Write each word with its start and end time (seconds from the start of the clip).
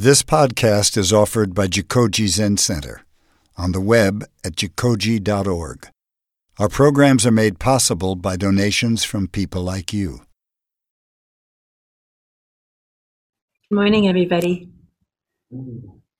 This 0.00 0.22
podcast 0.22 0.96
is 0.96 1.12
offered 1.12 1.56
by 1.56 1.66
Jikoji 1.66 2.28
Zen 2.28 2.56
Center 2.56 3.02
on 3.56 3.72
the 3.72 3.80
web 3.80 4.22
at 4.44 4.52
jikoji.org. 4.52 5.88
Our 6.56 6.68
programs 6.68 7.26
are 7.26 7.32
made 7.32 7.58
possible 7.58 8.14
by 8.14 8.36
donations 8.36 9.02
from 9.02 9.26
people 9.26 9.62
like 9.62 9.92
you. 9.92 10.20
Good 13.68 13.74
morning, 13.74 14.06
everybody. 14.06 14.68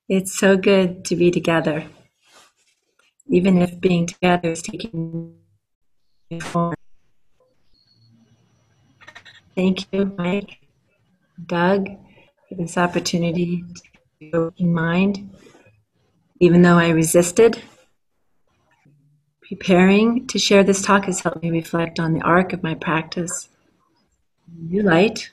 It's 0.09 0.37
so 0.37 0.57
good 0.57 1.05
to 1.05 1.15
be 1.15 1.31
together, 1.31 1.87
even 3.29 3.63
if 3.63 3.81
being 3.81 4.09
together 4.09 4.51
is 4.51 4.63
taking 4.63 5.37
form. 6.43 6.75
Thank 9.55 9.87
you, 9.93 10.13
Mike, 10.19 10.59
Doug, 11.47 11.91
for 12.49 12.55
this 12.55 12.79
opportunity 12.79 13.63
to 14.21 14.53
in 14.57 14.73
mind, 14.73 15.31
even 16.41 16.63
though 16.63 16.79
I 16.79 16.89
resisted. 16.91 17.63
Preparing 19.43 20.27
to 20.29 20.39
share 20.39 20.65
this 20.65 20.83
talk 20.83 21.05
has 21.05 21.21
helped 21.21 21.43
me 21.43 21.51
reflect 21.51 21.99
on 21.99 22.13
the 22.13 22.23
arc 22.23 22.53
of 22.53 22.63
my 22.63 22.75
practice. 22.75 23.49
New 24.57 24.83
light, 24.83 25.31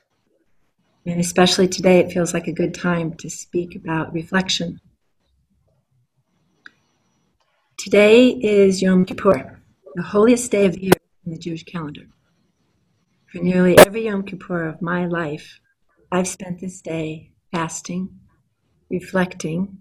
and 1.05 1.19
especially 1.19 1.67
today, 1.67 1.99
it 1.99 2.11
feels 2.11 2.33
like 2.33 2.47
a 2.47 2.53
good 2.53 2.73
time 2.73 3.13
to 3.15 3.29
speak 3.29 3.75
about 3.75 4.13
reflection. 4.13 4.81
Today 7.77 8.29
is 8.29 8.81
Yom 8.81 9.05
Kippur, 9.05 9.59
the 9.95 10.01
holiest 10.01 10.51
day 10.51 10.65
of 10.65 10.73
the 10.73 10.83
year 10.83 10.93
in 11.25 11.31
the 11.31 11.37
Jewish 11.37 11.63
calendar. 11.63 12.07
For 13.31 13.39
nearly 13.39 13.77
every 13.77 14.05
Yom 14.05 14.23
Kippur 14.23 14.67
of 14.67 14.81
my 14.81 15.05
life, 15.05 15.59
I've 16.15 16.29
spent 16.29 16.61
this 16.61 16.79
day 16.79 17.31
fasting, 17.51 18.07
reflecting, 18.89 19.79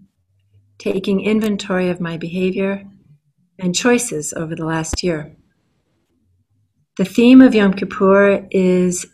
taking 0.77 1.21
inventory 1.21 1.87
of 1.89 2.01
my 2.01 2.17
behavior 2.17 2.83
and 3.57 3.73
choices 3.73 4.33
over 4.33 4.53
the 4.53 4.65
last 4.65 5.01
year. 5.01 5.33
The 6.97 7.05
theme 7.05 7.39
of 7.39 7.55
Yom 7.55 7.73
Kippur 7.73 8.49
is 8.51 9.05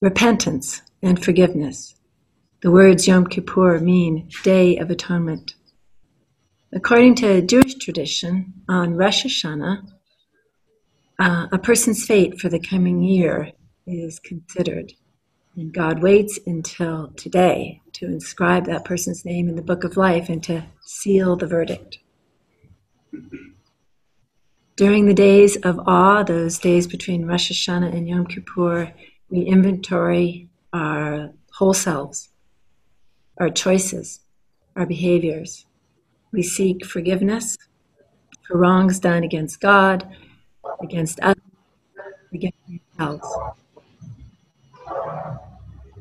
repentance 0.00 0.82
and 1.02 1.20
forgiveness. 1.20 1.96
The 2.62 2.70
words 2.70 3.08
Yom 3.08 3.26
Kippur 3.26 3.80
mean 3.80 4.28
Day 4.44 4.76
of 4.76 4.88
Atonement. 4.88 5.56
According 6.72 7.16
to 7.16 7.42
Jewish 7.42 7.74
tradition, 7.74 8.54
on 8.68 8.94
Rosh 8.94 9.26
Hashanah, 9.26 9.82
uh, 11.18 11.48
a 11.50 11.58
person's 11.58 12.06
fate 12.06 12.40
for 12.40 12.48
the 12.48 12.60
coming 12.60 13.02
year 13.02 13.50
is 13.84 14.20
considered. 14.20 14.92
And 15.54 15.72
God 15.72 16.02
waits 16.02 16.38
until 16.46 17.08
today 17.08 17.82
to 17.92 18.06
inscribe 18.06 18.64
that 18.66 18.86
person's 18.86 19.24
name 19.24 19.48
in 19.48 19.56
the 19.56 19.62
book 19.62 19.84
of 19.84 19.98
life 19.98 20.30
and 20.30 20.42
to 20.44 20.64
seal 20.80 21.36
the 21.36 21.46
verdict. 21.46 21.98
During 24.76 25.04
the 25.04 25.14
days 25.14 25.56
of 25.56 25.78
awe, 25.86 26.22
those 26.22 26.58
days 26.58 26.86
between 26.86 27.26
Rosh 27.26 27.52
Hashanah 27.52 27.94
and 27.94 28.08
Yom 28.08 28.26
Kippur, 28.26 28.94
we 29.28 29.42
inventory 29.42 30.48
our 30.72 31.32
whole 31.52 31.74
selves, 31.74 32.30
our 33.38 33.50
choices, 33.50 34.20
our 34.74 34.86
behaviors. 34.86 35.66
We 36.32 36.42
seek 36.42 36.86
forgiveness 36.86 37.58
for 38.48 38.56
wrongs 38.56 38.98
done 38.98 39.22
against 39.22 39.60
God, 39.60 40.08
against 40.82 41.20
others, 41.20 41.42
against 42.32 42.56
ourselves. 42.98 43.28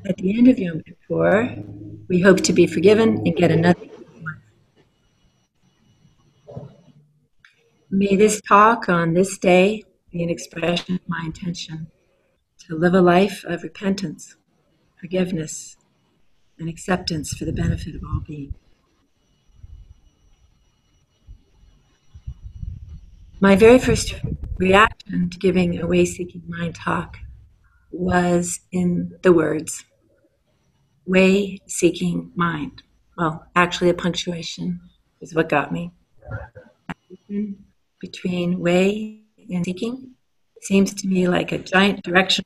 At 0.03 0.17
the 0.17 0.35
end 0.35 0.47
of 0.47 0.57
Yom 0.57 0.81
Kippur, 0.81 1.63
we 2.07 2.21
hope 2.21 2.41
to 2.41 2.53
be 2.53 2.65
forgiven 2.65 3.21
and 3.23 3.35
get 3.35 3.51
another. 3.51 3.85
May 7.91 8.15
this 8.15 8.41
talk 8.41 8.89
on 8.89 9.13
this 9.13 9.37
day 9.37 9.83
be 10.11 10.23
an 10.23 10.29
expression 10.29 10.95
of 10.95 11.01
my 11.07 11.21
intention 11.23 11.87
to 12.65 12.75
live 12.75 12.95
a 12.95 13.01
life 13.01 13.43
of 13.45 13.61
repentance, 13.61 14.35
forgiveness, 14.99 15.77
and 16.57 16.67
acceptance 16.67 17.33
for 17.33 17.45
the 17.45 17.53
benefit 17.53 17.93
of 17.93 18.01
all 18.03 18.21
beings. 18.21 18.55
My 23.39 23.55
very 23.55 23.77
first 23.77 24.15
reaction 24.57 25.29
to 25.29 25.37
giving 25.37 25.79
a 25.79 25.85
way 25.85 26.05
seeking 26.05 26.43
mind 26.47 26.75
talk 26.75 27.17
was 27.91 28.61
in 28.71 29.17
the 29.21 29.33
words 29.33 29.85
way 31.11 31.59
seeking 31.67 32.31
mind. 32.35 32.81
Well, 33.17 33.45
actually, 33.55 33.89
a 33.89 33.93
punctuation 33.93 34.79
is 35.19 35.35
what 35.35 35.49
got 35.49 35.71
me. 35.71 35.91
Between 37.99 38.59
way 38.59 39.19
and 39.53 39.65
seeking 39.65 40.15
seems 40.61 40.93
to 40.93 41.07
me 41.07 41.27
like 41.27 41.51
a 41.51 41.57
giant 41.57 42.03
direction 42.03 42.45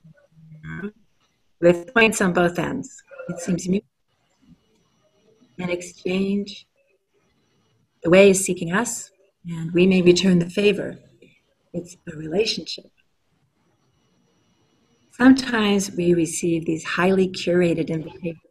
with 1.61 1.93
points 1.93 2.19
on 2.21 2.33
both 2.33 2.57
ends. 2.57 3.03
It 3.29 3.39
seems 3.39 3.63
to 3.63 3.69
me 3.69 3.83
an 5.59 5.69
exchange, 5.69 6.67
the 8.03 8.09
way 8.09 8.31
is 8.31 8.43
seeking 8.43 8.73
us, 8.73 9.11
and 9.47 9.71
we 9.73 9.87
may 9.87 10.01
return 10.01 10.39
the 10.39 10.49
favor. 10.49 10.97
It's 11.71 11.95
a 12.11 12.17
relationship. 12.17 12.91
Sometimes 15.11 15.91
we 15.91 16.13
receive 16.13 16.65
these 16.65 16.83
highly 16.83 17.29
curated 17.29 17.89
invitations 17.89 18.44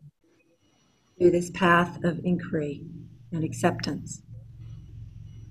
through 1.19 1.31
this 1.31 1.51
path 1.51 2.03
of 2.05 2.21
inquiry 2.25 2.85
and 3.33 3.45
acceptance. 3.45 4.23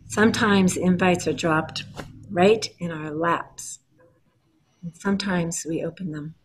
Sometimes 0.08 0.78
invites 0.78 1.28
are 1.28 1.34
dropped 1.34 1.86
right 2.30 2.68
in 2.80 2.92
our 2.92 3.12
laps, 3.12 3.80
and 4.82 4.96
sometimes 4.96 5.66
we 5.68 5.84
open 5.84 6.12
them. 6.12 6.36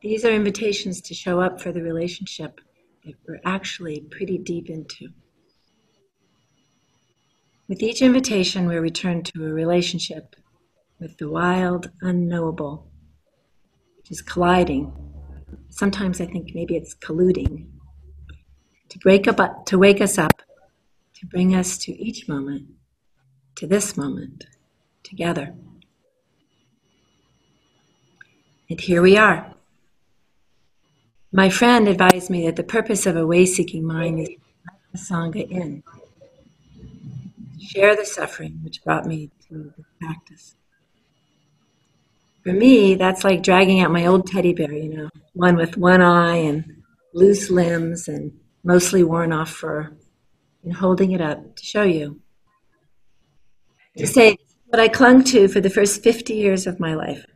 These 0.00 0.24
are 0.24 0.30
invitations 0.30 1.00
to 1.02 1.14
show 1.14 1.40
up 1.40 1.60
for 1.60 1.72
the 1.72 1.82
relationship 1.82 2.60
that 3.04 3.14
we're 3.26 3.40
actually 3.44 4.00
pretty 4.00 4.38
deep 4.38 4.68
into. 4.68 5.08
With 7.68 7.82
each 7.82 8.02
invitation, 8.02 8.68
we 8.68 8.76
return 8.76 9.22
to 9.24 9.44
a 9.44 9.52
relationship 9.52 10.36
with 11.00 11.18
the 11.18 11.28
wild, 11.28 11.90
unknowable, 12.00 12.88
which 13.96 14.10
is 14.10 14.22
colliding. 14.22 14.92
Sometimes 15.76 16.22
I 16.22 16.24
think 16.24 16.54
maybe 16.54 16.74
it's 16.74 16.94
colluding 16.94 17.66
to 18.88 18.98
break 19.00 19.28
up, 19.28 19.66
to 19.66 19.76
wake 19.76 20.00
us 20.00 20.16
up, 20.16 20.40
to 21.16 21.26
bring 21.26 21.54
us 21.54 21.76
to 21.76 21.92
each 21.92 22.26
moment, 22.26 22.68
to 23.56 23.66
this 23.66 23.94
moment, 23.94 24.46
together. 25.02 25.54
And 28.70 28.80
here 28.80 29.02
we 29.02 29.18
are. 29.18 29.52
My 31.30 31.50
friend 31.50 31.88
advised 31.88 32.30
me 32.30 32.46
that 32.46 32.56
the 32.56 32.62
purpose 32.62 33.04
of 33.04 33.14
a 33.14 33.26
way 33.26 33.44
seeking 33.44 33.84
mind 33.84 34.20
is 34.20 34.28
to 34.28 34.34
let 34.64 34.80
the 34.92 34.98
Sangha 34.98 35.50
in, 35.50 35.82
share 37.60 37.94
the 37.94 38.06
suffering 38.06 38.60
which 38.62 38.82
brought 38.82 39.04
me 39.04 39.30
to 39.50 39.74
the 39.76 39.84
practice. 40.00 40.56
For 42.46 42.52
me, 42.52 42.94
that's 42.94 43.24
like 43.24 43.42
dragging 43.42 43.80
out 43.80 43.90
my 43.90 44.06
old 44.06 44.28
teddy 44.28 44.54
bear, 44.54 44.72
you 44.72 44.88
know, 44.88 45.10
one 45.32 45.56
with 45.56 45.76
one 45.76 46.00
eye 46.00 46.36
and 46.36 46.64
loose 47.12 47.50
limbs 47.50 48.06
and 48.06 48.38
mostly 48.62 49.02
worn 49.02 49.32
off 49.32 49.50
fur, 49.50 49.92
and 50.62 50.72
holding 50.72 51.10
it 51.10 51.20
up 51.20 51.56
to 51.56 51.64
show 51.64 51.82
you. 51.82 52.20
To 53.96 54.06
say 54.06 54.36
what 54.66 54.78
I 54.78 54.86
clung 54.86 55.24
to 55.24 55.48
for 55.48 55.60
the 55.60 55.68
first 55.68 56.04
50 56.04 56.34
years 56.34 56.68
of 56.68 56.78
my 56.78 56.94
life. 56.94 57.26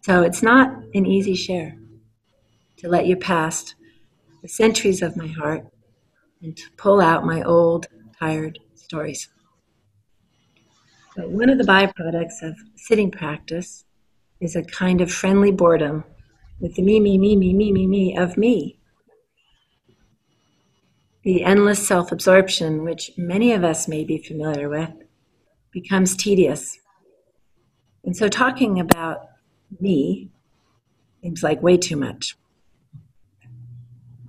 So 0.00 0.22
it's 0.22 0.42
not 0.42 0.70
an 0.94 1.04
easy 1.04 1.34
share 1.34 1.76
to 2.78 2.88
let 2.88 3.04
you 3.04 3.16
past 3.16 3.74
the 4.40 4.48
centuries 4.48 5.02
of 5.02 5.18
my 5.18 5.26
heart 5.26 5.66
and 6.40 6.56
to 6.56 6.64
pull 6.78 7.02
out 7.02 7.26
my 7.26 7.42
old, 7.42 7.88
tired 8.18 8.58
stories. 8.74 9.28
But 11.16 11.30
one 11.30 11.50
of 11.50 11.58
the 11.58 11.64
byproducts 11.64 12.42
of 12.42 12.56
sitting 12.76 13.10
practice 13.10 13.84
is 14.40 14.56
a 14.56 14.62
kind 14.62 15.00
of 15.00 15.10
friendly 15.12 15.52
boredom 15.52 16.04
with 16.60 16.74
the 16.74 16.82
me, 16.82 17.00
me, 17.00 17.18
me, 17.18 17.36
me, 17.36 17.52
me, 17.52 17.72
me, 17.72 17.86
me 17.86 18.16
of 18.16 18.36
me. 18.36 18.78
The 21.24 21.44
endless 21.44 21.86
self 21.86 22.10
absorption, 22.10 22.82
which 22.82 23.12
many 23.16 23.52
of 23.52 23.62
us 23.62 23.86
may 23.86 24.04
be 24.04 24.18
familiar 24.18 24.68
with, 24.68 24.90
becomes 25.70 26.16
tedious. 26.16 26.78
And 28.04 28.16
so 28.16 28.28
talking 28.28 28.80
about 28.80 29.28
me 29.80 30.30
seems 31.22 31.42
like 31.42 31.62
way 31.62 31.76
too 31.76 31.96
much. 31.96 32.36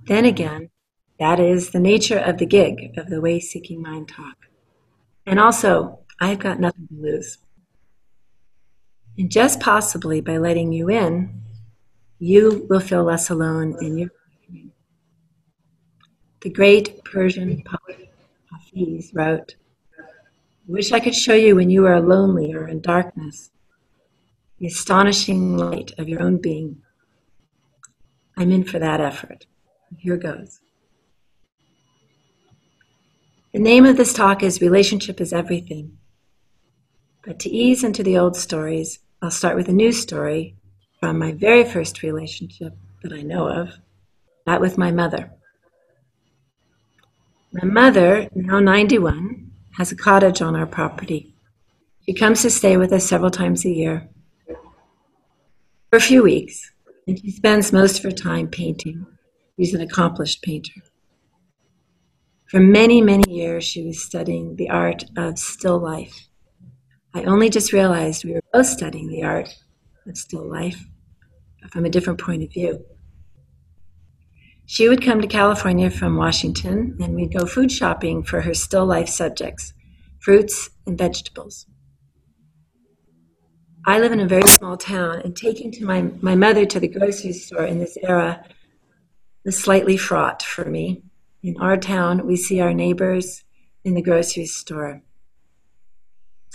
Then 0.06 0.24
again, 0.24 0.70
that 1.18 1.40
is 1.40 1.70
the 1.70 1.80
nature 1.80 2.18
of 2.18 2.38
the 2.38 2.46
gig 2.46 2.96
of 2.96 3.08
the 3.08 3.20
way 3.20 3.40
seeking 3.40 3.82
mind 3.82 4.08
talk. 4.08 4.36
And 5.26 5.40
also, 5.40 6.03
I've 6.20 6.38
got 6.38 6.60
nothing 6.60 6.88
to 6.88 6.94
lose. 6.94 7.38
And 9.18 9.30
just 9.30 9.60
possibly 9.60 10.20
by 10.20 10.38
letting 10.38 10.72
you 10.72 10.90
in, 10.90 11.42
you 12.18 12.66
will 12.68 12.80
feel 12.80 13.04
less 13.04 13.30
alone 13.30 13.76
in 13.80 13.98
your 13.98 14.10
the 16.40 16.50
great 16.50 17.02
Persian 17.04 17.62
poet 17.64 18.12
Hafiz 18.52 19.12
wrote, 19.14 19.54
Wish 20.66 20.92
I 20.92 21.00
could 21.00 21.14
show 21.14 21.34
you 21.34 21.56
when 21.56 21.70
you 21.70 21.86
are 21.86 22.00
lonely 22.00 22.52
or 22.52 22.68
in 22.68 22.82
darkness 22.82 23.50
the 24.58 24.66
astonishing 24.66 25.56
light 25.56 25.92
of 25.98 26.08
your 26.08 26.22
own 26.22 26.38
being. 26.38 26.80
I'm 28.36 28.50
in 28.50 28.64
for 28.64 28.78
that 28.78 29.00
effort. 29.00 29.46
Here 29.98 30.16
goes. 30.16 30.60
The 33.52 33.58
name 33.58 33.84
of 33.84 33.96
this 33.96 34.12
talk 34.12 34.42
is 34.42 34.60
Relationship 34.60 35.20
is 35.20 35.32
Everything. 35.32 35.98
But 37.26 37.38
to 37.40 37.50
ease 37.50 37.82
into 37.82 38.02
the 38.02 38.18
old 38.18 38.36
stories, 38.36 38.98
I'll 39.22 39.30
start 39.30 39.56
with 39.56 39.68
a 39.68 39.72
new 39.72 39.92
story 39.92 40.56
from 41.00 41.18
my 41.18 41.32
very 41.32 41.64
first 41.64 42.02
relationship 42.02 42.74
that 43.02 43.12
I 43.12 43.22
know 43.22 43.48
of, 43.48 43.78
that 44.46 44.60
with 44.60 44.76
my 44.76 44.90
mother. 44.90 45.30
My 47.52 47.64
mother, 47.64 48.28
now 48.34 48.60
91, 48.60 49.50
has 49.78 49.90
a 49.90 49.96
cottage 49.96 50.42
on 50.42 50.54
our 50.54 50.66
property. 50.66 51.34
She 52.04 52.12
comes 52.12 52.42
to 52.42 52.50
stay 52.50 52.76
with 52.76 52.92
us 52.92 53.06
several 53.06 53.30
times 53.30 53.64
a 53.64 53.70
year 53.70 54.08
for 54.46 55.96
a 55.96 56.00
few 56.00 56.22
weeks, 56.22 56.72
and 57.06 57.18
she 57.18 57.30
spends 57.30 57.72
most 57.72 57.98
of 57.98 58.04
her 58.04 58.12
time 58.12 58.48
painting. 58.48 59.06
She's 59.56 59.72
an 59.72 59.80
accomplished 59.80 60.42
painter. 60.42 60.82
For 62.50 62.60
many, 62.60 63.00
many 63.00 63.32
years, 63.32 63.64
she 63.64 63.86
was 63.86 64.02
studying 64.02 64.56
the 64.56 64.68
art 64.68 65.04
of 65.16 65.38
still 65.38 65.78
life. 65.78 66.28
I 67.16 67.22
only 67.24 67.48
just 67.48 67.72
realized 67.72 68.24
we 68.24 68.32
were 68.32 68.42
both 68.52 68.66
studying 68.66 69.08
the 69.08 69.22
art 69.22 69.54
of 70.06 70.16
still 70.16 70.44
life 70.50 70.84
from 71.70 71.84
a 71.84 71.90
different 71.90 72.20
point 72.20 72.42
of 72.42 72.52
view. 72.52 72.84
She 74.66 74.88
would 74.88 75.02
come 75.02 75.20
to 75.20 75.28
California 75.28 75.90
from 75.90 76.16
Washington, 76.16 76.96
and 77.00 77.14
we'd 77.14 77.32
go 77.32 77.46
food 77.46 77.70
shopping 77.70 78.24
for 78.24 78.40
her 78.40 78.54
still 78.54 78.84
life 78.84 79.08
subjects 79.08 79.72
fruits 80.18 80.70
and 80.86 80.96
vegetables. 80.98 81.66
I 83.86 84.00
live 84.00 84.12
in 84.12 84.20
a 84.20 84.26
very 84.26 84.48
small 84.48 84.76
town, 84.76 85.20
and 85.20 85.36
taking 85.36 85.70
to 85.72 85.84
my, 85.84 86.10
my 86.20 86.34
mother 86.34 86.64
to 86.66 86.80
the 86.80 86.88
grocery 86.88 87.34
store 87.34 87.64
in 87.64 87.78
this 87.78 87.98
era 88.02 88.42
was 89.44 89.58
slightly 89.58 89.98
fraught 89.98 90.42
for 90.42 90.64
me. 90.64 91.02
In 91.42 91.56
our 91.60 91.76
town, 91.76 92.26
we 92.26 92.36
see 92.36 92.60
our 92.60 92.72
neighbors 92.72 93.44
in 93.84 93.94
the 93.94 94.02
grocery 94.02 94.46
store. 94.46 95.02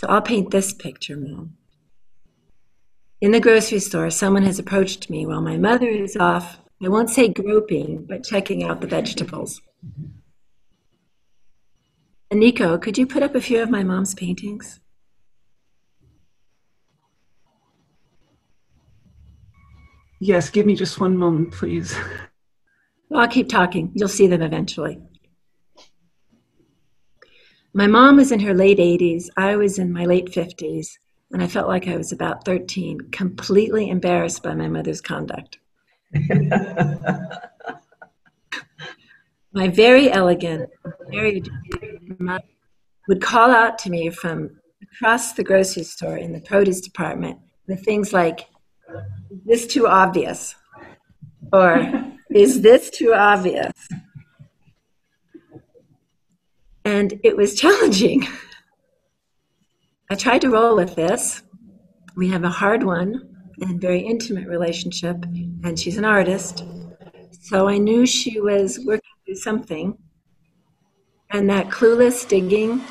So 0.00 0.06
I'll 0.06 0.22
paint 0.22 0.50
this 0.50 0.72
picture, 0.72 1.14
Mom. 1.14 1.58
In 3.20 3.32
the 3.32 3.38
grocery 3.38 3.80
store, 3.80 4.08
someone 4.08 4.44
has 4.44 4.58
approached 4.58 5.10
me 5.10 5.26
while 5.26 5.42
my 5.42 5.58
mother 5.58 5.88
is 5.88 6.16
off 6.16 6.56
I 6.82 6.88
won't 6.88 7.10
say 7.10 7.28
groping, 7.28 8.06
but 8.08 8.24
checking 8.24 8.64
out 8.64 8.80
the 8.80 8.86
vegetables. 8.86 9.60
And 12.30 12.40
Nico, 12.40 12.78
could 12.78 12.96
you 12.96 13.06
put 13.06 13.22
up 13.22 13.34
a 13.34 13.42
few 13.42 13.62
of 13.62 13.68
my 13.68 13.84
mom's 13.84 14.14
paintings? 14.14 14.80
Yes, 20.18 20.48
give 20.48 20.64
me 20.64 20.74
just 20.76 20.98
one 20.98 21.18
moment, 21.18 21.52
please. 21.52 21.94
Well, 23.10 23.20
I'll 23.20 23.28
keep 23.28 23.50
talking. 23.50 23.90
You'll 23.94 24.08
see 24.08 24.28
them 24.28 24.40
eventually. 24.40 24.98
My 27.72 27.86
mom 27.86 28.16
was 28.16 28.32
in 28.32 28.40
her 28.40 28.52
late 28.52 28.78
80s. 28.78 29.28
I 29.36 29.54
was 29.54 29.78
in 29.78 29.92
my 29.92 30.04
late 30.04 30.26
50s, 30.26 30.88
and 31.30 31.40
I 31.40 31.46
felt 31.46 31.68
like 31.68 31.86
I 31.86 31.96
was 31.96 32.10
about 32.10 32.44
13, 32.44 33.10
completely 33.12 33.90
embarrassed 33.90 34.42
by 34.42 34.54
my 34.54 34.66
mother's 34.66 35.00
conduct. 35.00 35.58
My 39.52 39.68
very 39.68 40.10
elegant, 40.10 40.70
very 41.10 41.42
mother 42.18 42.44
would 43.08 43.20
call 43.20 43.50
out 43.50 43.78
to 43.80 43.90
me 43.90 44.10
from 44.10 44.50
across 44.82 45.32
the 45.32 45.42
grocery 45.44 45.82
store 45.82 46.16
in 46.16 46.32
the 46.32 46.40
produce 46.40 46.80
department 46.80 47.38
with 47.66 47.84
things 47.84 48.12
like, 48.12 48.48
Is 49.30 49.40
this 49.44 49.66
too 49.66 49.86
obvious? 49.86 50.54
Or, 51.52 52.04
Is 52.30 52.62
this 52.62 52.90
too 52.90 53.12
obvious? 53.12 53.72
And 56.90 57.20
it 57.22 57.36
was 57.36 57.54
challenging. 57.54 58.26
I 60.10 60.16
tried 60.16 60.40
to 60.40 60.50
roll 60.50 60.74
with 60.74 60.96
this. 60.96 61.40
We 62.16 62.28
have 62.30 62.42
a 62.42 62.48
hard 62.48 62.82
one 62.82 63.28
and 63.60 63.80
very 63.80 64.00
intimate 64.00 64.48
relationship, 64.48 65.24
and 65.62 65.78
she's 65.78 65.98
an 65.98 66.04
artist. 66.04 66.64
So 67.42 67.68
I 67.68 67.78
knew 67.78 68.06
she 68.06 68.40
was 68.40 68.80
working 68.84 69.14
through 69.24 69.36
something. 69.36 69.98
And 71.30 71.48
that 71.48 71.68
clueless 71.68 72.26
digging 72.26 72.82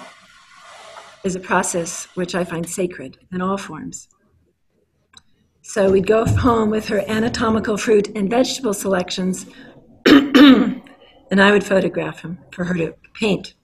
is 1.25 1.35
a 1.35 1.41
process 1.41 2.07
which 2.15 2.35
I 2.35 2.45
find 2.45 2.69
sacred 2.69 3.17
in 3.33 3.41
all 3.41 3.57
forms. 3.57 4.07
So 5.61 5.91
we'd 5.91 6.07
go 6.07 6.23
home 6.25 6.69
with 6.69 6.87
her 6.87 7.03
anatomical 7.05 7.75
fruit 7.75 8.07
and 8.15 8.29
vegetable 8.29 8.73
selections, 8.73 9.45
and 10.05 10.81
I 11.31 11.51
would 11.51 11.65
photograph 11.65 12.21
them 12.21 12.39
for 12.53 12.63
her 12.63 12.75
to 12.75 12.95
paint. 13.13 13.55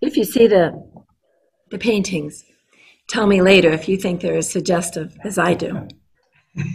If 0.00 0.16
you 0.16 0.24
see 0.24 0.46
the, 0.46 0.82
the 1.70 1.78
paintings, 1.78 2.44
tell 3.08 3.26
me 3.26 3.42
later 3.42 3.70
if 3.70 3.88
you 3.88 3.98
think 3.98 4.20
they're 4.20 4.36
as 4.36 4.48
suggestive 4.48 5.16
as 5.24 5.36
I 5.38 5.54
do. 5.54 5.86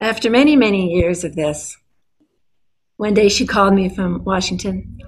After 0.00 0.28
many, 0.28 0.56
many 0.56 0.92
years 0.92 1.22
of 1.24 1.36
this, 1.36 1.76
one 2.96 3.14
day 3.14 3.28
she 3.28 3.46
called 3.46 3.74
me 3.74 3.88
from 3.88 4.24
Washington 4.24 4.98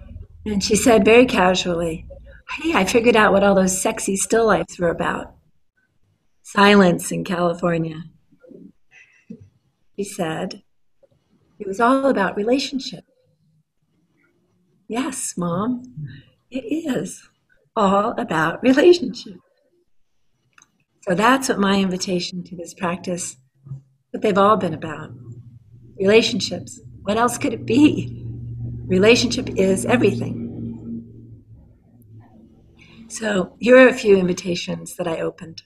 and 0.45 0.63
she 0.63 0.77
said 0.77 1.05
very 1.05 1.27
casually, 1.27 2.07
Hey, 2.51 2.73
I 2.75 2.85
figured 2.85 3.17
out 3.17 3.33
what 3.33 3.45
all 3.45 3.55
those 3.55 3.81
sexy 3.81 4.17
still 4.17 4.47
lifes 4.47 4.79
were 4.79 4.89
about. 4.89 5.35
Silence 6.43 7.13
in 7.13 7.25
California. 7.25 8.05
She 9.97 10.05
said, 10.05 10.63
It 11.59 11.67
was 11.67 11.81
all 11.81 12.07
about 12.07 12.37
relationship. 12.37 13.05
Yes, 14.89 15.35
mom, 15.37 15.83
it 16.51 16.65
is 16.65 17.29
all 17.77 18.15
about 18.19 18.63
relationship. 18.63 19.35
So 21.03 21.15
that's 21.15 21.51
what 21.51 21.59
my 21.59 21.79
invitation 21.79 22.43
to 22.45 22.57
this 22.57 22.73
practice, 22.73 23.37
what 24.11 24.23
they've 24.23 24.39
all 24.39 24.57
been 24.57 24.73
about. 24.73 25.11
Relationships. 26.01 26.81
What 27.03 27.19
else 27.19 27.37
could 27.37 27.53
it 27.53 27.67
be? 27.67 28.25
Relationship 28.87 29.51
is 29.57 29.85
everything. 29.85 30.47
So 33.09 33.57
here 33.59 33.77
are 33.77 33.89
a 33.89 33.95
few 33.95 34.17
invitations 34.17 34.97
that 34.97 35.07
I 35.07 35.21
opened. 35.21 35.63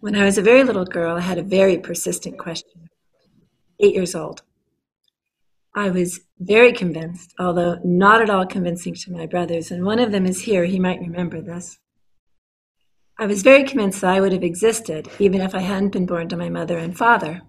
When 0.00 0.14
I 0.14 0.24
was 0.24 0.38
a 0.38 0.42
very 0.42 0.64
little 0.64 0.84
girl, 0.86 1.16
I 1.16 1.20
had 1.20 1.38
a 1.38 1.42
very 1.42 1.76
persistent 1.76 2.38
question. 2.38 2.88
Eight 3.80 3.94
years 3.94 4.14
old. 4.14 4.42
I 5.74 5.90
was 5.90 6.20
very 6.38 6.72
convinced, 6.72 7.34
although 7.38 7.78
not 7.84 8.20
at 8.22 8.30
all 8.30 8.46
convincing 8.46 8.94
to 8.94 9.12
my 9.12 9.26
brothers, 9.26 9.70
and 9.70 9.84
one 9.84 9.98
of 9.98 10.12
them 10.12 10.26
is 10.26 10.42
here, 10.42 10.64
he 10.64 10.78
might 10.78 11.00
remember 11.00 11.40
this. 11.40 11.78
I 13.18 13.26
was 13.26 13.42
very 13.42 13.64
convinced 13.64 14.00
that 14.00 14.14
I 14.14 14.20
would 14.20 14.32
have 14.32 14.44
existed 14.44 15.08
even 15.18 15.40
if 15.40 15.54
I 15.54 15.60
hadn't 15.60 15.90
been 15.90 16.06
born 16.06 16.28
to 16.28 16.36
my 16.36 16.48
mother 16.48 16.78
and 16.78 16.96
father. 16.96 17.42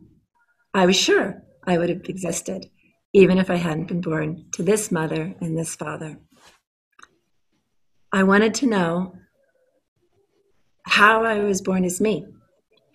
I 0.73 0.85
was 0.85 0.95
sure 0.95 1.43
I 1.65 1.77
would 1.77 1.89
have 1.89 2.05
existed 2.05 2.65
even 3.13 3.38
if 3.38 3.49
I 3.49 3.55
hadn't 3.55 3.88
been 3.88 4.01
born 4.01 4.45
to 4.53 4.63
this 4.63 4.91
mother 4.91 5.35
and 5.41 5.57
this 5.57 5.75
father. 5.75 6.19
I 8.11 8.23
wanted 8.23 8.53
to 8.55 8.67
know 8.67 9.13
how 10.85 11.23
I 11.23 11.39
was 11.39 11.61
born 11.61 11.85
as 11.85 12.01
me, 12.01 12.25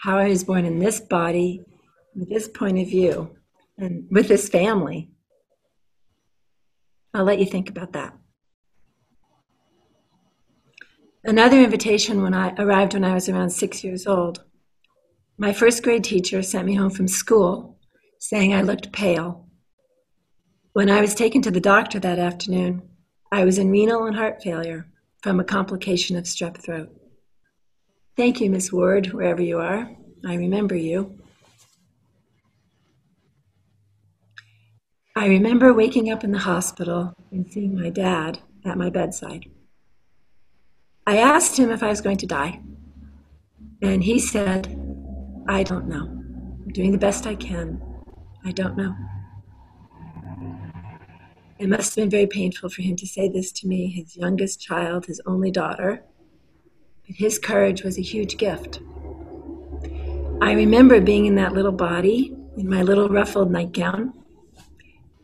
how 0.00 0.18
I 0.18 0.28
was 0.28 0.42
born 0.44 0.64
in 0.64 0.80
this 0.80 1.00
body, 1.00 1.62
with 2.14 2.28
this 2.28 2.48
point 2.48 2.78
of 2.78 2.88
view, 2.88 3.36
and 3.78 4.06
with 4.10 4.28
this 4.28 4.48
family, 4.48 5.10
I'll 7.14 7.24
let 7.24 7.38
you 7.38 7.46
think 7.46 7.70
about 7.70 7.92
that. 7.92 8.12
Another 11.22 11.62
invitation 11.62 12.20
when 12.22 12.34
I 12.34 12.52
arrived 12.58 12.92
when 12.92 13.04
I 13.04 13.14
was 13.14 13.28
around 13.28 13.50
six 13.50 13.82
years 13.82 14.06
old. 14.06 14.44
My 15.38 15.52
first 15.52 15.82
grade 15.82 16.04
teacher 16.04 16.42
sent 16.42 16.66
me 16.66 16.74
home 16.74 16.90
from 16.90 17.08
school 17.08 17.78
saying 18.18 18.52
I 18.52 18.62
looked 18.62 18.92
pale. 18.92 19.46
When 20.72 20.90
I 20.90 21.00
was 21.00 21.14
taken 21.14 21.40
to 21.42 21.50
the 21.50 21.60
doctor 21.60 22.00
that 22.00 22.18
afternoon, 22.18 22.82
I 23.30 23.44
was 23.44 23.58
in 23.58 23.70
renal 23.70 24.06
and 24.06 24.16
heart 24.16 24.42
failure 24.42 24.88
from 25.22 25.40
a 25.40 25.44
complication 25.44 26.16
of 26.16 26.24
strep 26.24 26.56
throat. 26.56 26.90
Thank 28.16 28.40
you, 28.40 28.50
Miss 28.50 28.72
Ward, 28.72 29.12
wherever 29.12 29.42
you 29.42 29.60
are. 29.60 29.90
I 30.26 30.34
remember 30.34 30.74
you. 30.74 31.23
I 35.16 35.26
remember 35.28 35.72
waking 35.72 36.10
up 36.10 36.24
in 36.24 36.32
the 36.32 36.40
hospital 36.40 37.14
and 37.30 37.48
seeing 37.48 37.80
my 37.80 37.88
dad 37.88 38.40
at 38.64 38.76
my 38.76 38.90
bedside. 38.90 39.48
I 41.06 41.18
asked 41.18 41.56
him 41.56 41.70
if 41.70 41.84
I 41.84 41.88
was 41.88 42.00
going 42.00 42.16
to 42.16 42.26
die. 42.26 42.60
And 43.80 44.02
he 44.02 44.18
said, 44.18 44.76
I 45.46 45.62
don't 45.62 45.86
know. 45.86 46.06
I'm 46.06 46.72
doing 46.72 46.90
the 46.90 46.98
best 46.98 47.28
I 47.28 47.36
can. 47.36 47.80
I 48.44 48.50
don't 48.50 48.76
know. 48.76 48.92
It 51.60 51.68
must 51.68 51.94
have 51.94 52.02
been 52.02 52.10
very 52.10 52.26
painful 52.26 52.68
for 52.68 52.82
him 52.82 52.96
to 52.96 53.06
say 53.06 53.28
this 53.28 53.52
to 53.52 53.68
me, 53.68 53.86
his 53.92 54.16
youngest 54.16 54.60
child, 54.60 55.06
his 55.06 55.20
only 55.26 55.52
daughter. 55.52 56.02
But 57.06 57.14
his 57.14 57.38
courage 57.38 57.84
was 57.84 57.98
a 57.98 58.02
huge 58.02 58.36
gift. 58.36 58.80
I 60.42 60.54
remember 60.54 61.00
being 61.00 61.26
in 61.26 61.36
that 61.36 61.52
little 61.52 61.70
body, 61.70 62.34
in 62.56 62.68
my 62.68 62.82
little 62.82 63.08
ruffled 63.08 63.52
nightgown, 63.52 64.12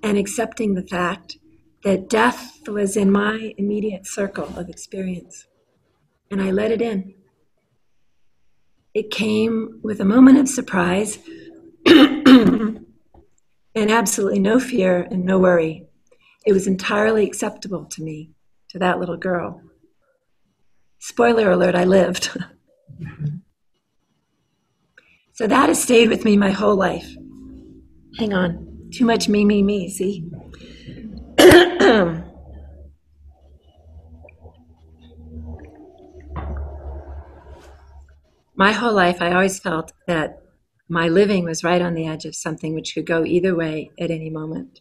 and 0.03 0.17
accepting 0.17 0.75
the 0.75 0.87
fact 0.87 1.39
that 1.85 2.09
death 2.09 2.69
was 2.69 2.97
in 2.97 3.11
my 3.11 3.55
immediate 3.57 4.07
circle 4.07 4.53
of 4.59 4.69
experience. 4.69 5.47
And 6.31 6.43
I 6.43 6.51
let 6.51 6.71
it 6.71 6.83
in. 6.83 7.15
It 8.93 9.11
came 9.11 9.81
with 9.83 10.01
a 10.01 10.05
moment 10.05 10.39
of 10.39 10.49
surprise 10.49 11.19
and 11.87 12.87
absolutely 13.75 14.41
no 14.41 14.61
fear 14.61 15.07
and 15.11 15.25
no 15.25 15.39
worry. 15.39 15.87
It 16.45 16.53
was 16.53 16.67
entirely 16.67 17.27
acceptable 17.27 17.85
to 17.87 18.03
me, 18.03 18.33
to 18.69 18.79
that 18.79 18.99
little 18.99 19.17
girl. 19.17 19.63
Spoiler 20.99 21.51
alert, 21.51 21.75
I 21.75 21.85
lived. 21.85 22.31
so 25.33 25.47
that 25.47 25.69
has 25.69 25.83
stayed 25.83 26.09
with 26.09 26.25
me 26.25 26.37
my 26.37 26.51
whole 26.51 26.77
life. 26.77 27.09
Hang 28.19 28.35
on, 28.35 28.70
too 28.93 29.05
much 29.05 29.29
me, 29.29 29.45
me, 29.45 29.63
me, 29.63 29.89
see? 29.91 30.25
my 38.57 38.73
whole 38.73 38.93
life, 38.93 39.23
I 39.23 39.33
always 39.33 39.59
felt 39.59 39.93
that 40.07 40.43
my 40.89 41.09
living 41.09 41.45
was 41.45 41.63
right 41.65 41.81
on 41.81 41.95
the 41.95 42.07
edge 42.07 42.25
of 42.25 42.35
something 42.35 42.75
which 42.75 42.95
could 42.95 43.07
go 43.07 43.25
either 43.25 43.55
way 43.55 43.91
at 43.99 44.11
any 44.11 44.29
moment. 44.29 44.81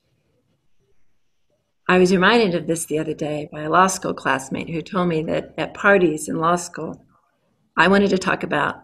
I 1.88 1.98
was 1.98 2.12
reminded 2.12 2.54
of 2.56 2.68
this 2.68 2.86
the 2.86 3.00
other 3.00 3.14
day 3.14 3.50
by 3.52 3.62
a 3.62 3.70
law 3.70 3.88
school 3.88 4.14
classmate 4.14 4.70
who 4.70 4.82
told 4.82 5.08
me 5.08 5.24
that 5.24 5.54
at 5.58 5.74
parties 5.74 6.28
in 6.28 6.36
law 6.36 6.56
school, 6.56 7.04
I 7.76 7.88
wanted 7.88 8.10
to 8.12 8.18
talk 8.18 8.44
about 8.44 8.84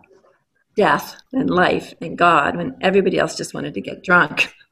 death 0.76 1.22
and 1.34 1.50
life 1.50 1.94
and 2.02 2.18
God 2.18 2.56
when 2.56 2.76
everybody 2.82 3.20
else 3.20 3.36
just 3.36 3.54
wanted 3.54 3.74
to 3.76 3.82
get 3.82 4.04
drunk. 4.04 4.54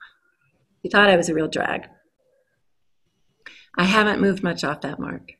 he 0.84 0.90
thought 0.90 1.10
I 1.10 1.18
was 1.18 1.30
a 1.30 1.34
real 1.34 1.48
drag. 1.48 1.88
I 3.76 3.86
haven't 3.86 4.22
moved 4.22 4.44
much 4.44 4.64
off 4.64 4.82
that 4.82 5.00
mark. 5.00 5.32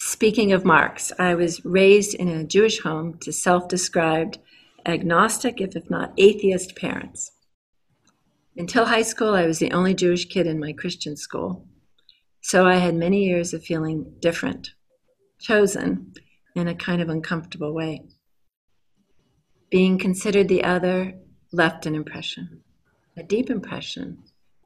Speaking 0.00 0.52
of 0.52 0.64
marks, 0.64 1.12
I 1.18 1.34
was 1.34 1.64
raised 1.64 2.14
in 2.14 2.28
a 2.28 2.42
Jewish 2.42 2.80
home 2.80 3.18
to 3.18 3.32
self 3.32 3.68
described 3.68 4.38
agnostic, 4.86 5.60
if 5.60 5.90
not 5.90 6.14
atheist, 6.16 6.74
parents. 6.74 7.32
Until 8.56 8.86
high 8.86 9.02
school, 9.02 9.34
I 9.34 9.46
was 9.46 9.58
the 9.58 9.70
only 9.70 9.94
Jewish 9.94 10.24
kid 10.24 10.46
in 10.46 10.58
my 10.58 10.72
Christian 10.72 11.16
school. 11.16 11.68
So 12.40 12.66
I 12.66 12.76
had 12.76 12.94
many 12.94 13.24
years 13.24 13.52
of 13.52 13.62
feeling 13.62 14.14
different, 14.20 14.70
chosen 15.38 16.14
in 16.56 16.66
a 16.66 16.74
kind 16.74 17.02
of 17.02 17.08
uncomfortable 17.08 17.74
way. 17.74 18.06
Being 19.70 19.98
considered 19.98 20.48
the 20.48 20.64
other 20.64 21.14
left 21.52 21.86
an 21.86 21.94
impression, 21.94 22.62
a 23.16 23.22
deep 23.22 23.50
impression 23.50 24.18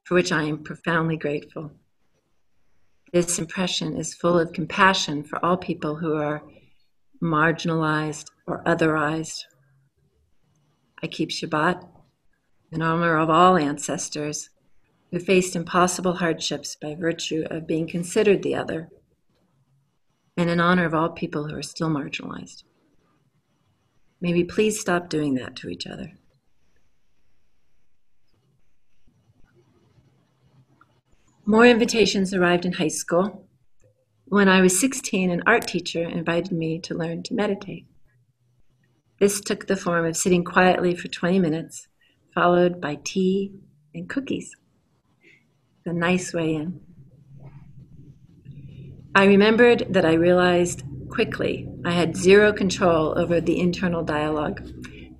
for 0.04 0.14
which 0.14 0.32
I 0.32 0.42
am 0.42 0.62
profoundly 0.62 1.16
grateful. 1.16 1.72
This 3.12 3.38
impression 3.38 3.96
is 3.96 4.14
full 4.14 4.38
of 4.38 4.52
compassion 4.52 5.22
for 5.22 5.44
all 5.44 5.56
people 5.56 5.96
who 5.96 6.16
are 6.16 6.42
marginalized 7.22 8.30
or 8.46 8.64
otherized. 8.64 9.44
I 11.02 11.06
keep 11.06 11.30
Shabbat 11.30 11.86
in 12.72 12.82
honor 12.82 13.18
of 13.18 13.30
all 13.30 13.56
ancestors 13.56 14.48
who 15.10 15.20
faced 15.20 15.54
impossible 15.54 16.14
hardships 16.14 16.74
by 16.74 16.94
virtue 16.94 17.44
of 17.50 17.66
being 17.66 17.86
considered 17.86 18.42
the 18.42 18.54
other, 18.54 18.88
and 20.38 20.48
in 20.48 20.58
honor 20.58 20.86
of 20.86 20.94
all 20.94 21.10
people 21.10 21.46
who 21.46 21.54
are 21.54 21.62
still 21.62 21.90
marginalized. 21.90 22.64
May 24.22 24.32
we 24.32 24.44
please 24.44 24.80
stop 24.80 25.10
doing 25.10 25.34
that 25.34 25.54
to 25.56 25.68
each 25.68 25.86
other. 25.86 26.12
More 31.44 31.66
invitations 31.66 32.32
arrived 32.32 32.64
in 32.64 32.74
high 32.74 32.86
school. 32.86 33.48
When 34.26 34.48
I 34.48 34.60
was 34.60 34.78
16, 34.78 35.28
an 35.28 35.42
art 35.44 35.66
teacher 35.66 36.04
invited 36.04 36.52
me 36.52 36.78
to 36.80 36.94
learn 36.94 37.24
to 37.24 37.34
meditate. 37.34 37.84
This 39.18 39.40
took 39.40 39.66
the 39.66 39.76
form 39.76 40.06
of 40.06 40.16
sitting 40.16 40.44
quietly 40.44 40.94
for 40.94 41.08
20 41.08 41.40
minutes, 41.40 41.88
followed 42.32 42.80
by 42.80 42.98
tea 43.02 43.52
and 43.92 44.08
cookies. 44.08 44.54
The 45.84 45.92
nice 45.92 46.32
way 46.32 46.54
in. 46.54 46.80
I 49.12 49.24
remembered 49.24 49.86
that 49.90 50.04
I 50.04 50.14
realized 50.14 50.84
quickly 51.10 51.68
I 51.84 51.90
had 51.90 52.16
zero 52.16 52.52
control 52.52 53.18
over 53.18 53.40
the 53.40 53.58
internal 53.58 54.04
dialogue, 54.04 54.62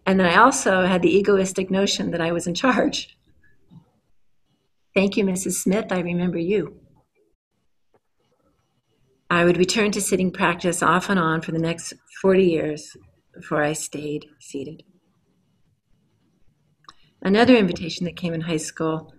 and 0.06 0.20
that 0.20 0.32
I 0.32 0.40
also 0.40 0.86
had 0.86 1.02
the 1.02 1.14
egoistic 1.14 1.68
notion 1.68 2.12
that 2.12 2.20
I 2.20 2.30
was 2.30 2.46
in 2.46 2.54
charge. 2.54 3.18
Thank 4.94 5.16
you, 5.16 5.24
Mrs. 5.24 5.54
Smith. 5.54 5.86
I 5.90 6.00
remember 6.00 6.38
you. 6.38 6.78
I 9.30 9.44
would 9.44 9.56
return 9.56 9.90
to 9.92 10.00
sitting 10.00 10.30
practice 10.30 10.82
off 10.82 11.08
and 11.08 11.18
on 11.18 11.40
for 11.40 11.52
the 11.52 11.58
next 11.58 11.94
40 12.20 12.44
years 12.44 12.96
before 13.34 13.62
I 13.62 13.72
stayed 13.72 14.26
seated. 14.38 14.82
Another 17.22 17.56
invitation 17.56 18.04
that 18.04 18.16
came 18.16 18.34
in 18.34 18.42
high 18.42 18.58
school 18.58 19.14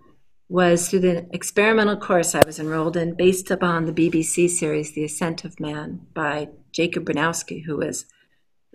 was 0.48 0.88
through 0.88 1.00
the 1.00 1.26
experimental 1.32 1.96
course 1.96 2.34
I 2.34 2.46
was 2.46 2.60
enrolled 2.60 2.96
in 2.96 3.14
based 3.16 3.50
upon 3.50 3.86
the 3.86 3.92
BBC 3.92 4.48
series 4.50 4.92
The 4.92 5.04
Ascent 5.04 5.44
of 5.44 5.58
Man 5.58 6.06
by 6.14 6.50
Jacob 6.70 7.06
Bronowski, 7.06 7.64
who 7.64 7.78
was 7.78 8.04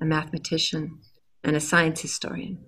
a 0.02 0.06
mathematician 0.06 1.00
and 1.44 1.56
a 1.56 1.62
science 1.62 2.02
historian. 2.02 2.66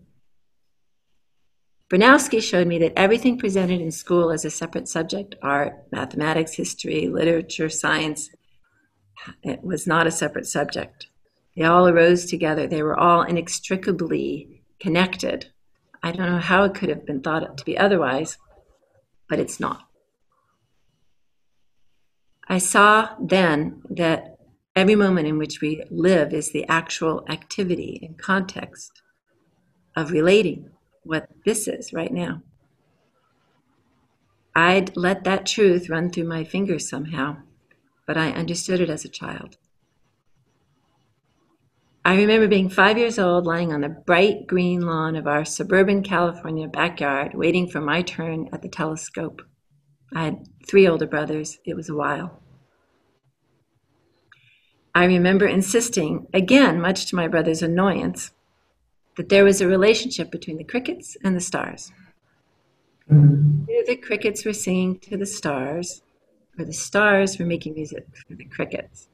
Bronowski 1.92 2.42
showed 2.42 2.68
me 2.68 2.80
that 2.80 2.94
everything 2.96 3.38
presented 3.38 3.82
in 3.82 3.92
school 3.92 4.32
as 4.32 4.46
a 4.46 4.50
separate 4.50 4.88
subject 4.88 5.36
art, 5.42 5.74
mathematics, 5.92 6.54
history, 6.54 7.10
literature, 7.10 7.68
science 7.68 8.30
it 9.44 9.64
was 9.64 9.86
not 9.86 10.08
a 10.08 10.12
separate 10.12 10.48
subject. 10.48 11.08
They 11.56 11.64
all 11.64 11.88
arose 11.88 12.26
together. 12.26 12.68
They 12.68 12.84
were 12.84 12.98
all 12.98 13.24
inextricably 13.24 14.64
connected. 14.80 15.48
I 16.02 16.12
don't 16.12 16.32
know 16.32 16.40
how 16.40 16.64
it 16.64 16.74
could 16.74 16.90
have 16.90 17.06
been 17.06 17.22
thought 17.22 17.58
to 17.58 17.66
be 17.66 17.78
otherwise, 17.78 18.38
but 19.30 19.40
it's 19.40 19.60
not. 19.60 19.84
I 22.48 22.58
saw 22.58 23.10
then 23.22 23.82
that 23.90 24.38
every 24.76 24.96
moment 24.96 25.28
in 25.28 25.38
which 25.38 25.62
we 25.62 25.84
live 25.90 26.34
is 26.34 26.52
the 26.52 26.68
actual 26.68 27.24
activity 27.30 28.00
and 28.02 28.18
context 28.18 29.02
of 29.96 30.12
relating 30.12 30.70
what 31.04 31.28
this 31.46 31.68
is 31.68 31.94
right 31.94 32.12
now. 32.12 32.42
I'd 34.56 34.96
let 34.98 35.24
that 35.24 35.46
truth 35.46 35.90
run 35.90 36.10
through 36.10 36.28
my 36.28 36.44
fingers 36.44 36.90
somehow, 36.90 37.38
but 38.06 38.18
I 38.18 38.32
understood 38.32 38.82
it 38.82 38.90
as 38.90 39.06
a 39.06 39.10
child. 39.10 39.58
I 42.04 42.16
remember 42.16 42.48
being 42.48 42.70
five 42.70 42.98
years 42.98 43.20
old, 43.20 43.46
lying 43.46 43.72
on 43.72 43.82
the 43.82 43.90
bright 43.90 44.48
green 44.48 44.82
lawn 44.82 45.16
of 45.16 45.28
our 45.28 45.46
suburban 45.46 46.02
California 46.02 46.68
backyard, 46.68 47.34
waiting 47.36 47.70
for 47.70 47.80
my 47.80 48.02
turn 48.02 48.50
at 48.52 48.64
the 48.64 48.70
telescope. 48.70 49.44
I 50.14 50.26
had 50.26 50.48
three 50.68 50.88
older 50.88 51.06
brothers. 51.06 51.60
It 51.64 51.76
was 51.76 51.90
a 51.90 51.96
while. 51.96 52.42
I 54.94 55.06
remember 55.06 55.46
insisting, 55.46 56.28
again, 56.34 56.82
much 56.82 57.06
to 57.06 57.16
my 57.16 57.28
brother's 57.28 57.62
annoyance, 57.62 58.32
that 59.18 59.30
there 59.30 59.44
was 59.44 59.62
a 59.62 59.68
relationship 59.68 60.32
between 60.32 60.58
the 60.58 60.64
crickets 60.64 61.18
and 61.24 61.36
the 61.36 61.42
stars. 61.42 61.92
Mm-hmm. 63.12 63.66
The 63.88 63.96
crickets 63.98 64.46
were 64.46 64.54
singing 64.54 65.00
to 65.00 65.18
the 65.18 65.26
stars, 65.26 66.02
or 66.58 66.66
the 66.66 66.74
stars 66.74 67.38
were 67.38 67.46
making 67.46 67.74
music 67.74 68.06
for 68.28 68.36
the 68.36 68.46
crickets. 68.46 69.10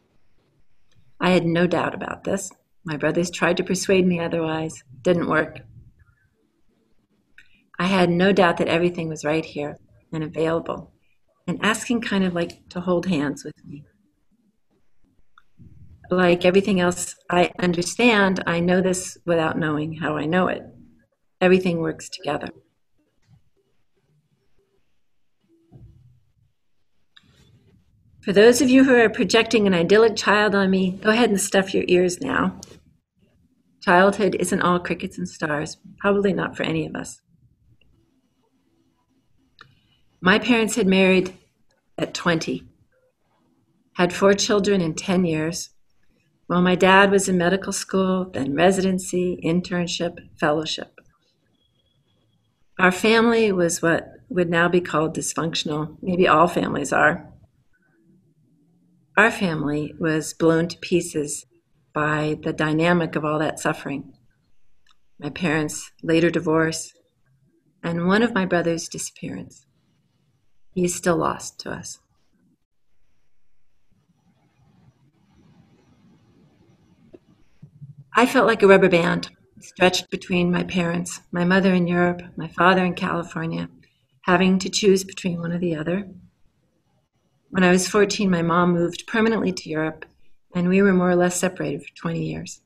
I 1.20 1.32
had 1.32 1.46
no 1.46 1.66
doubt 1.66 1.96
about 1.96 2.24
this. 2.24 2.52
My 2.84 2.98
brothers 2.98 3.32
tried 3.32 3.58
to 3.58 3.64
persuade 3.64 4.06
me 4.06 4.20
otherwise, 4.20 4.84
didn't 5.02 5.30
work. 5.30 5.62
I 7.80 7.86
had 7.86 8.10
no 8.10 8.32
doubt 8.32 8.58
that 8.58 8.68
everything 8.68 9.10
was 9.10 9.26
right 9.26 9.46
here 9.46 9.78
and 10.12 10.24
available, 10.24 10.92
and 11.48 11.60
asking 11.64 12.02
kind 12.02 12.24
of 12.24 12.34
like 12.34 12.70
to 12.70 12.82
hold 12.82 13.08
hands 13.08 13.44
with 13.44 13.54
me 13.66 13.84
like 16.10 16.46
everything 16.46 16.80
else 16.80 17.16
I 17.30 17.52
understand, 17.60 18.44
I 18.48 18.60
know 18.60 18.82
this 18.82 19.18
without 19.26 19.58
knowing 19.58 19.94
how 19.94 20.18
I 20.18 20.26
know 20.26 20.48
it. 20.48 20.64
Everything 21.42 21.80
works 21.80 22.10
together. 22.10 22.50
For 28.22 28.34
those 28.34 28.62
of 28.62 28.70
you 28.70 28.84
who 28.84 28.94
are 28.94 29.10
projecting 29.10 29.68
an 29.68 29.74
idyllic 29.74 30.18
child 30.18 30.54
on 30.54 30.70
me, 30.70 30.92
go 30.92 31.12
ahead 31.12 31.30
and 31.30 31.40
stuff 31.40 31.74
your 31.74 31.86
ears 31.88 32.20
now. 32.20 32.60
Childhood 33.82 34.36
isn't 34.36 34.62
all 34.62 34.80
crickets 34.80 35.18
and 35.18 35.30
stars, 35.30 35.78
probably 36.00 36.34
not 36.34 36.58
for 36.58 36.64
any 36.64 36.86
of 36.86 36.96
us. 36.96 37.22
My 40.20 40.40
parents 40.40 40.76
had 40.76 40.88
married 40.88 41.38
at 41.98 42.14
20, 42.14 42.64
had 43.94 44.12
four 44.12 44.34
children 44.34 44.82
in 44.82 44.94
10 44.94 45.24
years, 45.24 45.70
while 46.48 46.62
my 46.62 46.76
dad 46.76 47.12
was 47.12 47.30
in 47.30 47.38
medical 47.38 47.74
school, 47.74 48.30
then 48.34 48.56
residency, 48.56 49.40
internship, 49.44 50.18
fellowship. 50.40 51.00
Our 52.80 52.92
family 52.92 53.52
was 53.52 53.82
what 53.82 54.08
would 54.30 54.50
now 54.50 54.70
be 54.70 54.82
called 54.82 55.16
dysfunctional. 55.16 55.98
Maybe 56.02 56.28
all 56.28 56.48
families 56.48 56.94
are. 56.94 57.28
Our 59.18 59.32
family 59.32 59.94
was 60.00 60.34
blown 60.34 60.68
to 60.68 60.78
pieces 60.78 61.46
by 61.94 62.38
the 62.44 62.54
dynamic 62.54 63.16
of 63.16 63.26
all 63.26 63.40
that 63.40 63.60
suffering. 63.60 64.14
My 65.20 65.32
parents' 65.32 65.92
later 66.04 66.30
divorce, 66.30 66.94
and 67.84 68.08
one 68.08 68.22
of 68.22 68.36
my 68.36 68.46
brother's 68.46 68.88
disappearance. 68.88 69.66
He 70.74 70.86
is 70.86 70.94
still 70.94 71.18
lost 71.18 71.60
to 71.62 71.72
us. 71.72 72.00
I 78.20 78.26
felt 78.26 78.48
like 78.48 78.64
a 78.64 78.68
rubber 78.68 78.90
band 78.90 79.30
stretched 79.60 80.10
between 80.10 80.52
my 80.52 80.64
parents, 80.64 81.22
my 81.32 81.46
mother 81.46 81.72
in 81.76 81.86
Europe, 81.86 82.24
my 82.36 82.48
father 82.48 82.84
in 82.84 82.96
California, 82.96 83.70
having 84.22 84.58
to 84.58 84.70
choose 84.70 85.04
between 85.04 85.40
one 85.40 85.52
or 85.52 85.60
the 85.60 85.76
other. 85.76 86.10
When 87.52 87.64
I 87.64 87.70
was 87.70 87.88
14, 87.88 88.28
my 88.28 88.42
mom 88.42 88.74
moved 88.74 89.06
permanently 89.06 89.52
to 89.52 89.70
Europe, 89.70 90.04
and 90.56 90.68
we 90.68 90.82
were 90.82 90.96
more 90.96 91.12
or 91.12 91.16
less 91.16 91.40
separated 91.40 91.84
for 91.84 91.94
20 91.94 92.26
years. 92.26 92.62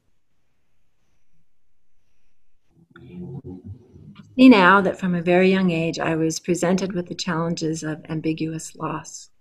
See 4.38 4.48
now 4.48 4.80
that 4.80 5.02
from 5.02 5.14
a 5.14 5.22
very 5.22 5.52
young 5.52 5.70
age, 5.70 6.00
I 6.00 6.16
was 6.16 6.40
presented 6.40 6.94
with 6.94 7.08
the 7.08 7.14
challenges 7.14 7.84
of 7.84 8.06
ambiguous 8.08 8.74
loss, 8.78 9.32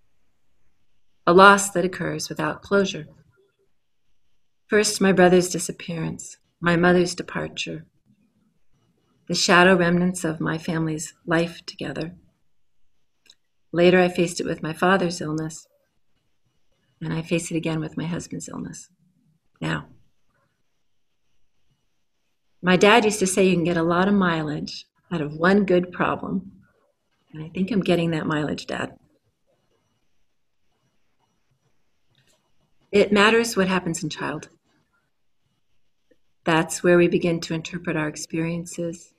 a 1.24 1.32
loss 1.32 1.70
that 1.70 1.84
occurs 1.84 2.28
without 2.28 2.62
closure. 2.62 3.06
First, 4.70 5.00
my 5.00 5.10
brother's 5.10 5.48
disappearance, 5.48 6.36
my 6.60 6.76
mother's 6.76 7.16
departure, 7.16 7.86
the 9.26 9.34
shadow 9.34 9.74
remnants 9.74 10.22
of 10.22 10.38
my 10.38 10.58
family's 10.58 11.12
life 11.26 11.66
together. 11.66 12.14
Later, 13.72 13.98
I 13.98 14.08
faced 14.08 14.38
it 14.38 14.46
with 14.46 14.62
my 14.62 14.72
father's 14.72 15.20
illness, 15.20 15.66
and 17.00 17.12
I 17.12 17.20
face 17.20 17.50
it 17.50 17.56
again 17.56 17.80
with 17.80 17.96
my 17.96 18.04
husband's 18.04 18.48
illness. 18.48 18.88
Now, 19.60 19.86
my 22.62 22.76
dad 22.76 23.04
used 23.04 23.18
to 23.18 23.26
say 23.26 23.48
you 23.48 23.56
can 23.56 23.64
get 23.64 23.76
a 23.76 23.82
lot 23.82 24.06
of 24.06 24.14
mileage 24.14 24.86
out 25.10 25.20
of 25.20 25.34
one 25.34 25.64
good 25.64 25.90
problem, 25.90 26.52
and 27.32 27.42
I 27.42 27.48
think 27.48 27.72
I'm 27.72 27.82
getting 27.82 28.12
that 28.12 28.24
mileage, 28.24 28.68
Dad. 28.68 28.96
It 32.92 33.10
matters 33.10 33.56
what 33.56 33.66
happens 33.66 34.04
in 34.04 34.10
child. 34.10 34.48
That's 36.44 36.82
where 36.82 36.96
we 36.96 37.08
begin 37.08 37.40
to 37.42 37.54
interpret 37.54 37.96
our 37.96 38.08
experiences 38.08 39.12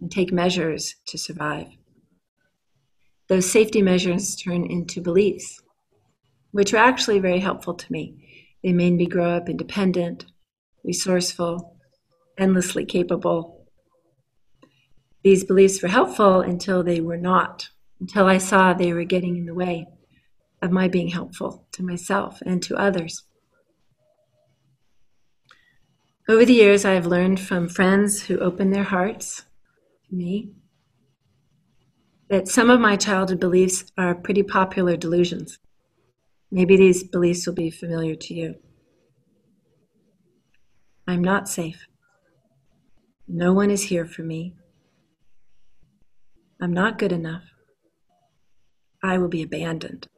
and 0.00 0.10
take 0.10 0.32
measures 0.32 0.96
to 1.08 1.18
survive. 1.18 1.68
Those 3.28 3.50
safety 3.50 3.82
measures 3.82 4.36
turn 4.36 4.64
into 4.64 5.00
beliefs, 5.00 5.60
which 6.52 6.72
are 6.72 6.78
actually 6.78 7.18
very 7.18 7.40
helpful 7.40 7.74
to 7.74 7.92
me. 7.92 8.46
They 8.62 8.72
made 8.72 8.94
me 8.94 9.06
grow 9.06 9.30
up 9.30 9.48
independent, 9.48 10.26
resourceful, 10.84 11.76
endlessly 12.38 12.84
capable. 12.84 13.66
These 15.22 15.44
beliefs 15.44 15.82
were 15.82 15.88
helpful 15.88 16.40
until 16.40 16.82
they 16.82 17.00
were 17.00 17.16
not, 17.16 17.68
until 18.00 18.26
I 18.26 18.38
saw 18.38 18.72
they 18.72 18.92
were 18.92 19.04
getting 19.04 19.36
in 19.36 19.46
the 19.46 19.54
way 19.54 19.86
of 20.62 20.70
my 20.70 20.88
being 20.88 21.08
helpful 21.08 21.66
to 21.72 21.82
myself 21.82 22.40
and 22.46 22.62
to 22.62 22.76
others. 22.76 23.24
Over 26.28 26.44
the 26.44 26.54
years, 26.54 26.84
I 26.84 26.94
have 26.94 27.06
learned 27.06 27.38
from 27.38 27.68
friends 27.68 28.22
who 28.22 28.40
opened 28.40 28.74
their 28.74 28.82
hearts 28.82 29.44
to 30.08 30.14
me 30.16 30.50
that 32.28 32.48
some 32.48 32.68
of 32.68 32.80
my 32.80 32.96
childhood 32.96 33.38
beliefs 33.38 33.92
are 33.96 34.16
pretty 34.16 34.42
popular 34.42 34.96
delusions. 34.96 35.60
Maybe 36.50 36.76
these 36.76 37.04
beliefs 37.04 37.46
will 37.46 37.54
be 37.54 37.70
familiar 37.70 38.16
to 38.16 38.34
you. 38.34 38.56
I'm 41.06 41.22
not 41.22 41.48
safe. 41.48 41.86
No 43.28 43.52
one 43.52 43.70
is 43.70 43.84
here 43.84 44.04
for 44.04 44.22
me. 44.22 44.54
I'm 46.60 46.72
not 46.72 46.98
good 46.98 47.12
enough. 47.12 47.44
I 49.00 49.18
will 49.18 49.28
be 49.28 49.42
abandoned. 49.42 50.08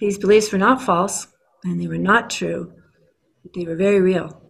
These 0.00 0.18
beliefs 0.18 0.50
were 0.50 0.58
not 0.58 0.82
false 0.82 1.28
and 1.66 1.80
they 1.80 1.88
were 1.88 1.98
not 1.98 2.30
true, 2.30 2.72
but 3.42 3.52
they 3.54 3.66
were 3.66 3.74
very 3.74 4.00
real. 4.00 4.40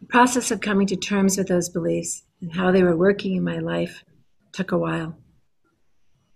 The 0.00 0.06
process 0.08 0.50
of 0.50 0.60
coming 0.60 0.86
to 0.88 0.96
terms 0.96 1.38
with 1.38 1.46
those 1.48 1.68
beliefs 1.68 2.24
and 2.40 2.54
how 2.54 2.72
they 2.72 2.82
were 2.82 2.96
working 2.96 3.36
in 3.36 3.44
my 3.44 3.58
life 3.58 4.04
took 4.52 4.72
a 4.72 4.78
while. 4.78 5.16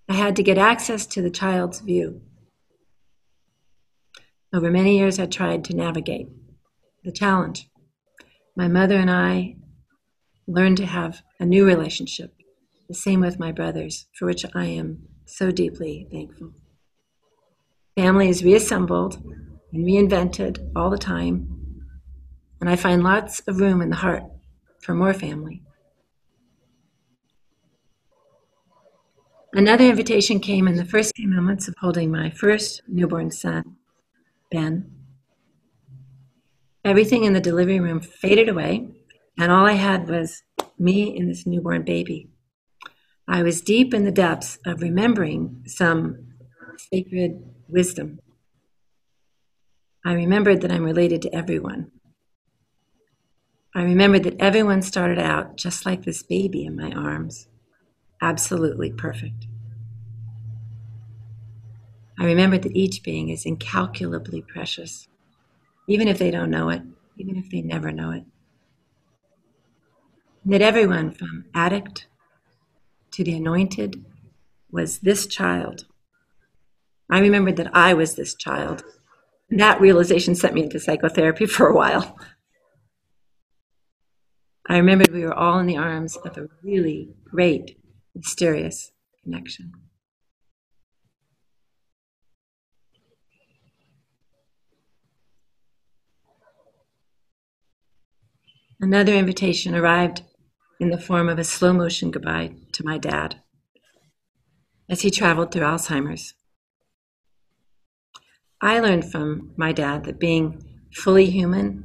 I 0.08 0.14
had 0.14 0.36
to 0.36 0.42
get 0.44 0.56
access 0.56 1.04
to 1.06 1.22
the 1.22 1.30
child's 1.30 1.80
view. 1.80 2.22
Over 4.54 4.70
many 4.70 4.96
years, 4.96 5.18
I 5.18 5.26
tried 5.26 5.64
to 5.64 5.76
navigate 5.76 6.28
the 7.02 7.10
challenge. 7.10 7.68
My 8.56 8.68
mother 8.68 8.96
and 8.96 9.10
I 9.10 9.56
learned 10.46 10.76
to 10.76 10.86
have 10.86 11.22
a 11.40 11.44
new 11.44 11.66
relationship, 11.66 12.32
the 12.88 12.94
same 12.94 13.20
with 13.20 13.40
my 13.40 13.50
brothers, 13.50 14.06
for 14.16 14.26
which 14.26 14.46
I 14.54 14.66
am 14.66 15.08
so 15.24 15.50
deeply 15.50 16.06
thankful. 16.10 16.52
Family 17.96 18.28
is 18.28 18.44
reassembled 18.44 19.14
and 19.72 19.86
reinvented 19.86 20.70
all 20.76 20.90
the 20.90 20.98
time, 20.98 21.82
and 22.60 22.68
I 22.68 22.76
find 22.76 23.02
lots 23.02 23.40
of 23.48 23.58
room 23.58 23.80
in 23.80 23.88
the 23.88 23.96
heart 23.96 24.24
for 24.82 24.94
more 24.94 25.14
family. 25.14 25.62
Another 29.54 29.86
invitation 29.86 30.40
came 30.40 30.68
in 30.68 30.76
the 30.76 30.84
first 30.84 31.16
few 31.16 31.26
moments 31.26 31.68
of 31.68 31.74
holding 31.80 32.10
my 32.10 32.28
first 32.28 32.82
newborn 32.86 33.30
son, 33.30 33.76
Ben. 34.52 34.92
Everything 36.84 37.24
in 37.24 37.32
the 37.32 37.40
delivery 37.40 37.80
room 37.80 38.00
faded 38.00 38.50
away, 38.50 38.88
and 39.38 39.50
all 39.50 39.64
I 39.64 39.72
had 39.72 40.06
was 40.06 40.42
me 40.78 41.16
and 41.16 41.30
this 41.30 41.46
newborn 41.46 41.82
baby. 41.82 42.28
I 43.26 43.42
was 43.42 43.62
deep 43.62 43.94
in 43.94 44.04
the 44.04 44.12
depths 44.12 44.58
of 44.66 44.82
remembering 44.82 45.62
some 45.64 46.34
sacred 46.92 47.55
wisdom. 47.68 48.20
I 50.04 50.12
remembered 50.12 50.60
that 50.62 50.70
I'm 50.70 50.84
related 50.84 51.22
to 51.22 51.34
everyone. 51.34 51.90
I 53.74 53.82
remembered 53.82 54.22
that 54.24 54.40
everyone 54.40 54.82
started 54.82 55.18
out 55.18 55.56
just 55.56 55.84
like 55.84 56.04
this 56.04 56.22
baby 56.22 56.64
in 56.64 56.76
my 56.76 56.92
arms, 56.92 57.48
absolutely 58.22 58.90
perfect. 58.90 59.46
I 62.18 62.24
remembered 62.24 62.62
that 62.62 62.76
each 62.76 63.02
being 63.02 63.28
is 63.28 63.44
incalculably 63.44 64.40
precious, 64.42 65.08
even 65.86 66.08
if 66.08 66.18
they 66.18 66.30
don't 66.30 66.50
know 66.50 66.70
it, 66.70 66.82
even 67.18 67.36
if 67.36 67.50
they 67.50 67.60
never 67.60 67.92
know 67.92 68.12
it. 68.12 68.24
And 70.44 70.52
that 70.54 70.62
everyone 70.62 71.10
from 71.10 71.44
addict 71.54 72.06
to 73.10 73.24
the 73.24 73.34
anointed 73.34 74.04
was 74.70 75.00
this 75.00 75.26
child 75.26 75.84
I 77.10 77.20
remembered 77.20 77.56
that 77.56 77.74
I 77.74 77.94
was 77.94 78.14
this 78.14 78.34
child. 78.34 78.84
That 79.50 79.80
realization 79.80 80.34
sent 80.34 80.54
me 80.54 80.64
into 80.64 80.80
psychotherapy 80.80 81.46
for 81.46 81.66
a 81.66 81.74
while. 81.74 82.18
I 84.68 84.78
remembered 84.78 85.12
we 85.12 85.24
were 85.24 85.34
all 85.34 85.60
in 85.60 85.66
the 85.66 85.76
arms 85.76 86.16
of 86.16 86.36
a 86.36 86.48
really 86.62 87.14
great, 87.24 87.78
mysterious 88.14 88.90
connection. 89.22 89.72
Another 98.80 99.14
invitation 99.14 99.74
arrived 99.74 100.22
in 100.80 100.90
the 100.90 101.00
form 101.00 101.28
of 101.28 101.38
a 101.38 101.44
slow 101.44 101.72
motion 101.72 102.10
goodbye 102.10 102.52
to 102.72 102.84
my 102.84 102.98
dad 102.98 103.40
as 104.88 105.00
he 105.00 105.10
traveled 105.10 105.50
through 105.50 105.62
Alzheimer's. 105.62 106.34
I 108.62 108.80
learned 108.80 109.10
from 109.10 109.52
my 109.56 109.72
dad 109.72 110.04
that 110.04 110.18
being 110.18 110.62
fully 110.94 111.30
human, 111.30 111.84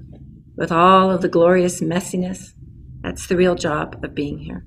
with 0.56 0.72
all 0.72 1.12
of 1.12 1.22
the 1.22 1.30
glorious 1.30 1.82
messiness, 1.82 2.54
that's 3.02 3.28
the 3.28 3.38
real 3.38 3.56
job 3.56 4.00
of 4.04 4.16
being 4.16 4.40
here. 4.40 4.66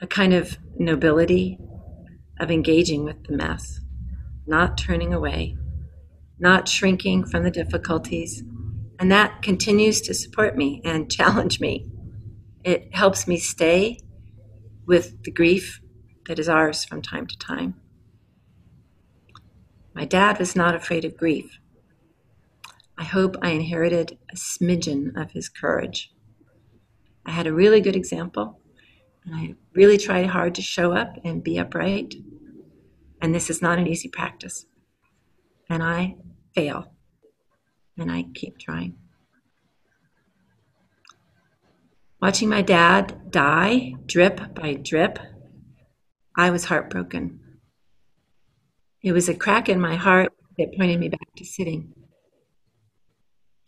a 0.00 0.06
kind 0.06 0.34
of 0.34 0.58
nobility 0.78 1.58
of 2.40 2.50
engaging 2.50 3.04
with 3.04 3.24
the 3.24 3.36
mess, 3.36 3.80
not 4.46 4.76
turning 4.76 5.14
away, 5.14 5.56
not 6.38 6.68
shrinking 6.68 7.24
from 7.24 7.44
the 7.44 7.50
difficulties. 7.50 8.42
And 8.98 9.10
that 9.12 9.42
continues 9.42 10.00
to 10.02 10.14
support 10.14 10.56
me 10.56 10.82
and 10.84 11.10
challenge 11.18 11.60
me. 11.60 11.86
It 12.64 12.94
helps 12.94 13.26
me 13.26 13.38
stay 13.38 13.98
with 14.86 15.22
the 15.24 15.30
grief 15.32 15.80
that 16.26 16.38
is 16.38 16.48
ours 16.48 16.84
from 16.84 17.02
time 17.02 17.26
to 17.26 17.38
time. 17.38 17.80
My 19.94 20.04
dad 20.04 20.38
was 20.38 20.56
not 20.56 20.74
afraid 20.74 21.04
of 21.04 21.16
grief. 21.16 21.58
I 22.98 23.04
hope 23.04 23.36
I 23.42 23.50
inherited 23.50 24.18
a 24.30 24.36
smidgen 24.36 25.16
of 25.20 25.30
his 25.30 25.48
courage. 25.48 26.12
I 27.24 27.30
had 27.30 27.46
a 27.46 27.54
really 27.54 27.80
good 27.80 27.96
example, 27.96 28.60
and 29.24 29.34
I 29.34 29.54
really 29.72 29.96
tried 29.96 30.26
hard 30.26 30.54
to 30.56 30.62
show 30.62 30.92
up 30.92 31.16
and 31.24 31.44
be 31.44 31.58
upright. 31.58 32.14
And 33.22 33.34
this 33.34 33.48
is 33.48 33.62
not 33.62 33.78
an 33.78 33.86
easy 33.86 34.08
practice. 34.08 34.66
And 35.70 35.82
I 35.82 36.16
fail, 36.54 36.92
and 37.96 38.10
I 38.10 38.26
keep 38.34 38.58
trying. 38.58 38.96
Watching 42.20 42.48
my 42.48 42.62
dad 42.62 43.30
die 43.30 43.94
drip 44.06 44.54
by 44.54 44.74
drip, 44.74 45.18
I 46.36 46.50
was 46.50 46.64
heartbroken. 46.64 47.40
It 49.04 49.12
was 49.12 49.28
a 49.28 49.34
crack 49.34 49.68
in 49.68 49.82
my 49.82 49.96
heart 49.96 50.32
that 50.56 50.74
pointed 50.78 50.98
me 50.98 51.10
back 51.10 51.34
to 51.36 51.44
sitting. 51.44 51.92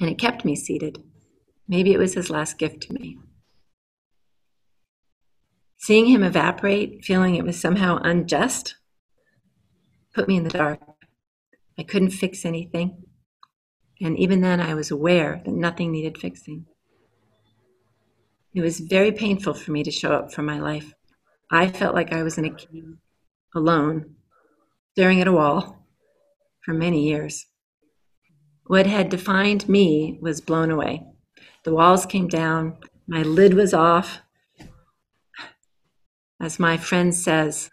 And 0.00 0.08
it 0.08 0.18
kept 0.18 0.46
me 0.46 0.56
seated. 0.56 1.04
Maybe 1.68 1.92
it 1.92 1.98
was 1.98 2.14
his 2.14 2.30
last 2.30 2.56
gift 2.56 2.80
to 2.84 2.94
me. 2.94 3.18
Seeing 5.76 6.06
him 6.06 6.22
evaporate, 6.22 7.04
feeling 7.04 7.34
it 7.34 7.44
was 7.44 7.60
somehow 7.60 7.98
unjust, 8.02 8.76
put 10.14 10.26
me 10.26 10.38
in 10.38 10.44
the 10.44 10.50
dark. 10.50 10.80
I 11.78 11.82
couldn't 11.82 12.10
fix 12.10 12.46
anything. 12.46 13.02
And 14.00 14.18
even 14.18 14.40
then, 14.40 14.58
I 14.58 14.72
was 14.72 14.90
aware 14.90 15.42
that 15.44 15.52
nothing 15.52 15.92
needed 15.92 16.16
fixing. 16.16 16.64
It 18.54 18.62
was 18.62 18.80
very 18.80 19.12
painful 19.12 19.52
for 19.52 19.70
me 19.70 19.82
to 19.84 19.90
show 19.90 20.12
up 20.12 20.32
for 20.32 20.40
my 20.40 20.58
life. 20.58 20.94
I 21.50 21.68
felt 21.68 21.94
like 21.94 22.14
I 22.14 22.22
was 22.22 22.38
in 22.38 22.46
a 22.46 22.54
cave 22.54 22.96
alone, 23.54 24.15
staring 24.96 25.20
at 25.20 25.28
a 25.28 25.32
wall 25.32 25.76
for 26.64 26.72
many 26.72 27.06
years. 27.06 27.44
What 28.66 28.86
had 28.86 29.10
defined 29.10 29.68
me 29.68 30.18
was 30.22 30.40
blown 30.40 30.70
away. 30.70 31.06
The 31.64 31.74
walls 31.74 32.06
came 32.06 32.28
down, 32.28 32.78
my 33.06 33.20
lid 33.20 33.52
was 33.52 33.74
off. 33.74 34.20
As 36.40 36.58
my 36.58 36.78
friend 36.78 37.14
says, 37.14 37.68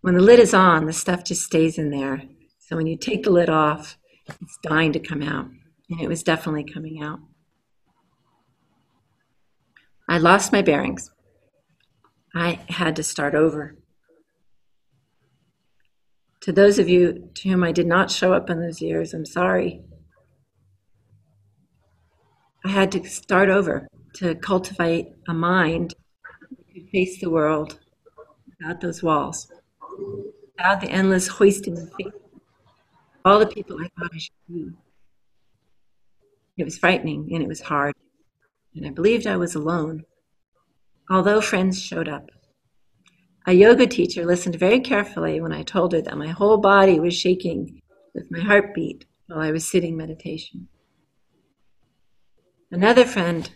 when 0.00 0.14
the 0.14 0.20
lid 0.20 0.40
is 0.40 0.52
on, 0.52 0.86
the 0.86 0.92
stuff 0.92 1.22
just 1.22 1.44
stays 1.44 1.78
in 1.78 1.90
there. 1.90 2.24
So 2.58 2.74
when 2.74 2.88
you 2.88 2.96
take 2.96 3.22
the 3.22 3.30
lid 3.30 3.48
off, 3.48 3.96
it's 4.26 4.58
dying 4.64 4.92
to 4.94 4.98
come 4.98 5.22
out. 5.22 5.46
And 5.90 6.00
it 6.00 6.08
was 6.08 6.24
definitely 6.24 6.64
coming 6.64 7.00
out. 7.00 7.20
I 10.08 10.18
lost 10.18 10.50
my 10.50 10.62
bearings. 10.62 11.08
I 12.34 12.58
had 12.68 12.96
to 12.96 13.04
start 13.04 13.36
over. 13.36 13.76
To 16.42 16.52
those 16.52 16.78
of 16.78 16.88
you 16.88 17.30
to 17.34 17.48
whom 17.48 17.62
I 17.64 17.72
did 17.72 17.86
not 17.86 18.10
show 18.10 18.32
up 18.32 18.48
in 18.48 18.60
those 18.60 18.80
years, 18.80 19.12
I'm 19.12 19.26
sorry. 19.26 19.82
I 22.64 22.68
had 22.68 22.92
to 22.92 23.04
start 23.04 23.48
over 23.48 23.88
to 24.14 24.34
cultivate 24.34 25.08
a 25.28 25.34
mind 25.34 25.94
that 26.40 26.74
could 26.74 26.88
face 26.90 27.20
the 27.20 27.30
world 27.30 27.78
without 28.46 28.80
those 28.80 29.02
walls, 29.02 29.48
without 30.56 30.80
the 30.80 30.90
endless 30.90 31.28
hoisting 31.28 31.78
of 31.78 31.90
all 33.24 33.38
the 33.38 33.46
people 33.46 33.78
I 33.80 33.88
thought 33.98 34.10
I 34.14 34.18
should 34.18 34.32
be. 34.48 34.70
It 36.56 36.64
was 36.64 36.78
frightening 36.78 37.28
and 37.32 37.42
it 37.42 37.48
was 37.48 37.60
hard 37.60 37.94
and 38.74 38.86
I 38.86 38.90
believed 38.90 39.26
I 39.26 39.36
was 39.36 39.54
alone, 39.54 40.04
although 41.08 41.40
friends 41.40 41.80
showed 41.80 42.08
up. 42.08 42.30
A 43.46 43.52
yoga 43.52 43.86
teacher 43.86 44.24
listened 44.26 44.56
very 44.56 44.80
carefully 44.80 45.40
when 45.40 45.52
I 45.52 45.62
told 45.62 45.92
her 45.92 46.02
that 46.02 46.18
my 46.18 46.28
whole 46.28 46.58
body 46.58 47.00
was 47.00 47.16
shaking 47.16 47.80
with 48.14 48.30
my 48.30 48.40
heartbeat 48.40 49.06
while 49.26 49.40
I 49.40 49.50
was 49.50 49.66
sitting 49.66 49.96
meditation. 49.96 50.68
Another 52.70 53.04
friend 53.04 53.50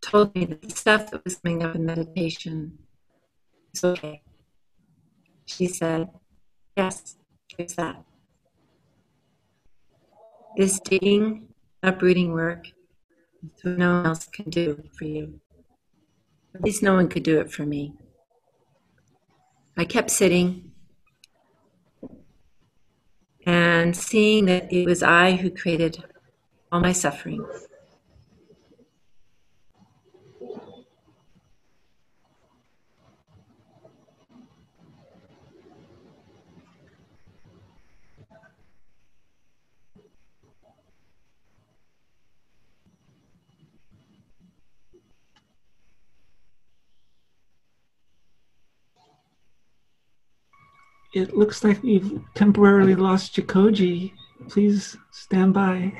told 0.00 0.34
me 0.34 0.44
that 0.44 0.62
the 0.62 0.70
stuff 0.70 1.10
that 1.10 1.24
was 1.24 1.36
coming 1.36 1.62
up 1.62 1.74
in 1.74 1.84
meditation 1.84 2.78
was 3.72 3.84
okay. 3.84 4.22
She 5.46 5.66
said, 5.66 6.08
Yes, 6.76 7.16
there's 7.56 7.74
that. 7.74 8.02
This 10.56 10.78
digging, 10.80 11.48
uprooting 11.82 12.32
work 12.32 12.68
no 13.64 13.96
one 13.96 14.06
else 14.06 14.26
can 14.26 14.50
do 14.50 14.82
for 14.96 15.04
you. 15.04 15.40
At 16.54 16.62
least 16.62 16.82
no 16.82 16.94
one 16.94 17.08
could 17.08 17.22
do 17.24 17.40
it 17.40 17.50
for 17.50 17.66
me. 17.66 17.94
I 19.76 19.84
kept 19.84 20.10
sitting 20.10 20.70
and 23.44 23.96
seeing 23.96 24.46
that 24.46 24.72
it 24.72 24.86
was 24.86 25.02
I 25.02 25.32
who 25.32 25.50
created 25.50 26.02
all 26.70 26.80
my 26.80 26.92
suffering. 26.92 27.44
It 51.14 51.36
looks 51.36 51.62
like 51.62 51.80
we've 51.82 52.20
temporarily 52.34 52.96
lost 52.96 53.36
Jikoji. 53.36 54.12
Please 54.48 54.96
stand 55.12 55.54
by. 55.54 55.92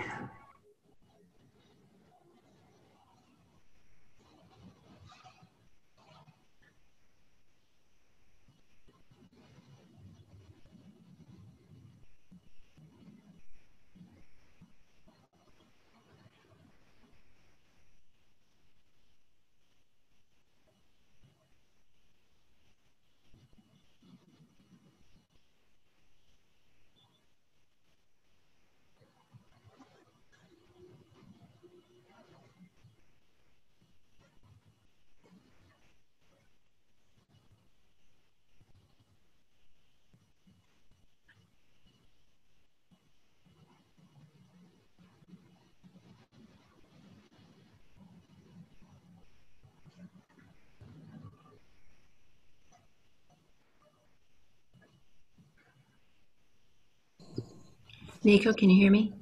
Nico, 58.25 58.55
can 58.55 58.71
you 58.71 58.77
hear 58.83 58.91
me? 58.91 59.13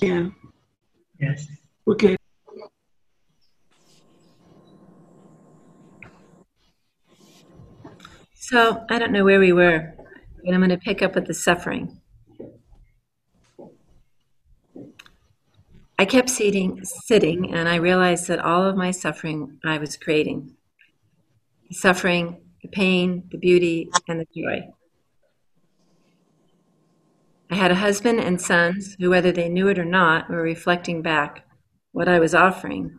Yeah, 0.00 0.30
Yes. 1.20 1.46
we're. 1.86 2.16
So 8.34 8.84
I 8.90 8.98
don't 8.98 9.12
know 9.12 9.24
where 9.24 9.38
we 9.38 9.52
were, 9.52 9.94
but 10.44 10.52
I'm 10.52 10.60
going 10.60 10.70
to 10.70 10.76
pick 10.76 11.00
up 11.00 11.14
with 11.14 11.26
the 11.26 11.34
suffering. 11.34 12.00
I 15.96 16.04
kept 16.04 16.28
sitting, 16.28 16.84
sitting, 16.84 17.54
and 17.54 17.68
I 17.68 17.76
realized 17.76 18.26
that 18.26 18.40
all 18.40 18.64
of 18.64 18.76
my 18.76 18.90
suffering 18.90 19.58
I 19.64 19.78
was 19.78 19.96
creating. 19.96 20.56
The 21.68 21.76
suffering, 21.76 22.42
the 22.62 22.68
pain, 22.68 23.28
the 23.30 23.38
beauty, 23.38 23.90
and 24.08 24.20
the 24.20 24.26
joy. 24.36 24.68
I 27.54 27.56
had 27.56 27.70
a 27.70 27.76
husband 27.76 28.18
and 28.18 28.40
sons 28.40 28.96
who, 28.98 29.10
whether 29.10 29.30
they 29.30 29.48
knew 29.48 29.68
it 29.68 29.78
or 29.78 29.84
not, 29.84 30.28
were 30.28 30.42
reflecting 30.42 31.02
back 31.02 31.46
what 31.92 32.08
I 32.08 32.18
was 32.18 32.34
offering. 32.34 32.98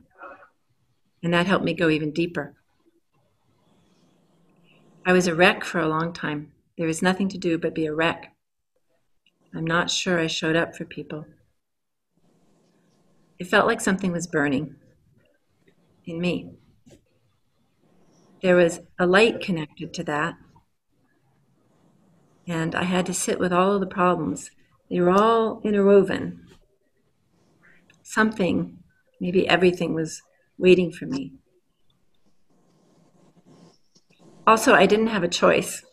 And 1.21 1.33
that 1.33 1.45
helped 1.45 1.65
me 1.65 1.73
go 1.73 1.89
even 1.89 2.13
deeper. 2.13 2.55
I 5.05 5.11
was 5.11 5.27
a 5.27 5.35
wreck 5.35 5.65
for 5.65 5.79
a 5.79 5.89
long 5.89 6.13
time. 6.13 6.53
There 6.77 6.87
was 6.87 7.01
nothing 7.01 7.27
to 7.29 7.37
do 7.37 7.57
but 7.57 7.75
be 7.75 7.85
a 7.85 7.93
wreck. 7.93 8.33
I'm 9.53 9.67
not 9.67 9.91
sure 9.91 10.21
I 10.21 10.27
showed 10.27 10.55
up 10.55 10.73
for 10.73 10.85
people. 10.85 11.25
It 13.37 13.47
felt 13.47 13.67
like 13.67 13.81
something 13.81 14.13
was 14.13 14.25
burning 14.25 14.77
in 16.05 16.21
me. 16.21 16.51
There 18.41 18.55
was 18.55 18.79
a 18.97 19.05
light 19.05 19.41
connected 19.41 19.93
to 19.95 20.03
that. 20.05 20.35
And 22.47 22.75
I 22.75 22.83
had 22.83 23.05
to 23.07 23.13
sit 23.13 23.39
with 23.39 23.51
all 23.51 23.73
of 23.73 23.79
the 23.79 23.87
problems. 23.87 24.51
They 24.89 24.99
were 25.01 25.11
all 25.11 25.61
interwoven. 25.63 26.45
Something, 28.03 28.77
maybe 29.19 29.47
everything, 29.47 29.93
was 29.93 30.21
waiting 30.57 30.91
for 30.91 31.05
me. 31.05 31.33
Also, 34.45 34.73
I 34.73 34.85
didn't 34.85 35.07
have 35.07 35.23
a 35.23 35.27
choice. 35.27 35.83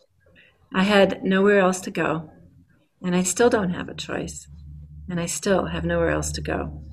I 0.73 0.83
had 0.83 1.23
nowhere 1.23 1.59
else 1.59 1.81
to 1.81 1.91
go, 1.91 2.29
and 3.01 3.15
I 3.15 3.23
still 3.23 3.49
don't 3.49 3.71
have 3.71 3.89
a 3.89 3.95
choice, 3.95 4.47
and 5.09 5.19
I 5.19 5.25
still 5.25 5.65
have 5.65 5.83
nowhere 5.83 6.11
else 6.11 6.31
to 6.33 6.41
go. 6.41 6.83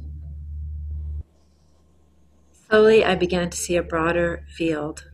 Slowly, 2.69 3.05
I 3.05 3.15
began 3.15 3.51
to 3.51 3.59
see 3.59 3.77
a 3.77 3.83
broader 3.83 4.47
field 4.57 5.05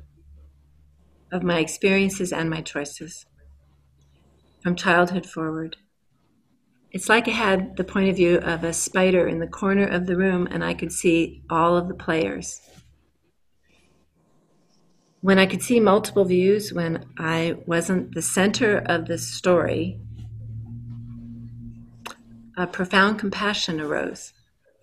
of 1.32 1.42
my 1.42 1.58
experiences 1.58 2.32
and 2.32 2.48
my 2.48 2.60
choices 2.60 3.26
from 4.66 4.74
childhood 4.74 5.24
forward. 5.24 5.76
It's 6.90 7.08
like 7.08 7.28
I 7.28 7.30
had 7.30 7.76
the 7.76 7.84
point 7.84 8.08
of 8.08 8.16
view 8.16 8.38
of 8.38 8.64
a 8.64 8.72
spider 8.72 9.28
in 9.28 9.38
the 9.38 9.46
corner 9.46 9.86
of 9.86 10.06
the 10.06 10.16
room 10.16 10.48
and 10.50 10.64
I 10.64 10.74
could 10.74 10.90
see 10.90 11.44
all 11.48 11.76
of 11.76 11.86
the 11.86 11.94
players. 11.94 12.60
When 15.20 15.38
I 15.38 15.46
could 15.46 15.62
see 15.62 15.78
multiple 15.78 16.24
views, 16.24 16.72
when 16.72 17.06
I 17.16 17.58
wasn't 17.64 18.16
the 18.16 18.22
center 18.22 18.78
of 18.78 19.06
the 19.06 19.18
story, 19.18 20.00
a 22.56 22.66
profound 22.66 23.20
compassion 23.20 23.80
arose 23.80 24.32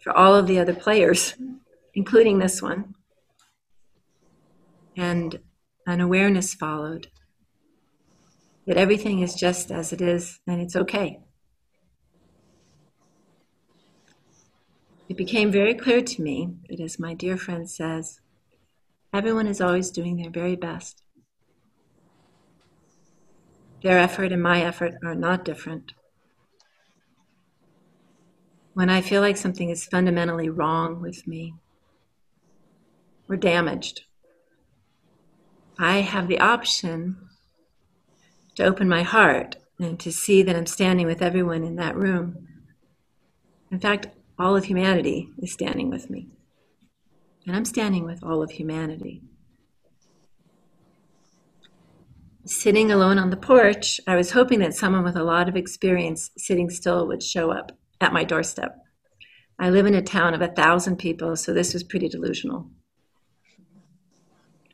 for 0.02 0.16
all 0.16 0.34
of 0.34 0.48
the 0.48 0.60
other 0.60 0.74
players, 0.74 1.34
including 1.94 2.40
this 2.40 2.62
one. 2.62 2.96
And 4.96 5.42
an 5.86 6.00
awareness 6.00 6.54
followed 6.54 7.10
that 8.66 8.78
everything 8.78 9.20
is 9.20 9.36
just 9.36 9.72
as 9.72 9.92
it 9.92 10.02
is 10.02 10.40
and 10.48 10.62
it's 10.62 10.76
okay. 10.76 11.20
It 15.10 15.18
became 15.18 15.52
very 15.52 15.74
clear 15.76 16.02
to 16.02 16.22
me 16.22 16.56
that, 16.70 16.80
as 16.80 16.98
my 16.98 17.14
dear 17.14 17.38
friend 17.38 17.70
says, 17.70 18.22
everyone 19.14 19.48
is 19.48 19.62
always 19.62 19.92
doing 19.92 20.16
their 20.16 20.32
very 20.32 20.56
best. 20.56 21.04
Their 23.84 24.00
effort 24.00 24.32
and 24.32 24.42
my 24.42 24.64
effort 24.64 24.96
are 25.04 25.14
not 25.14 25.44
different. 25.44 25.92
When 28.74 28.90
I 28.90 29.02
feel 29.02 29.22
like 29.22 29.38
something 29.38 29.70
is 29.70 29.86
fundamentally 29.86 30.50
wrong 30.50 31.02
with 31.02 31.28
me 31.28 31.54
or 33.30 33.36
damaged, 33.36 34.06
I 35.78 35.98
have 35.98 36.28
the 36.28 36.40
option 36.40 37.18
to 38.56 38.64
open 38.64 38.88
my 38.88 39.04
heart 39.04 39.56
and 39.80 40.00
to 40.00 40.12
see 40.12 40.44
that 40.44 40.56
I'm 40.56 40.66
standing 40.66 41.08
with 41.08 41.22
everyone 41.22 41.64
in 41.64 41.76
that 41.78 41.96
room. 41.96 42.48
In 43.72 43.80
fact, 43.80 44.08
all 44.38 44.56
of 44.56 44.66
humanity 44.66 45.30
is 45.40 45.52
standing 45.52 45.90
with 45.90 46.10
me. 46.10 46.30
And 47.46 47.56
I'm 47.56 47.66
standing 47.66 48.06
with 48.06 48.24
all 48.24 48.42
of 48.42 48.52
humanity. 48.52 49.22
Sitting 52.46 52.92
alone 52.92 53.18
on 53.18 53.30
the 53.30 53.38
porch, 53.38 54.02
I 54.06 54.16
was 54.16 54.32
hoping 54.32 54.60
that 54.60 54.74
someone 54.74 55.04
with 55.04 55.16
a 55.16 55.24
lot 55.24 55.48
of 55.48 55.56
experience 55.56 56.30
sitting 56.38 56.70
still 56.70 57.08
would 57.08 57.24
show 57.24 57.52
up 57.52 57.72
at 58.02 58.14
my 58.14 58.24
doorstep. 58.24 58.78
I 59.58 59.70
live 59.70 59.86
in 59.86 59.96
a 59.96 60.02
town 60.02 60.34
of 60.34 60.42
a 60.42 60.50
thousand 60.50 60.98
people, 60.98 61.36
so 61.36 61.54
this 61.54 61.74
was 61.74 61.84
pretty 61.84 62.10
delusional. 62.10 62.70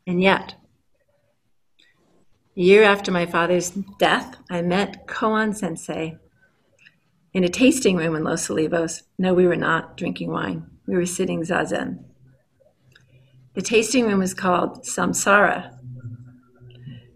And 0.07 0.21
yet, 0.21 0.55
a 2.57 2.61
year 2.61 2.83
after 2.83 3.11
my 3.11 3.25
father's 3.25 3.71
death, 3.99 4.37
I 4.49 4.61
met 4.61 5.07
Koan 5.07 5.55
Sensei 5.55 6.17
in 7.33 7.43
a 7.43 7.49
tasting 7.49 7.95
room 7.95 8.15
in 8.15 8.23
Los 8.23 8.47
Olivos. 8.47 9.03
No, 9.17 9.33
we 9.33 9.47
were 9.47 9.55
not 9.55 9.97
drinking 9.97 10.31
wine. 10.31 10.65
We 10.87 10.95
were 10.95 11.05
sitting 11.05 11.41
zazen. 11.41 12.03
The 13.53 13.61
tasting 13.61 14.05
room 14.05 14.19
was 14.19 14.33
called 14.33 14.83
Samsara. 14.83 15.77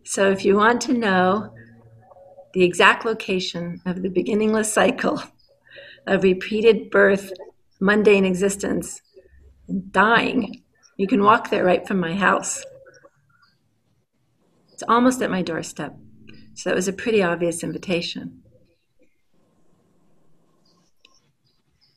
So 0.04 0.30
if 0.30 0.46
you 0.46 0.56
want 0.56 0.82
to 0.82 0.94
know 0.94 1.54
the 2.54 2.64
exact 2.64 3.06
location 3.06 3.82
of 3.86 4.02
the 4.02 4.10
beginningless 4.10 4.72
cycle 4.72 5.24
of 6.08 6.24
repeated 6.24 6.92
birth, 6.92 7.32
mundane 7.80 8.26
existence, 8.26 9.02
and 9.68 9.92
dying, 9.92 10.64
you 10.98 11.08
can 11.08 11.24
walk 11.24 11.50
there 11.50 11.64
right 11.64 11.88
from 11.88 12.00
my 12.00 12.14
house. 12.14 12.64
It's 14.84 14.92
almost 14.92 15.22
at 15.22 15.32
my 15.32 15.42
doorstep. 15.42 15.96
So 16.56 16.70
that 16.70 16.76
was 16.76 16.90
a 16.90 16.94
pretty 16.94 17.24
obvious 17.24 17.64
invitation. 17.64 18.44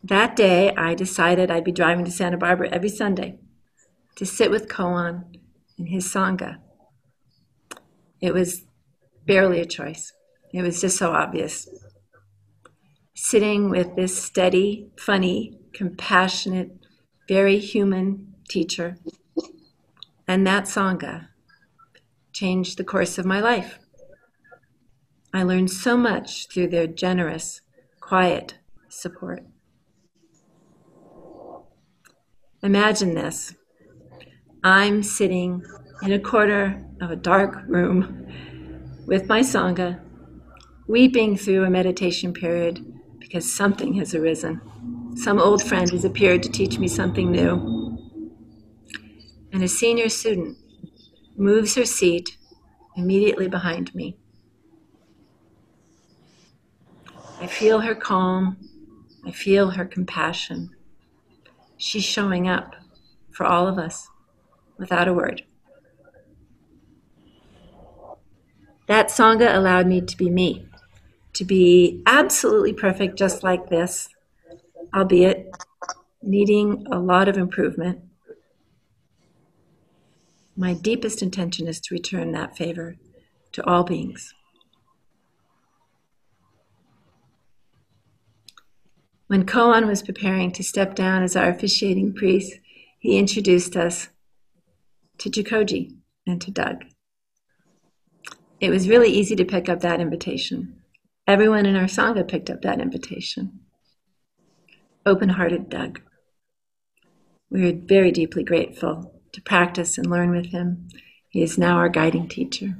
That 0.05 0.37
day, 0.37 0.73
I 0.77 0.95
decided 0.95 1.51
I'd 1.51 1.65
be 1.65 1.73
driving 1.73 2.05
to 2.05 2.13
Santa 2.13 2.37
Barbara 2.37 2.69
every 2.69 2.89
Sunday 2.89 3.41
to 4.15 4.25
sit 4.25 4.53
with 4.53 4.69
Koan 4.69 5.25
in 5.77 5.87
his 5.87 6.07
Sangha. 6.07 6.59
It 8.21 8.33
was 8.33 8.63
barely 9.27 9.59
a 9.61 9.67
choice, 9.67 10.13
it 10.53 10.63
was 10.63 10.81
just 10.81 10.97
so 10.97 11.11
obvious. 11.11 11.69
Sitting 13.17 13.69
with 13.69 13.97
this 13.97 14.17
steady, 14.17 14.91
funny, 14.97 15.59
compassionate, 15.75 16.71
very 17.27 17.59
human 17.59 18.35
teacher 18.49 18.97
and 20.29 20.47
that 20.47 20.67
Sangha 20.67 21.31
changed 22.37 22.77
the 22.77 22.85
course 22.85 23.17
of 23.17 23.25
my 23.25 23.41
life. 23.41 23.79
I 25.33 25.43
learned 25.43 25.71
so 25.71 25.97
much 25.97 26.49
through 26.49 26.69
their 26.69 26.87
generous, 26.87 27.63
quiet 28.01 28.59
support. 28.91 29.43
Imagine 32.63 33.15
this 33.15 33.55
I'm 34.63 35.03
sitting 35.03 35.63
in 36.03 36.13
a 36.13 36.19
corner 36.19 36.87
of 37.01 37.11
a 37.11 37.17
dark 37.17 37.63
room 37.69 38.27
with 39.07 39.29
my 39.29 39.41
Sangha, 39.41 39.99
weeping 40.87 41.39
through 41.39 41.65
a 41.65 41.71
meditation 41.71 42.35
period 42.35 42.85
because 43.19 43.51
something 43.51 43.95
has 43.95 44.15
arisen. 44.15 44.61
Some 45.17 45.39
old 45.39 45.63
friend 45.63 45.89
has 45.89 46.05
appeared 46.05 46.43
to 46.43 46.51
teach 46.51 46.79
me 46.79 46.87
something 46.87 47.31
new. 47.33 47.97
And 49.55 49.63
a 49.63 49.69
senior 49.69 50.11
student 50.11 50.59
moves 51.39 51.75
her 51.75 51.85
seat 51.85 52.37
immediately 52.97 53.49
behind 53.49 53.95
me. 53.95 54.17
I 57.41 57.47
feel 57.47 57.81
her 57.81 57.95
calm. 57.95 58.57
I 59.27 59.31
feel 59.31 59.71
her 59.71 59.85
compassion. 59.85 60.71
She's 61.77 62.05
showing 62.05 62.49
up 62.49 62.75
for 63.31 63.45
all 63.45 63.69
of 63.69 63.79
us 63.79 64.09
without 64.79 65.09
a 65.09 65.13
word. 65.13 65.43
That 68.87 69.09
Sangha 69.09 69.55
allowed 69.55 69.87
me 69.87 70.01
to 70.01 70.17
be 70.17 70.31
me, 70.31 70.69
to 71.35 71.45
be 71.45 72.03
absolutely 72.07 72.73
perfect 72.73 73.19
just 73.19 73.43
like 73.43 73.69
this, 73.69 74.09
albeit 74.95 75.51
needing 76.23 76.87
a 76.91 76.99
lot 76.99 77.29
of 77.29 77.37
improvement 77.37 78.06
my 80.57 80.73
deepest 80.73 81.23
intention 81.23 81.69
is 81.69 81.81
to 81.81 81.95
return 81.95 82.33
that 82.33 82.57
favor 82.57 82.97
to 83.53 83.65
all 83.67 83.85
beings. 83.85 84.33
When 89.27 89.45
Koan 89.45 89.87
was 89.87 90.03
preparing 90.03 90.53
to 90.53 90.63
step 90.63 90.95
down 90.95 91.23
as 91.23 91.37
our 91.37 91.51
officiating 91.51 92.15
priest, 92.15 92.55
he 92.99 93.19
introduced 93.19 93.77
us 93.77 94.09
to 95.19 95.31
Jikoji 95.31 95.97
and 96.27 96.41
to 96.41 96.51
Doug. 96.51 96.85
It 98.61 98.71
was 98.71 98.89
really 98.89 99.11
easy 99.11 99.37
to 99.37 99.45
pick 99.45 99.69
up 99.69 99.81
that 99.81 100.01
invitation. 100.01 100.81
Everyone 101.27 101.67
in 101.67 101.77
our 101.77 101.85
Sangha 101.85 102.27
picked 102.27 102.49
up 102.49 102.63
that 102.63 102.81
invitation. 102.81 103.61
Open 105.05 105.31
hearted 105.31 105.69
Doug. 105.69 106.01
We 107.51 107.69
are 107.69 107.77
very 107.77 108.13
deeply 108.13 108.43
grateful 108.43 109.16
to 109.37 109.43
practice 109.43 109.99
and 109.99 110.11
learn 110.11 110.31
with 110.31 110.47
him. 110.47 110.89
He 111.29 111.43
is 111.43 111.59
now 111.59 111.77
our 111.77 111.91
guiding 111.91 112.27
teacher. 112.27 112.75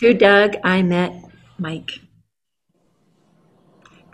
Through 0.00 0.14
Doug, 0.14 0.56
I 0.64 0.80
met 0.80 1.22
Mike. 1.58 2.00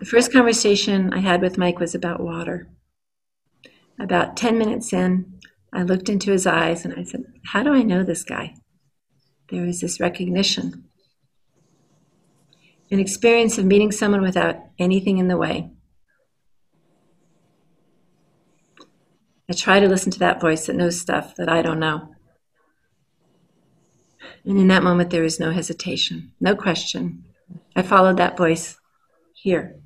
The 0.00 0.04
first 0.04 0.32
conversation 0.32 1.14
I 1.14 1.20
had 1.20 1.40
with 1.40 1.56
Mike 1.56 1.78
was 1.78 1.94
about 1.94 2.20
water. 2.20 2.66
About 4.00 4.36
10 4.36 4.58
minutes 4.58 4.92
in, 4.92 5.38
I 5.72 5.82
looked 5.84 6.08
into 6.08 6.32
his 6.32 6.44
eyes 6.44 6.84
and 6.84 6.94
I 6.98 7.04
said, 7.04 7.22
How 7.46 7.62
do 7.62 7.72
I 7.72 7.82
know 7.82 8.02
this 8.02 8.24
guy? 8.24 8.56
There 9.50 9.62
was 9.62 9.80
this 9.80 10.00
recognition, 10.00 10.84
an 12.90 12.98
experience 12.98 13.56
of 13.56 13.66
meeting 13.66 13.92
someone 13.92 14.22
without 14.22 14.56
anything 14.80 15.18
in 15.18 15.28
the 15.28 15.36
way. 15.36 15.73
I 19.48 19.52
try 19.52 19.80
to 19.80 19.88
listen 19.88 20.10
to 20.12 20.18
that 20.20 20.40
voice 20.40 20.66
that 20.66 20.76
knows 20.76 21.00
stuff 21.00 21.36
that 21.36 21.48
I 21.48 21.62
don't 21.62 21.78
know. 21.78 22.14
And 24.44 24.58
in 24.58 24.68
that 24.68 24.82
moment, 24.82 25.10
there 25.10 25.24
is 25.24 25.40
no 25.40 25.50
hesitation, 25.50 26.32
no 26.40 26.54
question. 26.54 27.24
I 27.76 27.82
followed 27.82 28.16
that 28.16 28.36
voice 28.36 28.78
here. 29.34 29.76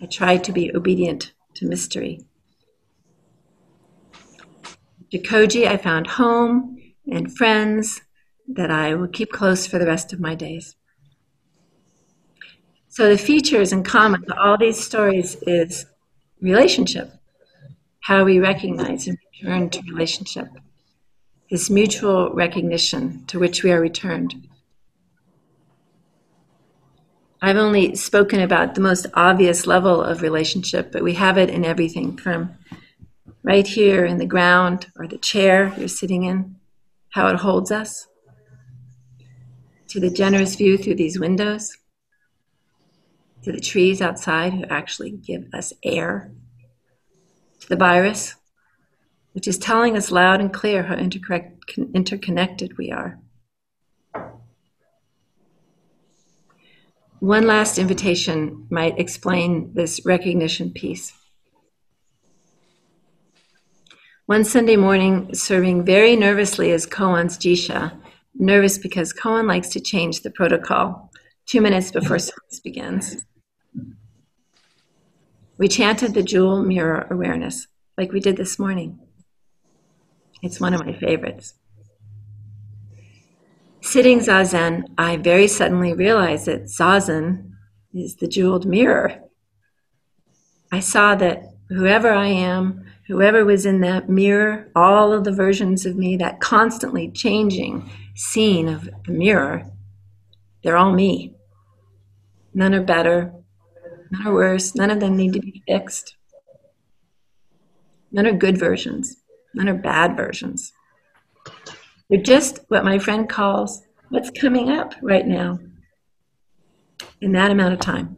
I 0.00 0.06
tried 0.06 0.44
to 0.44 0.52
be 0.52 0.74
obedient 0.74 1.32
to 1.54 1.66
mystery. 1.66 2.24
Jikoji, 5.12 5.66
I 5.66 5.76
found 5.76 6.06
home 6.06 6.78
and 7.10 7.36
friends 7.36 8.00
that 8.48 8.70
I 8.70 8.94
will 8.94 9.08
keep 9.08 9.30
close 9.30 9.66
for 9.66 9.78
the 9.78 9.86
rest 9.86 10.12
of 10.12 10.20
my 10.20 10.34
days. 10.34 10.76
So 12.88 13.08
the 13.08 13.18
features 13.18 13.72
in 13.72 13.84
common 13.84 14.24
to 14.26 14.40
all 14.40 14.56
these 14.56 14.82
stories 14.82 15.36
is 15.42 15.86
relationship, 16.40 17.12
how 18.10 18.24
we 18.24 18.40
recognize 18.40 19.06
and 19.06 19.16
return 19.40 19.70
to 19.70 19.80
relationship, 19.82 20.48
this 21.48 21.70
mutual 21.70 22.34
recognition 22.34 23.24
to 23.26 23.38
which 23.38 23.62
we 23.62 23.70
are 23.70 23.80
returned. 23.80 24.48
I've 27.40 27.56
only 27.56 27.94
spoken 27.94 28.40
about 28.40 28.74
the 28.74 28.80
most 28.80 29.06
obvious 29.14 29.64
level 29.64 30.02
of 30.02 30.22
relationship, 30.22 30.90
but 30.90 31.04
we 31.04 31.14
have 31.14 31.38
it 31.38 31.50
in 31.50 31.64
everything 31.64 32.16
from 32.16 32.50
right 33.44 33.64
here 33.64 34.04
in 34.04 34.18
the 34.18 34.26
ground 34.26 34.88
or 34.96 35.06
the 35.06 35.16
chair 35.16 35.72
you're 35.78 35.86
sitting 35.86 36.24
in, 36.24 36.56
how 37.10 37.28
it 37.28 37.36
holds 37.36 37.70
us, 37.70 38.08
to 39.86 40.00
the 40.00 40.10
generous 40.10 40.56
view 40.56 40.76
through 40.76 40.96
these 40.96 41.20
windows, 41.20 41.78
to 43.44 43.52
the 43.52 43.60
trees 43.60 44.02
outside 44.02 44.52
who 44.52 44.64
actually 44.64 45.12
give 45.12 45.44
us 45.54 45.72
air, 45.84 46.32
the 47.70 47.76
virus, 47.76 48.34
which 49.32 49.48
is 49.48 49.56
telling 49.56 49.96
us 49.96 50.10
loud 50.10 50.40
and 50.40 50.52
clear 50.52 50.82
how 50.82 50.96
interconnected 50.96 52.76
we 52.76 52.90
are. 52.90 53.18
One 57.20 57.46
last 57.46 57.78
invitation 57.78 58.66
might 58.70 58.98
explain 58.98 59.72
this 59.74 60.04
recognition 60.04 60.72
piece. 60.72 61.12
One 64.26 64.44
Sunday 64.44 64.76
morning, 64.76 65.34
serving 65.34 65.84
very 65.84 66.16
nervously 66.16 66.72
as 66.72 66.86
Koan's 66.86 67.38
jisha, 67.38 68.00
nervous 68.34 68.78
because 68.78 69.12
Koan 69.12 69.46
likes 69.46 69.68
to 69.70 69.80
change 69.80 70.20
the 70.20 70.30
protocol 70.30 71.10
two 71.46 71.60
minutes 71.60 71.90
before 71.90 72.18
service 72.18 72.60
begins. 72.62 73.16
We 75.60 75.68
chanted 75.68 76.14
the 76.14 76.22
jewel 76.22 76.62
mirror 76.62 77.06
awareness 77.10 77.66
like 77.98 78.12
we 78.12 78.20
did 78.20 78.38
this 78.38 78.58
morning. 78.58 78.98
It's 80.42 80.58
one 80.58 80.72
of 80.72 80.86
my 80.86 80.94
favorites. 80.94 81.52
Sitting 83.82 84.20
zazen, 84.20 84.84
I 84.96 85.18
very 85.18 85.46
suddenly 85.46 85.92
realized 85.92 86.46
that 86.46 86.62
zazen 86.62 87.50
is 87.92 88.16
the 88.16 88.26
jeweled 88.26 88.64
mirror. 88.64 89.20
I 90.72 90.80
saw 90.80 91.14
that 91.16 91.42
whoever 91.68 92.10
I 92.10 92.28
am, 92.28 92.86
whoever 93.06 93.44
was 93.44 93.66
in 93.66 93.82
that 93.82 94.08
mirror, 94.08 94.70
all 94.74 95.12
of 95.12 95.24
the 95.24 95.32
versions 95.32 95.84
of 95.84 95.94
me, 95.94 96.16
that 96.16 96.40
constantly 96.40 97.10
changing 97.10 97.90
scene 98.14 98.66
of 98.66 98.88
the 99.04 99.12
mirror, 99.12 99.70
they're 100.62 100.78
all 100.78 100.94
me. 100.94 101.34
None 102.54 102.74
are 102.74 102.82
better, 102.82 103.34
none 104.10 104.26
are 104.26 104.34
worse, 104.34 104.74
none 104.74 104.90
of 104.90 105.00
them 105.00 105.16
need 105.16 105.32
to 105.32 105.40
be 105.40 105.62
fixed. 105.66 106.16
None 108.12 108.26
are 108.26 108.32
good 108.32 108.58
versions, 108.58 109.16
none 109.54 109.68
are 109.68 109.74
bad 109.74 110.16
versions. 110.16 110.72
They're 112.08 112.20
just 112.20 112.60
what 112.68 112.84
my 112.84 112.98
friend 112.98 113.28
calls 113.28 113.82
what's 114.08 114.30
coming 114.30 114.70
up 114.70 114.94
right 115.00 115.26
now 115.26 115.60
in 117.20 117.32
that 117.32 117.50
amount 117.50 117.74
of 117.74 117.80
time. 117.80 118.16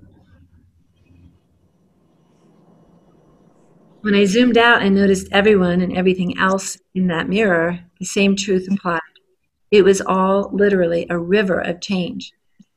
When 4.01 4.15
I 4.15 4.25
zoomed 4.25 4.59
out 4.59 4.83
and 4.83 4.95
noticed 4.95 5.29
everyone 5.31 5.81
and 5.81 5.97
everything 5.97 6.37
else 6.39 6.77
in 6.95 7.07
that 7.09 7.29
mirror, 7.29 7.79
the 8.01 8.05
same 8.05 8.35
truth 8.35 8.67
applied. 8.69 9.01
It 9.71 9.85
was 9.85 10.01
all 10.01 10.51
literally 10.53 11.07
a 11.09 11.19
river 11.19 11.61
of 11.61 11.81
change. 11.81 12.33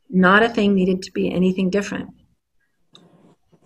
Not 0.10 0.44
a 0.44 0.50
thing 0.50 0.76
needed 0.76 1.02
to 1.02 1.12
be 1.12 1.32
anything 1.32 1.70
different. 1.70 2.10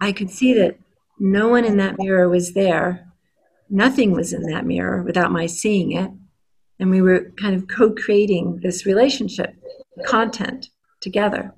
I 0.02 0.12
could 0.12 0.30
see 0.30 0.54
that 0.54 0.80
no 1.20 1.50
one 1.50 1.66
in 1.66 1.78
that 1.78 1.98
mirror 1.98 2.30
was 2.30 2.54
there. 2.54 3.12
Nothing 3.70 4.14
was 4.14 4.34
in 4.34 4.44
that 4.44 4.66
mirror 4.66 5.04
without 5.04 5.32
my 5.32 5.46
seeing 5.46 5.92
it. 5.92 6.12
And 6.80 6.90
we 6.90 7.02
were 7.02 7.32
kind 7.40 7.56
of 7.56 7.68
co 7.68 7.92
creating 7.92 8.62
this 8.64 8.86
relationship, 8.86 9.54
content 10.06 10.70
together. 11.02 11.54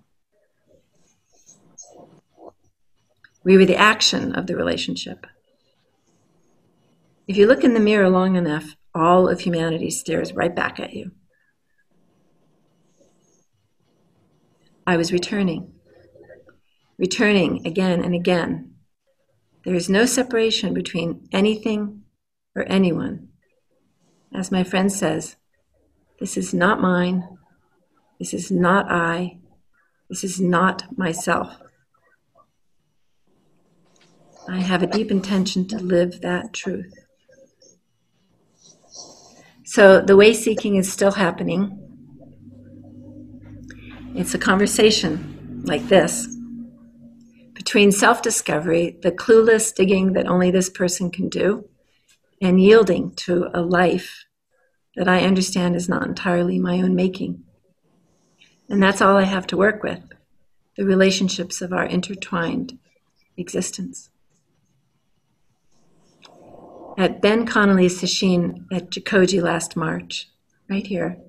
We 3.44 3.58
were 3.58 3.66
the 3.66 3.76
action 3.76 4.34
of 4.34 4.48
the 4.48 4.56
relationship. 4.56 5.26
If 7.28 7.38
you 7.38 7.48
look 7.48 7.64
in 7.64 7.74
the 7.74 7.80
mirror 7.80 8.10
long 8.10 8.36
enough, 8.36 8.76
all 8.94 9.30
of 9.30 9.40
humanity 9.40 9.90
stares 9.90 10.34
right 10.34 10.56
back 10.56 10.80
at 10.80 10.94
you. 10.94 11.12
I 14.86 14.98
was 14.98 15.14
returning, 15.14 15.74
returning 17.02 17.66
again 17.66 18.04
and 18.04 18.14
again. 18.14 18.76
There 19.66 19.74
is 19.74 19.90
no 19.90 20.06
separation 20.06 20.74
between 20.74 21.28
anything 21.32 22.04
or 22.56 22.64
anyone. 22.68 23.30
As 24.34 24.52
my 24.52 24.64
friend 24.64 24.94
says, 24.94 25.36
this 26.20 26.38
is 26.38 26.54
not 26.54 26.80
mine. 26.80 27.28
This 28.20 28.36
is 28.36 28.52
not 28.52 28.86
I. 28.90 29.40
This 30.10 30.24
is 30.24 30.40
not 30.40 30.96
myself. 30.96 31.58
I 34.48 34.60
have 34.60 34.84
a 34.84 34.88
deep 34.88 35.10
intention 35.10 35.68
to 35.70 35.78
live 35.78 36.22
that 36.22 36.54
truth. 36.54 36.94
So 39.66 40.02
the 40.02 40.16
way 40.16 40.34
seeking 40.34 40.76
is 40.76 40.92
still 40.92 41.14
happening. 41.14 41.80
It's 44.14 44.36
a 44.36 44.40
conversation 44.40 45.64
like 45.66 45.88
this 45.88 46.38
between 47.62 47.92
self 47.92 48.24
discovery, 48.24 48.98
the 49.04 49.12
clueless 49.12 49.72
digging 49.72 50.14
that 50.14 50.26
only 50.26 50.50
this 50.50 50.68
person 50.68 51.12
can 51.12 51.30
do, 51.30 51.70
and 52.42 52.60
yielding 52.60 53.14
to 53.14 53.52
a 53.54 53.62
life 53.62 54.26
that 54.96 55.08
I 55.08 55.26
understand 55.26 55.76
is 55.76 55.88
not 55.88 56.08
entirely 56.08 56.58
my 56.58 56.82
own 56.82 56.96
making. 56.96 57.44
And 58.68 58.82
that's 58.82 59.00
all 59.00 59.16
I 59.16 59.26
have 59.26 59.46
to 59.48 59.58
work 59.58 59.84
with 59.84 60.02
the 60.76 60.86
relationships 60.86 61.62
of 61.62 61.72
our 61.72 61.86
intertwined 61.86 62.80
existence. 63.38 64.10
At 66.98 67.22
Ben 67.22 67.46
Connolly's 67.46 68.02
sesshin 68.02 68.66
at 68.74 68.90
Jikoji 68.90 69.40
last 69.40 69.76
March, 69.76 70.30
right 70.68 70.88
here, 70.88 71.20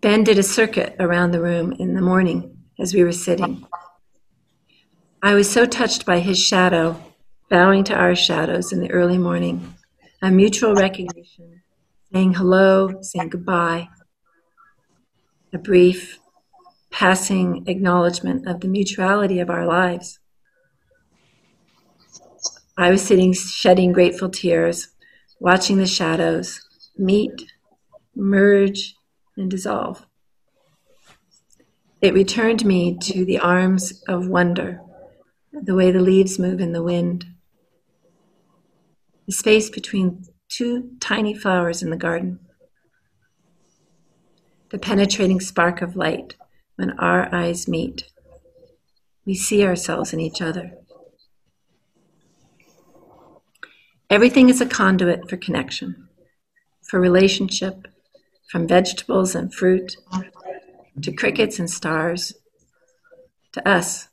Ben 0.00 0.24
did 0.24 0.38
a 0.38 0.42
circuit 0.42 0.96
around 0.98 1.32
the 1.32 1.42
room 1.42 1.72
in 1.72 1.92
the 1.92 2.00
morning 2.00 2.56
as 2.78 2.94
we 2.94 3.04
were 3.04 3.12
sitting. 3.12 3.66
I 5.24 5.32
was 5.32 5.50
so 5.50 5.64
touched 5.64 6.04
by 6.04 6.18
his 6.18 6.38
shadow, 6.38 7.02
bowing 7.48 7.82
to 7.84 7.94
our 7.94 8.14
shadows 8.14 8.74
in 8.74 8.80
the 8.80 8.90
early 8.90 9.16
morning 9.16 9.72
a 10.20 10.30
mutual 10.30 10.74
recognition, 10.74 11.62
saying 12.12 12.34
hello, 12.34 13.00
saying 13.00 13.30
goodbye, 13.30 13.88
a 15.50 15.56
brief 15.56 16.18
passing 16.90 17.64
acknowledgement 17.66 18.46
of 18.46 18.60
the 18.60 18.68
mutuality 18.68 19.40
of 19.40 19.48
our 19.48 19.64
lives. 19.64 20.18
I 22.76 22.90
was 22.90 23.00
sitting 23.00 23.32
shedding 23.32 23.92
grateful 23.92 24.28
tears, 24.28 24.88
watching 25.40 25.78
the 25.78 25.86
shadows 25.86 26.60
meet, 26.98 27.50
merge, 28.14 28.94
and 29.38 29.50
dissolve. 29.50 30.04
It 32.02 32.12
returned 32.12 32.66
me 32.66 32.98
to 32.98 33.24
the 33.24 33.38
arms 33.38 34.02
of 34.06 34.28
wonder, 34.28 34.82
the 35.62 35.74
way 35.74 35.90
the 35.90 36.00
leaves 36.00 36.38
move 36.38 36.60
in 36.60 36.72
the 36.72 36.82
wind, 36.82 37.26
the 39.26 39.32
space 39.32 39.70
between 39.70 40.24
two 40.48 40.90
tiny 41.00 41.34
flowers 41.34 41.82
in 41.82 41.90
the 41.90 41.96
garden, 41.96 42.40
the 44.70 44.78
penetrating 44.78 45.40
spark 45.40 45.80
of 45.80 45.96
light 45.96 46.34
when 46.76 46.90
our 46.98 47.32
eyes 47.32 47.68
meet, 47.68 48.10
we 49.24 49.34
see 49.34 49.64
ourselves 49.64 50.12
in 50.12 50.20
each 50.20 50.42
other. 50.42 50.72
Everything 54.10 54.48
is 54.48 54.60
a 54.60 54.66
conduit 54.66 55.28
for 55.30 55.36
connection, 55.36 56.08
for 56.82 57.00
relationship, 57.00 57.86
from 58.50 58.68
vegetables 58.68 59.34
and 59.34 59.54
fruit 59.54 59.96
to 61.00 61.12
crickets 61.12 61.58
and 61.58 61.70
stars 61.70 62.34
to 63.52 63.66
us, 63.68 64.08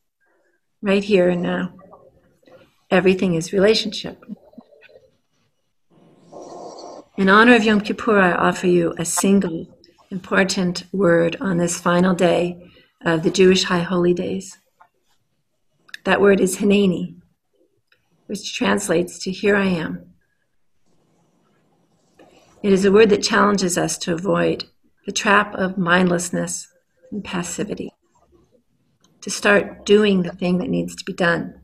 right 0.81 1.03
here 1.03 1.29
and 1.29 1.41
now. 1.41 1.73
Everything 2.89 3.35
is 3.35 3.53
relationship. 3.53 4.23
In 7.17 7.29
honor 7.29 7.55
of 7.55 7.63
Yom 7.63 7.81
Kippur, 7.81 8.19
I 8.19 8.31
offer 8.31 8.67
you 8.67 8.93
a 8.97 9.05
single 9.05 9.67
important 10.09 10.83
word 10.91 11.37
on 11.39 11.57
this 11.57 11.79
final 11.79 12.13
day 12.13 12.71
of 13.05 13.23
the 13.23 13.31
Jewish 13.31 13.63
High 13.63 13.81
Holy 13.83 14.13
Days. 14.13 14.57
That 16.03 16.19
word 16.19 16.41
is 16.41 16.57
Hineni, 16.57 17.15
which 18.25 18.55
translates 18.55 19.19
to 19.19 19.31
Here 19.31 19.55
I 19.55 19.67
am. 19.67 20.07
It 22.63 22.73
is 22.73 22.85
a 22.85 22.91
word 22.91 23.09
that 23.09 23.23
challenges 23.23 23.77
us 23.77 23.97
to 23.99 24.13
avoid 24.13 24.65
the 25.05 25.11
trap 25.11 25.55
of 25.55 25.77
mindlessness 25.77 26.67
and 27.11 27.23
passivity, 27.23 27.91
to 29.21 29.29
start 29.29 29.85
doing 29.85 30.23
the 30.23 30.31
thing 30.31 30.57
that 30.57 30.69
needs 30.69 30.95
to 30.95 31.05
be 31.05 31.13
done, 31.13 31.61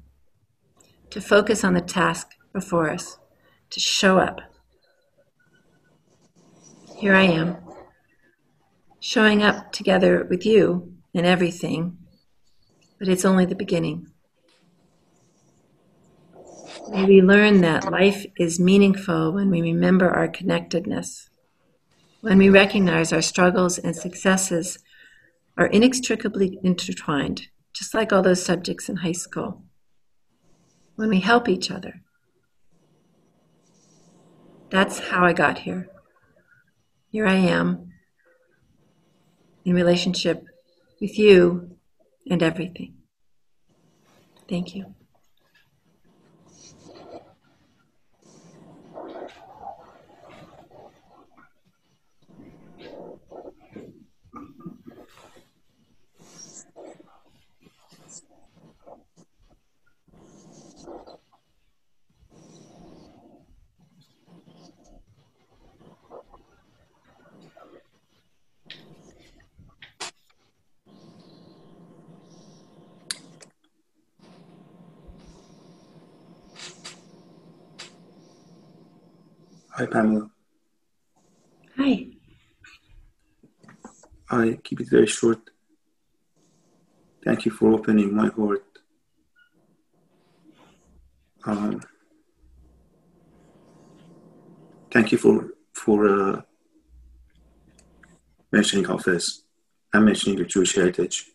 to 1.09 1.19
focus 1.19 1.63
on 1.63 1.73
the 1.73 1.81
task 1.81 2.35
before 2.53 2.89
us, 2.89 3.17
to 3.71 3.79
show 3.79 4.19
up. 4.19 4.39
Here 6.97 7.13
I 7.13 7.23
am, 7.23 7.57
showing 8.99 9.43
up 9.43 9.71
together 9.71 10.25
with 10.29 10.45
you 10.45 10.93
in 11.13 11.25
everything, 11.25 11.97
but 12.99 13.07
it's 13.07 13.25
only 13.25 13.45
the 13.45 13.55
beginning. 13.55 14.07
May 16.89 17.05
we 17.05 17.21
learn 17.21 17.61
that 17.61 17.91
life 17.91 18.25
is 18.37 18.59
meaningful 18.59 19.33
when 19.33 19.49
we 19.49 19.61
remember 19.61 20.09
our 20.09 20.27
connectedness, 20.27 21.29
when 22.21 22.37
we 22.37 22.49
recognize 22.49 23.11
our 23.11 23.21
struggles 23.21 23.77
and 23.77 23.95
successes 23.95 24.79
are 25.57 25.67
inextricably 25.67 26.59
intertwined, 26.63 27.47
just 27.73 27.93
like 27.93 28.13
all 28.13 28.21
those 28.21 28.43
subjects 28.43 28.89
in 28.89 28.97
high 28.97 29.11
school, 29.11 29.63
when 30.95 31.09
we 31.09 31.19
help 31.19 31.49
each 31.49 31.71
other. 31.71 32.01
That's 34.69 34.99
how 34.99 35.23
I 35.23 35.33
got 35.33 35.59
here. 35.59 35.89
Here 37.09 37.25
I 37.25 37.35
am 37.35 37.93
in 39.65 39.73
relationship 39.73 40.43
with 40.99 41.17
you 41.17 41.77
and 42.29 42.43
everything. 42.43 42.95
Thank 44.49 44.75
you. 44.75 44.96
Hi, 79.77 79.85
Pamela. 79.85 80.27
Hi. 81.77 82.07
I 84.27 84.57
keep 84.63 84.81
it 84.81 84.89
very 84.89 85.05
short. 85.05 85.37
Thank 87.23 87.45
you 87.45 87.51
for 87.51 87.73
opening 87.73 88.11
my 88.15 88.29
heart. 88.29 88.65
Um, 91.45 91.79
thank 94.89 95.11
you 95.11 95.19
for 95.19 95.51
for 95.73 96.09
uh, 96.09 96.41
mentioning 98.51 98.85
Hafiz 98.85 99.43
and 99.93 100.05
mentioning 100.05 100.39
the 100.39 100.45
Jewish 100.45 100.73
heritage. 100.73 101.25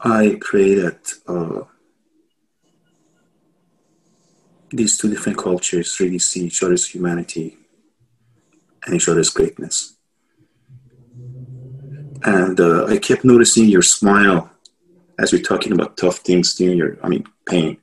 I 0.00 0.38
pray 0.40 0.72
that 0.76 1.12
uh, 1.28 1.64
these 4.70 4.96
two 4.96 5.08
different 5.08 5.38
cultures 5.38 5.98
really 6.00 6.18
see 6.18 6.46
each 6.46 6.62
other's 6.62 6.86
humanity 6.86 7.56
and 8.84 8.94
each 8.94 9.08
other's 9.08 9.30
greatness. 9.30 9.96
And 12.22 12.58
uh, 12.60 12.86
I 12.86 12.98
kept 12.98 13.24
noticing 13.24 13.66
your 13.66 13.82
smile 13.82 14.50
as 15.18 15.32
you're 15.32 15.40
talking 15.40 15.72
about 15.72 15.96
tough 15.96 16.18
things 16.18 16.54
during 16.54 16.78
your, 16.78 16.98
I 17.02 17.08
mean, 17.08 17.24
pain 17.46 17.78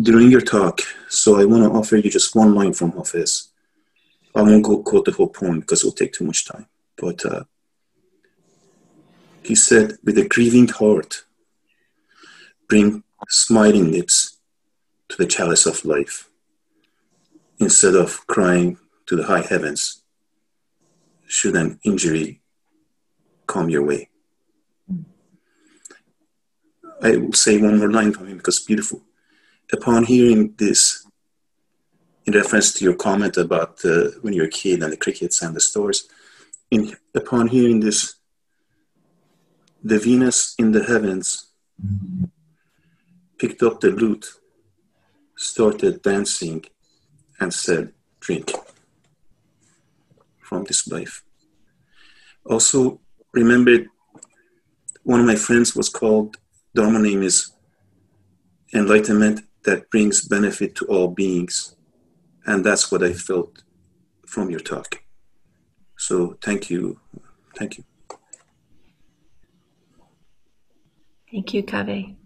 during 0.00 0.30
your 0.30 0.40
talk. 0.40 0.80
So 1.08 1.40
I 1.40 1.44
want 1.44 1.64
to 1.64 1.70
offer 1.70 1.96
you 1.96 2.10
just 2.10 2.34
one 2.34 2.54
line 2.54 2.72
from 2.72 2.92
Hafiz. 2.92 3.48
I 4.34 4.42
won't 4.42 4.64
go 4.64 4.82
quote 4.82 5.06
the 5.06 5.12
whole 5.12 5.28
poem 5.28 5.60
because 5.60 5.82
it 5.82 5.86
will 5.86 5.92
take 5.92 6.12
too 6.12 6.24
much 6.24 6.46
time. 6.46 6.66
But 6.96 7.24
uh, 7.24 7.44
he 9.42 9.54
said, 9.54 9.98
with 10.04 10.18
a 10.18 10.28
grieving 10.28 10.68
heart, 10.68 11.24
bring 12.68 13.02
smiling 13.28 13.90
lips 13.90 14.29
to 15.10 15.16
the 15.16 15.26
chalice 15.26 15.66
of 15.66 15.84
life 15.84 16.30
instead 17.58 17.94
of 17.94 18.26
crying 18.26 18.78
to 19.06 19.16
the 19.16 19.24
high 19.24 19.42
heavens 19.42 20.02
should 21.26 21.56
an 21.56 21.78
injury 21.84 22.40
come 23.46 23.68
your 23.68 23.84
way. 23.84 24.08
I 27.02 27.16
will 27.16 27.32
say 27.32 27.60
one 27.60 27.78
more 27.78 27.90
line 27.90 28.12
from 28.12 28.28
him 28.28 28.38
because 28.38 28.58
it's 28.58 28.66
beautiful. 28.66 29.02
Upon 29.72 30.04
hearing 30.04 30.54
this, 30.58 31.06
in 32.26 32.34
reference 32.34 32.72
to 32.74 32.84
your 32.84 32.94
comment 32.94 33.36
about 33.36 33.84
uh, 33.84 34.10
when 34.20 34.32
you're 34.34 34.46
a 34.46 34.50
kid 34.50 34.82
and 34.82 34.92
the 34.92 34.96
crickets 34.96 35.42
and 35.42 35.54
the 35.54 35.60
stores, 35.60 36.08
in, 36.70 36.94
upon 37.14 37.48
hearing 37.48 37.80
this, 37.80 38.16
the 39.82 39.98
Venus 39.98 40.54
in 40.58 40.72
the 40.72 40.84
heavens 40.84 41.46
picked 43.38 43.62
up 43.62 43.80
the 43.80 43.90
lute 43.90 44.26
started 45.40 46.02
dancing 46.02 46.62
and 47.40 47.52
said, 47.52 47.92
Drink 48.20 48.52
from 50.42 50.64
this 50.64 50.86
life. 50.86 51.24
Also, 52.44 53.00
remember, 53.32 53.86
one 55.02 55.20
of 55.20 55.26
my 55.26 55.36
friends 55.36 55.74
was 55.74 55.88
called, 55.88 56.36
Dharma 56.74 56.98
name 56.98 57.22
is 57.22 57.52
enlightenment 58.74 59.40
that 59.64 59.90
brings 59.90 60.28
benefit 60.28 60.74
to 60.76 60.84
all 60.86 61.08
beings. 61.08 61.74
And 62.44 62.62
that's 62.62 62.92
what 62.92 63.02
I 63.02 63.14
felt 63.14 63.62
from 64.26 64.50
your 64.50 64.60
talk. 64.60 65.02
So 65.96 66.36
thank 66.42 66.68
you. 66.68 67.00
Thank 67.56 67.78
you. 67.78 67.84
Thank 71.30 71.54
you, 71.54 71.62
Kaveh. 71.62 72.19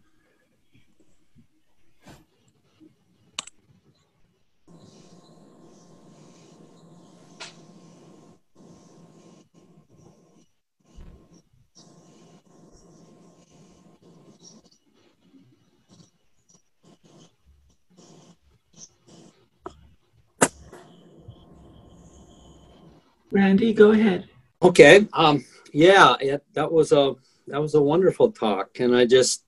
Randy, 23.34 23.72
go 23.72 23.90
ahead. 23.90 24.28
Okay. 24.62 25.08
Um, 25.12 25.44
yeah, 25.72 26.14
it, 26.20 26.44
that 26.52 26.70
was 26.70 26.92
a 26.92 27.14
that 27.48 27.60
was 27.60 27.74
a 27.74 27.82
wonderful 27.82 28.30
talk, 28.30 28.78
and 28.78 28.96
I 28.96 29.06
just 29.06 29.44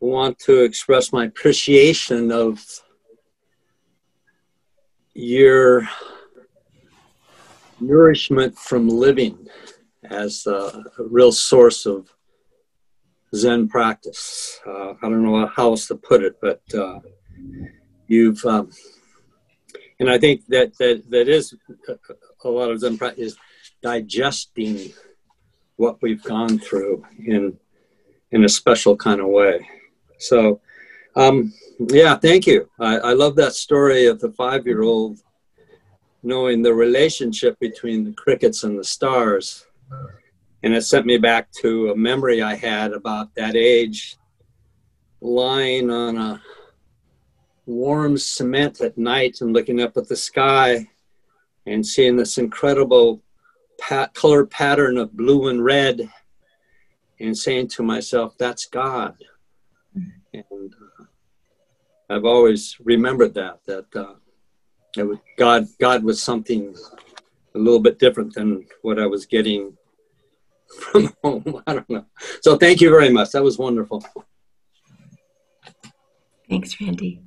want 0.00 0.38
to 0.40 0.62
express 0.62 1.10
my 1.10 1.24
appreciation 1.24 2.30
of 2.30 2.62
your 5.14 5.88
nourishment 7.80 8.58
from 8.58 8.86
living 8.86 9.48
as 10.10 10.46
a, 10.46 10.84
a 10.98 11.04
real 11.04 11.32
source 11.32 11.86
of 11.86 12.12
Zen 13.34 13.66
practice. 13.66 14.60
Uh, 14.66 14.90
I 14.90 15.08
don't 15.08 15.24
know 15.24 15.46
how 15.46 15.70
else 15.70 15.86
to 15.86 15.94
put 15.94 16.22
it, 16.22 16.36
but 16.42 16.62
uh, 16.74 17.00
you've, 18.08 18.44
um, 18.44 18.70
and 19.98 20.10
I 20.10 20.18
think 20.18 20.44
that 20.48 20.76
that 20.76 21.04
that 21.08 21.28
is 21.28 21.54
a 22.44 22.48
lot 22.48 22.70
of 22.70 22.80
them 22.80 22.98
practice, 22.98 23.36
digesting 23.82 24.92
what 25.76 26.00
we've 26.02 26.22
gone 26.22 26.58
through 26.58 27.04
in 27.18 27.58
in 28.30 28.44
a 28.44 28.48
special 28.48 28.96
kind 28.96 29.20
of 29.20 29.28
way. 29.28 29.68
So, 30.18 30.60
um, 31.14 31.52
yeah, 31.78 32.16
thank 32.16 32.46
you. 32.46 32.68
I, 32.80 32.98
I 32.98 33.12
love 33.12 33.36
that 33.36 33.52
story 33.52 34.06
of 34.06 34.20
the 34.20 34.32
five 34.32 34.66
year 34.66 34.82
old 34.82 35.20
knowing 36.24 36.62
the 36.62 36.74
relationship 36.74 37.58
between 37.60 38.04
the 38.04 38.12
crickets 38.12 38.64
and 38.64 38.78
the 38.78 38.84
stars. 38.84 39.66
And 40.62 40.74
it 40.74 40.82
sent 40.82 41.04
me 41.04 41.18
back 41.18 41.52
to 41.60 41.90
a 41.90 41.96
memory 41.96 42.42
I 42.42 42.54
had 42.54 42.92
about 42.92 43.34
that 43.34 43.54
age 43.54 44.16
lying 45.20 45.90
on 45.90 46.16
a 46.16 46.42
warm 47.66 48.16
cement 48.16 48.80
at 48.80 48.96
night 48.98 49.42
and 49.42 49.52
looking 49.52 49.80
up 49.80 49.96
at 49.96 50.08
the 50.08 50.16
sky 50.16 50.88
and 51.66 51.86
seeing 51.86 52.16
this 52.16 52.38
incredible 52.38 53.22
pat- 53.80 54.14
color 54.14 54.46
pattern 54.46 54.98
of 54.98 55.16
blue 55.16 55.48
and 55.48 55.64
red 55.64 56.08
and 57.20 57.36
saying 57.36 57.68
to 57.68 57.82
myself, 57.82 58.36
that's 58.38 58.66
God. 58.66 59.16
And 60.32 60.44
uh, 61.00 61.04
I've 62.10 62.24
always 62.24 62.76
remembered 62.80 63.34
that, 63.34 63.60
that 63.66 63.96
uh, 63.96 64.14
it 64.96 65.04
was, 65.04 65.18
God, 65.38 65.66
God 65.80 66.04
was 66.04 66.22
something 66.22 66.74
a 67.54 67.58
little 67.58 67.80
bit 67.80 67.98
different 67.98 68.34
than 68.34 68.66
what 68.82 68.98
I 68.98 69.06
was 69.06 69.26
getting 69.26 69.76
from 70.80 71.14
home. 71.22 71.62
I 71.66 71.74
don't 71.74 71.90
know. 71.90 72.04
So 72.42 72.56
thank 72.56 72.80
you 72.80 72.90
very 72.90 73.10
much. 73.10 73.30
That 73.30 73.42
was 73.42 73.58
wonderful. 73.58 74.04
Thanks, 76.48 76.78
Randy. 76.80 77.22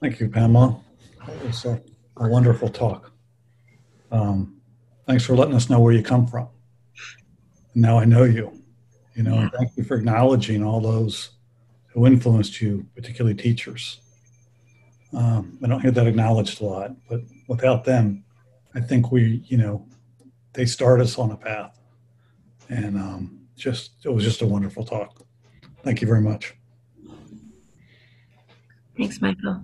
Thank 0.00 0.20
you, 0.20 0.28
Pamela. 0.28 0.80
It 1.28 1.46
was 1.46 1.64
a, 1.64 1.82
a 2.16 2.28
wonderful 2.28 2.68
talk. 2.68 3.12
Um, 4.10 4.60
thanks 5.06 5.24
for 5.24 5.36
letting 5.36 5.54
us 5.54 5.68
know 5.68 5.80
where 5.80 5.92
you 5.92 6.02
come 6.02 6.26
from. 6.26 6.48
Now 7.74 7.98
I 7.98 8.04
know 8.04 8.24
you. 8.24 8.60
You 9.14 9.22
know, 9.22 9.38
and 9.38 9.52
thank 9.52 9.76
you 9.76 9.84
for 9.84 9.96
acknowledging 9.96 10.64
all 10.64 10.80
those 10.80 11.30
who 11.92 12.04
influenced 12.06 12.60
you, 12.60 12.84
particularly 12.96 13.36
teachers. 13.36 14.00
Um, 15.12 15.56
I 15.62 15.68
don't 15.68 15.80
hear 15.80 15.92
that 15.92 16.06
acknowledged 16.08 16.60
a 16.60 16.64
lot, 16.64 16.90
but 17.08 17.20
without 17.46 17.84
them, 17.84 18.24
I 18.74 18.80
think 18.80 19.12
we, 19.12 19.44
you 19.46 19.56
know, 19.56 19.86
they 20.52 20.66
start 20.66 21.00
us 21.00 21.16
on 21.16 21.30
a 21.30 21.36
path. 21.36 21.78
And 22.68 22.96
um, 22.96 23.46
just, 23.56 23.92
it 24.04 24.08
was 24.08 24.24
just 24.24 24.42
a 24.42 24.46
wonderful 24.46 24.84
talk. 24.84 25.24
Thank 25.84 26.00
you 26.00 26.08
very 26.08 26.20
much. 26.20 26.54
Thanks, 28.96 29.20
Michael. 29.20 29.62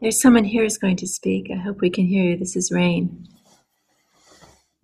There's 0.00 0.22
someone 0.22 0.44
here 0.44 0.62
who's 0.62 0.78
going 0.78 0.96
to 0.98 1.08
speak. 1.08 1.50
I 1.52 1.56
hope 1.56 1.80
we 1.80 1.90
can 1.90 2.06
hear 2.06 2.22
you. 2.22 2.36
This 2.36 2.54
is 2.54 2.70
Rain. 2.70 3.26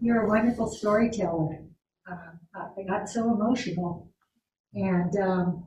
You're 0.00 0.22
a 0.22 0.28
wonderful 0.28 0.66
storyteller. 0.66 1.60
Um, 2.10 2.40
I 2.52 2.82
got 2.82 3.08
so 3.08 3.32
emotional, 3.32 4.10
and 4.74 5.16
um, 5.22 5.64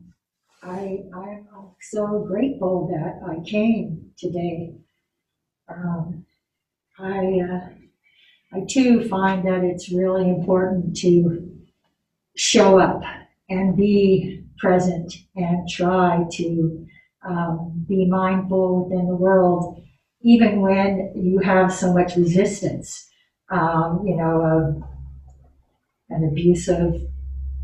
I 0.61 0.99
I'm 1.15 1.47
so 1.79 2.25
grateful 2.27 2.89
that 2.91 3.21
I 3.25 3.41
came 3.49 4.11
today. 4.17 4.73
Um, 5.69 6.25
I 6.99 7.39
uh, 7.39 7.69
I 8.53 8.65
too 8.69 9.07
find 9.07 9.47
that 9.47 9.63
it's 9.63 9.93
really 9.93 10.29
important 10.29 10.97
to 10.97 11.57
show 12.35 12.79
up 12.79 13.01
and 13.49 13.77
be 13.77 14.43
present 14.59 15.13
and 15.37 15.69
try 15.69 16.25
to 16.33 16.85
um, 17.27 17.85
be 17.87 18.07
mindful 18.07 18.85
within 18.85 19.07
the 19.07 19.15
world, 19.15 19.83
even 20.21 20.61
when 20.61 21.11
you 21.15 21.39
have 21.39 21.73
so 21.73 21.93
much 21.93 22.15
resistance. 22.15 23.09
Um, 23.49 24.03
you 24.05 24.15
know, 24.15 24.41
a, 24.41 26.13
an 26.13 26.23
abusive 26.25 27.01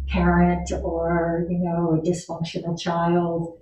parent 0.08 0.72
or 0.72 1.46
you 1.50 1.60
know 1.60 1.96
a 1.96 2.02
dysfunctional 2.02 2.80
child. 2.80 3.58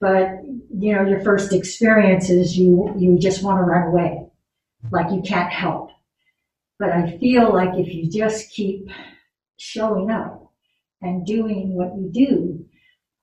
But 0.00 0.42
you 0.44 0.94
know, 0.94 1.04
your 1.04 1.20
first 1.20 1.52
experience 1.52 2.28
is 2.30 2.56
you 2.56 2.92
you 2.98 3.18
just 3.18 3.42
want 3.42 3.58
to 3.58 3.62
run 3.62 3.88
away, 3.88 4.26
like 4.90 5.12
you 5.12 5.22
can't 5.22 5.52
help. 5.52 5.90
But 6.78 6.90
I 6.90 7.16
feel 7.18 7.52
like 7.52 7.78
if 7.78 7.92
you 7.92 8.10
just 8.10 8.50
keep 8.50 8.88
showing 9.56 10.10
up 10.10 10.52
and 11.00 11.26
doing 11.26 11.74
what 11.74 11.96
you 11.96 12.10
do, 12.12 12.65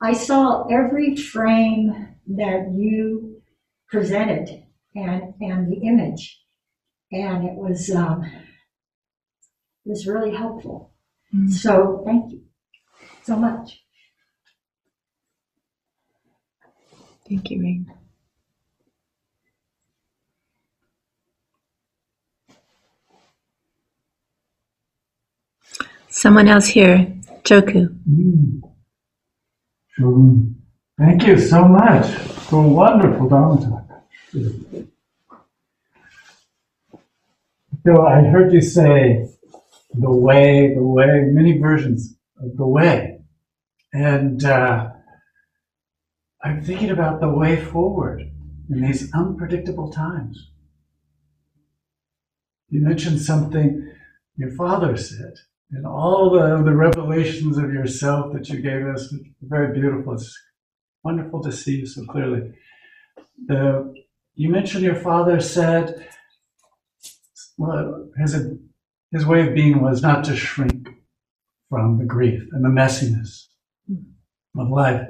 I 0.04 0.12
saw 0.12 0.68
every 0.68 1.16
frame 1.16 2.18
that 2.28 2.74
you 2.74 3.42
presented 3.90 4.66
and 4.94 5.34
and 5.40 5.72
the 5.72 5.78
image, 5.88 6.42
and 7.10 7.46
it 7.46 7.56
was 7.56 7.90
um, 7.90 8.26
it 8.26 9.90
was 9.90 10.06
really 10.06 10.36
helpful. 10.36 10.94
Mm-hmm. 11.34 11.52
So 11.52 12.04
thank 12.06 12.34
you 12.34 12.42
so 13.24 13.38
much. 13.38 13.82
Thank 17.30 17.50
you, 17.50 17.62
Rain. 17.62 17.94
Someone 26.10 26.50
else 26.50 26.68
here, 26.68 27.08
Joku. 27.44 27.88
Mm. 28.08 28.73
Thank 29.96 31.28
you 31.28 31.38
so 31.38 31.68
much 31.68 32.08
for 32.48 32.66
a 32.66 32.68
wonderful 32.68 33.30
Dharma. 33.30 33.86
So 37.86 38.08
I 38.08 38.22
heard 38.22 38.52
you 38.54 38.62
say 38.62 39.28
the 39.94 40.10
way, 40.10 40.74
the 40.74 40.84
way, 40.84 41.26
many 41.32 41.60
versions 41.60 42.16
of 42.42 42.58
the 42.58 42.66
way. 42.66 43.20
And 43.94 44.44
uh, 44.44 44.90
I'm 46.44 46.64
thinking 46.64 46.90
about 46.90 47.20
the 47.20 47.30
way 47.30 47.58
forward 47.58 48.32
in 48.70 48.82
these 48.82 49.14
unpredictable 49.14 49.92
times. 49.92 50.50
You 52.70 52.82
mentioned 52.82 53.22
something 53.22 53.92
your 54.38 54.50
father 54.56 54.98
said 54.98 55.36
and 55.74 55.88
all 55.88 56.30
the, 56.30 56.62
the 56.64 56.76
revelations 56.76 57.58
of 57.58 57.74
yourself 57.74 58.32
that 58.34 58.48
you 58.48 58.62
gave 58.62 58.86
us 58.86 59.14
very 59.42 59.74
beautiful. 59.74 60.14
It's 60.14 60.40
wonderful 61.04 61.42
to 61.44 61.52
see 61.52 61.78
you 61.78 61.86
so 61.88 62.06
clearly. 62.06 62.54
The, 63.48 63.94
you 64.36 64.50
mentioned 64.50 64.84
your 64.84 64.96
father 64.96 65.40
said, 65.40 66.08
well, 67.58 68.08
his, 68.18 68.36
his 69.12 69.26
way 69.26 69.48
of 69.48 69.56
being 69.56 69.82
was 69.82 70.04
not 70.04 70.24
to 70.26 70.36
shrink 70.36 70.90
from 71.70 71.98
the 71.98 72.06
grief 72.06 72.44
and 72.52 72.64
the 72.64 72.70
messiness 72.70 73.48
of 74.56 74.70
life. 74.70 75.10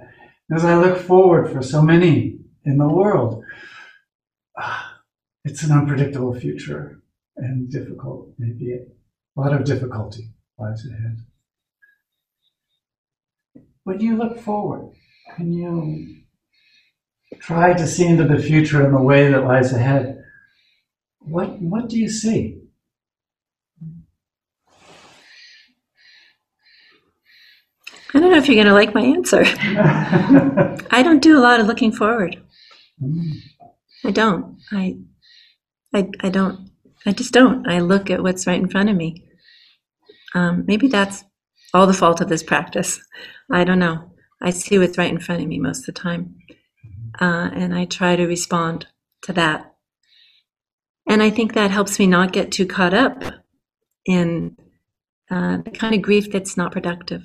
As 0.49 0.64
I 0.64 0.76
look 0.76 0.97
forward 0.97 1.51
for 1.51 1.61
so 1.61 1.82
many 1.82 2.38
in 2.64 2.78
the 2.78 2.88
world, 2.88 3.43
it's 5.43 5.64
an 5.64 5.78
unpredictable 5.78 6.34
future 6.39 7.01
and 7.36 7.70
difficult, 7.70 8.30
maybe 8.38 8.74
a 8.74 9.39
lot 9.39 9.53
of 9.53 9.66
difficulty 9.66 10.30
lies 10.64 10.86
ahead. 10.86 11.18
When 13.84 13.99
you 13.99 14.18
look 14.18 14.39
forward, 14.39 14.93
can 15.36 15.51
you 15.51 16.24
try 17.39 17.74
to 17.74 17.86
see 17.86 18.07
into 18.07 18.24
the 18.24 18.41
future 18.41 18.84
and 18.84 18.95
the 18.95 19.01
way 19.01 19.30
that 19.30 19.43
lies 19.43 19.74
ahead? 19.74 20.24
What, 21.20 21.59
what 21.59 21.89
do 21.89 21.99
you 21.99 22.09
see? 22.09 22.59
I 28.16 28.20
don't 28.20 28.32
know 28.32 28.38
if 28.38 28.47
you're 28.47 28.64
going 28.64 28.68
to 28.68 28.74
like 28.74 28.93
my 28.93 29.01
answer. 29.01 29.43
I 30.91 31.01
don't 31.03 31.22
do 31.22 31.38
a 31.38 31.41
lot 31.41 31.59
of 31.59 31.66
looking 31.66 31.91
forward. 31.91 32.41
Mm. 33.01 33.38
I 34.05 34.11
don't. 34.11 34.59
I, 34.72 34.97
I, 35.93 36.09
I 36.20 36.30
don't. 36.30 36.70
I 37.05 37.11
just 37.11 37.34
don't. 37.34 37.68
I 37.68 37.80
look 37.80 38.11
at 38.11 38.22
what's 38.22 38.45
right 38.45 38.59
in 38.59 38.70
front 38.70 38.89
of 38.89 38.95
me. 38.95 39.26
Um, 40.34 40.64
maybe 40.68 40.88
that's 40.88 41.24
all 41.74 41.88
the 41.88 41.94
fault 41.94 42.22
of 42.22 42.30
this 42.30 42.44
practice. 42.44 43.00
I 43.52 43.64
don't 43.64 43.80
know. 43.80 44.12
I 44.42 44.50
see 44.52 44.78
what's 44.78 44.98
right 44.98 45.12
in 45.12 45.20
front 45.20 45.42
of 45.42 45.48
me 45.48 45.60
most 45.60 45.80
of 45.80 45.96
the 45.96 46.02
time. 46.02 46.36
Uh, 47.20 47.50
and 47.54 47.74
I 47.74 47.86
try 47.86 48.16
to 48.16 48.26
respond 48.26 48.88
to 49.24 49.34
that. 49.34 49.74
And 51.08 51.22
I 51.22 51.30
think 51.30 51.54
that 51.54 51.72
helps 51.72 52.00
me 52.00 52.08
not 52.08 52.34
get 52.34 52.52
too 52.52 52.66
caught 52.66 52.94
up 52.94 53.24
in 54.06 54.58
uh, 55.30 55.58
the 55.58 55.72
kind 55.72 55.96
of 55.96 56.02
grief 56.02 56.32
that's 56.32 56.58
not 56.58 56.72
productive, 56.72 57.24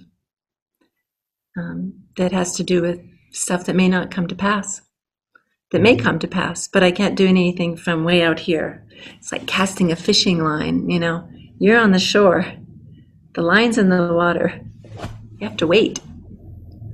um, 1.57 1.95
that 2.17 2.33
has 2.33 2.57
to 2.57 2.65
do 2.65 2.83
with 2.83 3.01
stuff 3.33 3.67
that 3.67 3.77
may 3.77 3.89
not 3.89 4.11
come 4.11 4.27
to 4.29 4.35
pass, 4.35 4.81
that 5.71 5.83
may 5.83 5.97
come 5.97 6.19
to 6.19 6.29
pass, 6.29 6.69
but 6.69 6.83
I 6.83 6.91
can't 6.91 7.17
do 7.17 7.27
anything 7.27 7.77
from 7.77 8.05
way 8.05 8.23
out 8.23 8.39
here. 8.41 8.87
It's 9.19 9.33
like 9.33 9.47
casting 9.47 9.93
a 9.93 9.97
fishing 9.97 10.43
line, 10.43 10.89
you 10.89 10.99
know, 10.99 11.29
you're 11.59 11.79
on 11.79 11.93
the 11.93 11.99
shore 11.99 12.47
the 13.39 13.45
line's 13.45 13.79
in 13.79 13.89
the 13.89 14.13
water. 14.13 14.61
you 15.39 15.47
have 15.47 15.57
to 15.59 15.67
wait. 15.69 16.01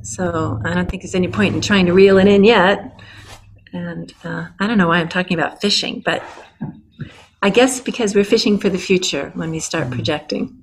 So 0.02 0.60
I 0.62 0.74
don't 0.74 0.90
think 0.90 1.02
there's 1.02 1.14
any 1.14 1.28
point 1.28 1.54
in 1.54 1.62
trying 1.62 1.86
to 1.86 1.94
reel 1.94 2.18
it 2.18 2.28
in 2.28 2.44
yet. 2.44 3.00
And 3.72 4.12
uh, 4.22 4.48
I 4.60 4.66
don't 4.66 4.76
know 4.76 4.88
why 4.88 4.98
I'm 4.98 5.08
talking 5.08 5.38
about 5.38 5.62
fishing, 5.62 6.02
but 6.04 6.22
I 7.40 7.48
guess 7.48 7.80
because 7.80 8.14
we're 8.14 8.24
fishing 8.24 8.58
for 8.58 8.68
the 8.68 8.76
future 8.76 9.32
when 9.34 9.52
we 9.52 9.58
start 9.58 9.90
projecting 9.90 10.62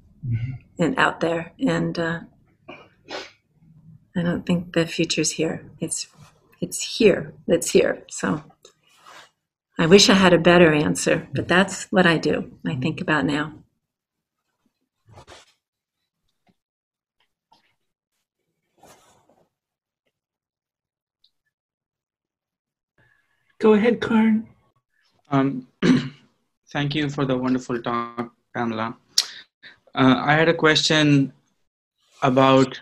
and 0.78 1.00
out 1.00 1.20
there. 1.20 1.52
And 1.58 1.98
uh, 1.98 2.20
I 4.16 4.22
don't 4.22 4.46
think 4.46 4.74
the 4.74 4.86
future's 4.86 5.32
here. 5.32 5.66
It's 5.80 6.08
it's 6.62 6.98
here. 7.00 7.34
It's 7.48 7.72
here. 7.72 8.04
So 8.08 8.44
I 9.80 9.88
wish 9.88 10.12
I 10.12 10.14
had 10.14 10.34
a 10.34 10.38
better 10.38 10.72
answer, 10.72 11.28
but 11.34 11.48
that's 11.48 11.86
what 11.86 12.06
I 12.06 12.20
do. 12.20 12.52
I 12.68 12.76
think 12.76 13.02
about 13.02 13.26
now. 13.26 13.61
Go 23.62 23.74
ahead, 23.74 24.02
Karn. 24.02 24.48
Um, 25.30 25.68
thank 26.72 26.96
you 26.96 27.12
for 27.12 27.26
the 27.26 27.38
wonderful 27.38 27.80
talk, 27.80 28.34
Pamela. 28.56 28.98
Uh, 29.94 30.16
I 30.18 30.34
had 30.34 30.50
a 30.50 30.54
question 30.56 31.32
about 32.24 32.82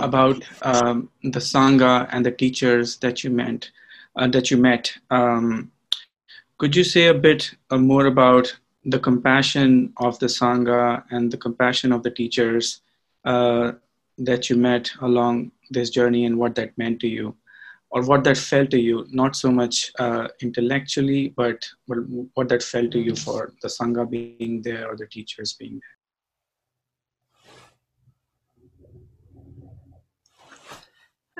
about 0.00 0.42
um, 0.62 1.08
the 1.22 1.38
sangha 1.38 2.08
and 2.10 2.26
the 2.26 2.32
teachers 2.32 2.96
that 2.96 3.22
you 3.22 3.30
met. 3.30 3.70
Uh, 4.16 4.26
that 4.26 4.50
you 4.50 4.56
met. 4.56 4.92
Um, 5.10 5.70
could 6.58 6.74
you 6.74 6.82
say 6.82 7.06
a 7.06 7.14
bit 7.14 7.54
uh, 7.70 7.78
more 7.78 8.06
about 8.06 8.58
the 8.84 8.98
compassion 8.98 9.92
of 9.98 10.18
the 10.18 10.26
sangha 10.26 11.04
and 11.12 11.30
the 11.30 11.38
compassion 11.38 11.92
of 11.92 12.02
the 12.02 12.10
teachers 12.10 12.80
uh, 13.24 13.70
that 14.18 14.50
you 14.50 14.56
met 14.56 14.90
along 15.00 15.52
this 15.70 15.90
journey 15.90 16.24
and 16.24 16.36
what 16.36 16.56
that 16.56 16.76
meant 16.76 16.98
to 17.02 17.06
you? 17.06 17.36
Or 17.90 18.02
what 18.02 18.24
that 18.24 18.36
felt 18.36 18.70
to 18.70 18.80
you, 18.80 19.06
not 19.10 19.36
so 19.36 19.50
much 19.50 19.92
uh, 19.98 20.28
intellectually, 20.40 21.28
but, 21.36 21.64
what 22.34 22.48
that 22.48 22.62
felt 22.62 22.90
to 22.92 22.98
you 22.98 23.14
for 23.14 23.52
the 23.62 23.68
Sangha 23.68 24.08
being 24.08 24.60
there 24.62 24.90
or 24.90 24.96
the 24.96 25.06
teachers 25.06 25.52
being 25.52 25.80
there? 25.80 25.96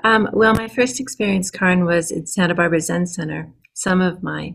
Um, 0.04 0.28
well, 0.32 0.54
my 0.54 0.68
first 0.68 1.00
experience, 1.00 1.50
Karn, 1.50 1.84
was 1.84 2.12
at 2.12 2.28
Santa 2.28 2.54
Barbara 2.54 2.80
Zen 2.80 3.06
Center. 3.06 3.50
Some 3.74 4.00
of 4.00 4.22
my 4.22 4.54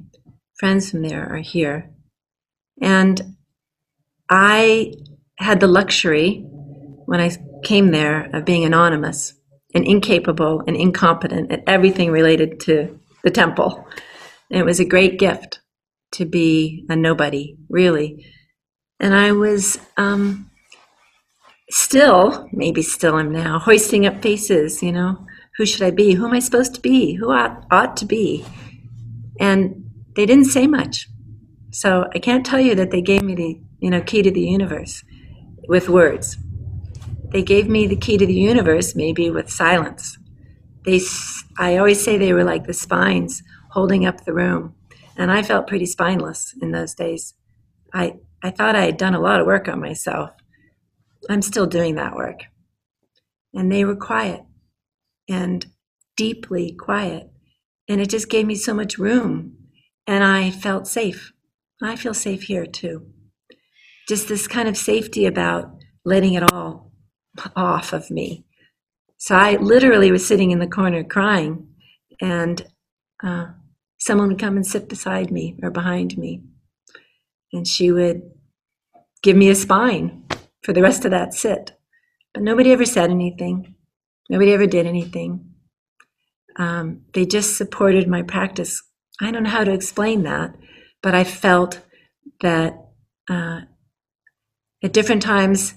friends 0.56 0.90
from 0.90 1.02
there 1.02 1.28
are 1.30 1.40
here. 1.40 1.92
And 2.82 3.36
I 4.30 4.94
had 5.40 5.60
the 5.60 5.68
luxury 5.68 6.46
when 7.06 7.20
I 7.20 7.32
came 7.64 7.92
there 7.92 8.30
of 8.34 8.46
being 8.46 8.64
anonymous 8.64 9.34
and 9.74 9.86
incapable 9.86 10.64
and 10.68 10.76
incompetent 10.76 11.52
at 11.52 11.64
everything 11.68 12.12
related 12.12 12.60
to 12.62 13.00
the 13.24 13.32
temple. 13.32 13.88
And 14.50 14.60
it 14.60 14.66
was 14.66 14.80
a 14.80 14.86
great 14.86 15.20
gift 15.20 15.60
to 16.14 16.26
be 16.26 16.86
a 16.90 16.96
nobody, 16.96 17.56
really. 17.70 18.26
And 19.00 19.16
I 19.16 19.32
was 19.32 19.80
um, 19.98 20.52
still, 21.70 22.50
maybe 22.52 22.82
still 22.82 23.18
am 23.18 23.32
now, 23.32 23.60
hoisting 23.60 24.06
up 24.06 24.22
faces, 24.22 24.84
you 24.84 24.92
know. 24.92 25.26
Who 25.58 25.66
should 25.66 25.84
I 25.84 25.92
be? 25.92 26.14
Who 26.14 26.26
am 26.26 26.34
I 26.34 26.40
supposed 26.40 26.76
to 26.76 26.82
be? 26.82 27.14
Who 27.16 27.32
ought, 27.32 27.66
ought 27.72 27.98
to 27.98 28.06
be? 28.06 28.46
And 29.40 29.90
they 30.16 30.26
didn't 30.26 30.46
say 30.46 30.66
much. 30.66 31.08
So 31.72 32.08
I 32.14 32.20
can't 32.20 32.46
tell 32.46 32.60
you 32.60 32.76
that 32.76 32.92
they 32.92 33.02
gave 33.02 33.22
me 33.22 33.36
the, 33.36 33.62
you 33.80 33.90
know, 33.90 34.02
key 34.02 34.22
to 34.22 34.32
the 34.32 34.42
universe 34.42 35.04
with 35.68 35.90
words. 35.90 36.38
They 37.32 37.44
gave 37.44 37.70
me 37.70 37.88
the 37.88 37.96
key 37.96 38.18
to 38.18 38.26
the 38.26 38.34
universe, 38.34 38.94
maybe 38.94 39.30
with 39.30 39.50
silence. 39.50 40.18
They, 40.84 41.00
I 41.58 41.78
always 41.78 42.04
say 42.04 42.18
they 42.18 42.34
were 42.34 42.44
like 42.44 42.66
the 42.66 42.74
spines 42.74 43.42
holding 43.72 44.06
up 44.06 44.26
the 44.26 44.34
room. 44.34 44.76
And 45.18 45.32
I 45.32 45.42
felt 45.42 45.68
pretty 45.68 45.86
spineless 45.86 46.54
in 46.62 46.72
those 46.72 46.94
days. 46.94 47.34
I, 47.94 48.16
I 48.44 48.52
thought 48.52 48.76
I 48.76 48.86
had 48.86 48.98
done 48.98 49.16
a 49.16 49.20
lot 49.20 49.40
of 49.40 49.46
work 49.48 49.70
on 49.70 49.80
myself. 49.80 50.32
I'm 51.30 51.42
still 51.42 51.68
doing 51.68 51.96
that 51.96 52.16
work. 52.16 52.42
And 53.54 53.72
they 53.72 53.86
were 53.86 53.96
quiet 53.96 54.42
and 55.30 55.66
deeply 56.18 56.74
quiet. 56.74 57.30
And 57.88 58.02
it 58.02 58.10
just 58.10 58.30
gave 58.30 58.46
me 58.46 58.56
so 58.56 58.74
much 58.74 58.98
room. 58.98 59.56
And 60.06 60.24
I 60.24 60.52
felt 60.52 60.88
safe. 60.88 61.32
I 61.82 61.96
feel 61.96 62.14
safe 62.14 62.44
here 62.44 62.66
too. 62.66 63.08
Just 64.08 64.28
this 64.28 64.48
kind 64.48 64.68
of 64.68 64.76
safety 64.76 65.26
about 65.26 65.72
letting 66.04 66.34
it 66.34 66.52
all 66.52 66.91
off 67.56 67.94
of 67.94 68.12
me. 68.12 68.46
So 69.18 69.36
I 69.36 69.56
literally 69.58 70.12
was 70.12 70.28
sitting 70.28 70.52
in 70.52 70.60
the 70.60 70.68
corner 70.68 71.04
crying, 71.04 71.68
and 72.20 72.66
uh, 73.24 73.48
someone 74.00 74.30
would 74.30 74.40
come 74.40 74.56
and 74.56 74.66
sit 74.66 74.90
beside 74.90 75.32
me 75.32 75.58
or 75.62 75.70
behind 75.70 76.18
me, 76.18 76.42
and 77.54 77.68
she 77.68 77.92
would 77.92 78.24
give 79.22 79.38
me 79.38 79.50
a 79.50 79.56
spine 79.56 80.24
for 80.64 80.74
the 80.74 80.82
rest 80.82 81.06
of 81.06 81.12
that 81.12 81.34
sit. 81.34 81.78
But 82.34 82.44
nobody 82.44 82.72
ever 82.72 82.86
said 82.86 83.12
anything. 83.12 83.76
Nobody 84.30 84.54
ever 84.54 84.66
did 84.66 84.86
anything. 84.86 85.54
Um, 86.58 87.02
they 87.14 87.26
just 87.26 87.58
supported 87.58 88.08
my 88.08 88.24
practice. 88.24 88.82
I 89.22 89.32
don't 89.32 89.44
know 89.44 89.50
how 89.50 89.64
to 89.64 89.74
explain 89.74 90.24
that, 90.24 90.56
but 91.04 91.14
I 91.14 91.24
felt 91.24 91.82
that 92.42 92.74
uh, 93.30 93.62
at 94.84 94.94
different 94.94 95.22
times 95.22 95.76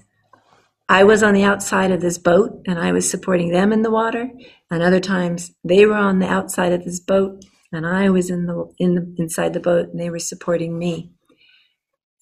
I 0.89 1.05
was 1.05 1.22
on 1.22 1.35
the 1.35 1.45
outside 1.45 1.91
of 1.91 2.01
this 2.01 2.18
boat 2.18 2.62
and 2.66 2.78
I 2.78 2.93
was 2.93 3.11
supporting 3.11 3.51
them 3.51 3.72
in 3.72 3.82
the 3.82 3.91
water, 3.91 4.30
and 4.70 4.82
other 4.82 5.01
times 5.01 5.53
they 5.64 5.87
were 5.87 5.95
on 5.95 6.18
the 6.18 6.28
outside 6.28 6.72
of 6.72 6.85
this 6.85 7.01
boat 7.01 7.45
and 7.72 7.87
I 7.87 8.11
was 8.11 8.30
in 8.30 8.47
the 8.47 8.72
in 8.78 8.95
the 8.95 9.14
inside 9.18 9.53
the 9.53 9.61
boat 9.61 9.89
and 9.89 10.01
they 10.01 10.11
were 10.11 10.18
supporting 10.18 10.78
me. 10.78 11.12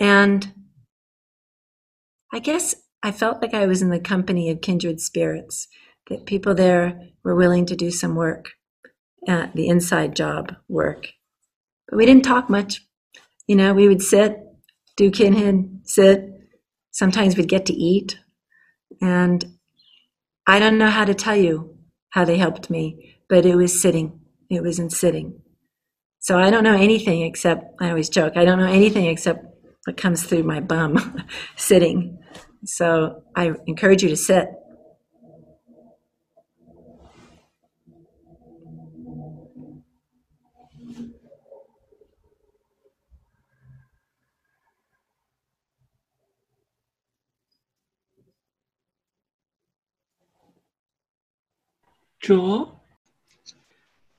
And 0.00 0.52
I 2.32 2.38
guess 2.38 2.74
I 3.02 3.12
felt 3.12 3.42
like 3.42 3.52
I 3.52 3.66
was 3.66 3.82
in 3.82 3.90
the 3.90 4.00
company 4.00 4.48
of 4.50 4.60
kindred 4.60 5.00
spirits, 5.00 5.68
that 6.08 6.24
people 6.26 6.54
there 6.54 7.00
were 7.22 7.34
willing 7.34 7.66
to 7.66 7.76
do 7.76 7.90
some 7.90 8.14
work, 8.14 8.50
uh, 9.28 9.48
the 9.54 9.68
inside 9.68 10.16
job 10.16 10.54
work. 10.68 11.08
But 11.88 11.98
we 11.98 12.06
didn't 12.06 12.24
talk 12.24 12.48
much. 12.48 12.86
You 13.46 13.56
know, 13.56 13.74
we 13.74 13.88
would 13.88 14.02
sit, 14.02 14.38
do 14.96 15.10
kinhin, 15.10 15.80
sit. 15.84 16.24
Sometimes 16.92 17.36
we'd 17.36 17.48
get 17.48 17.66
to 17.66 17.74
eat 17.74 18.18
and 19.00 19.44
I 20.46 20.58
don't 20.58 20.78
know 20.78 20.90
how 20.90 21.04
to 21.04 21.14
tell 21.14 21.36
you 21.36 21.76
how 22.10 22.24
they 22.24 22.36
helped 22.36 22.70
me, 22.70 23.16
but 23.28 23.46
it 23.46 23.54
was 23.54 23.80
sitting. 23.80 24.20
It 24.50 24.62
was 24.62 24.78
in 24.78 24.90
sitting. 24.90 25.40
So 26.20 26.38
I 26.38 26.50
don't 26.50 26.64
know 26.64 26.76
anything 26.76 27.22
except, 27.22 27.64
I 27.80 27.88
always 27.88 28.08
joke, 28.08 28.36
I 28.36 28.44
don't 28.44 28.58
know 28.58 28.70
anything 28.70 29.06
except 29.06 29.44
what 29.84 29.96
comes 29.96 30.22
through 30.24 30.44
my 30.44 30.60
bum 30.60 31.24
sitting. 31.56 32.18
So 32.64 33.24
I 33.34 33.52
encourage 33.66 34.02
you 34.02 34.08
to 34.08 34.16
sit. 34.16 34.48
Joel? 52.22 52.80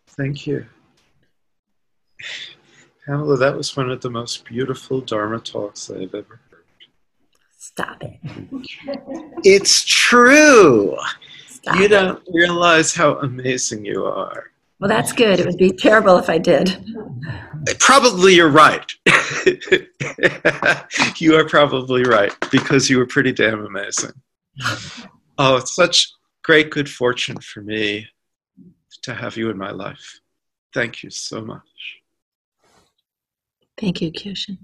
Thank 0.08 0.46
you. 0.46 0.66
Pamela, 3.06 3.38
that 3.38 3.56
was 3.56 3.76
one 3.76 3.90
of 3.90 4.02
the 4.02 4.10
most 4.10 4.46
beautiful 4.46 5.02
Dharma 5.02 5.40
talks 5.40 5.90
I've 5.90 6.14
ever 6.14 6.40
heard. 6.52 6.66
Stop 7.58 8.04
it. 8.04 8.20
It's 9.44 9.84
true. 9.86 10.96
Stop 11.48 11.78
you 11.78 11.86
it. 11.86 11.90
don't 11.90 12.22
realize 12.32 12.94
how 12.94 13.18
amazing 13.20 13.86
you 13.86 14.06
are. 14.06 14.52
Well, 14.80 14.90
that's 14.90 15.14
good. 15.14 15.40
It 15.40 15.46
would 15.46 15.58
be 15.58 15.72
terrible 15.72 16.18
if 16.18 16.30
I 16.30 16.38
did. 16.38 16.86
Probably 17.80 18.36
you're 18.36 18.50
right. 18.50 18.92
you 21.18 21.36
are 21.36 21.48
probably 21.48 22.04
right 22.04 22.34
because 22.52 22.90
you 22.90 22.98
were 22.98 23.06
pretty 23.06 23.32
damn 23.32 23.66
amazing. 23.66 24.12
Oh, 25.38 25.56
it's 25.56 25.74
such 25.74 26.12
great 26.44 26.70
good 26.70 26.90
fortune 26.90 27.40
for 27.40 27.62
me 27.62 28.08
to 29.02 29.14
have 29.14 29.38
you 29.38 29.50
in 29.50 29.58
my 29.58 29.72
life. 29.72 30.20
Thank 30.74 31.04
you 31.04 31.10
so 31.10 31.42
much. 31.42 31.62
Thank 33.78 34.02
you, 34.02 34.12
Kyoshin. 34.12 34.58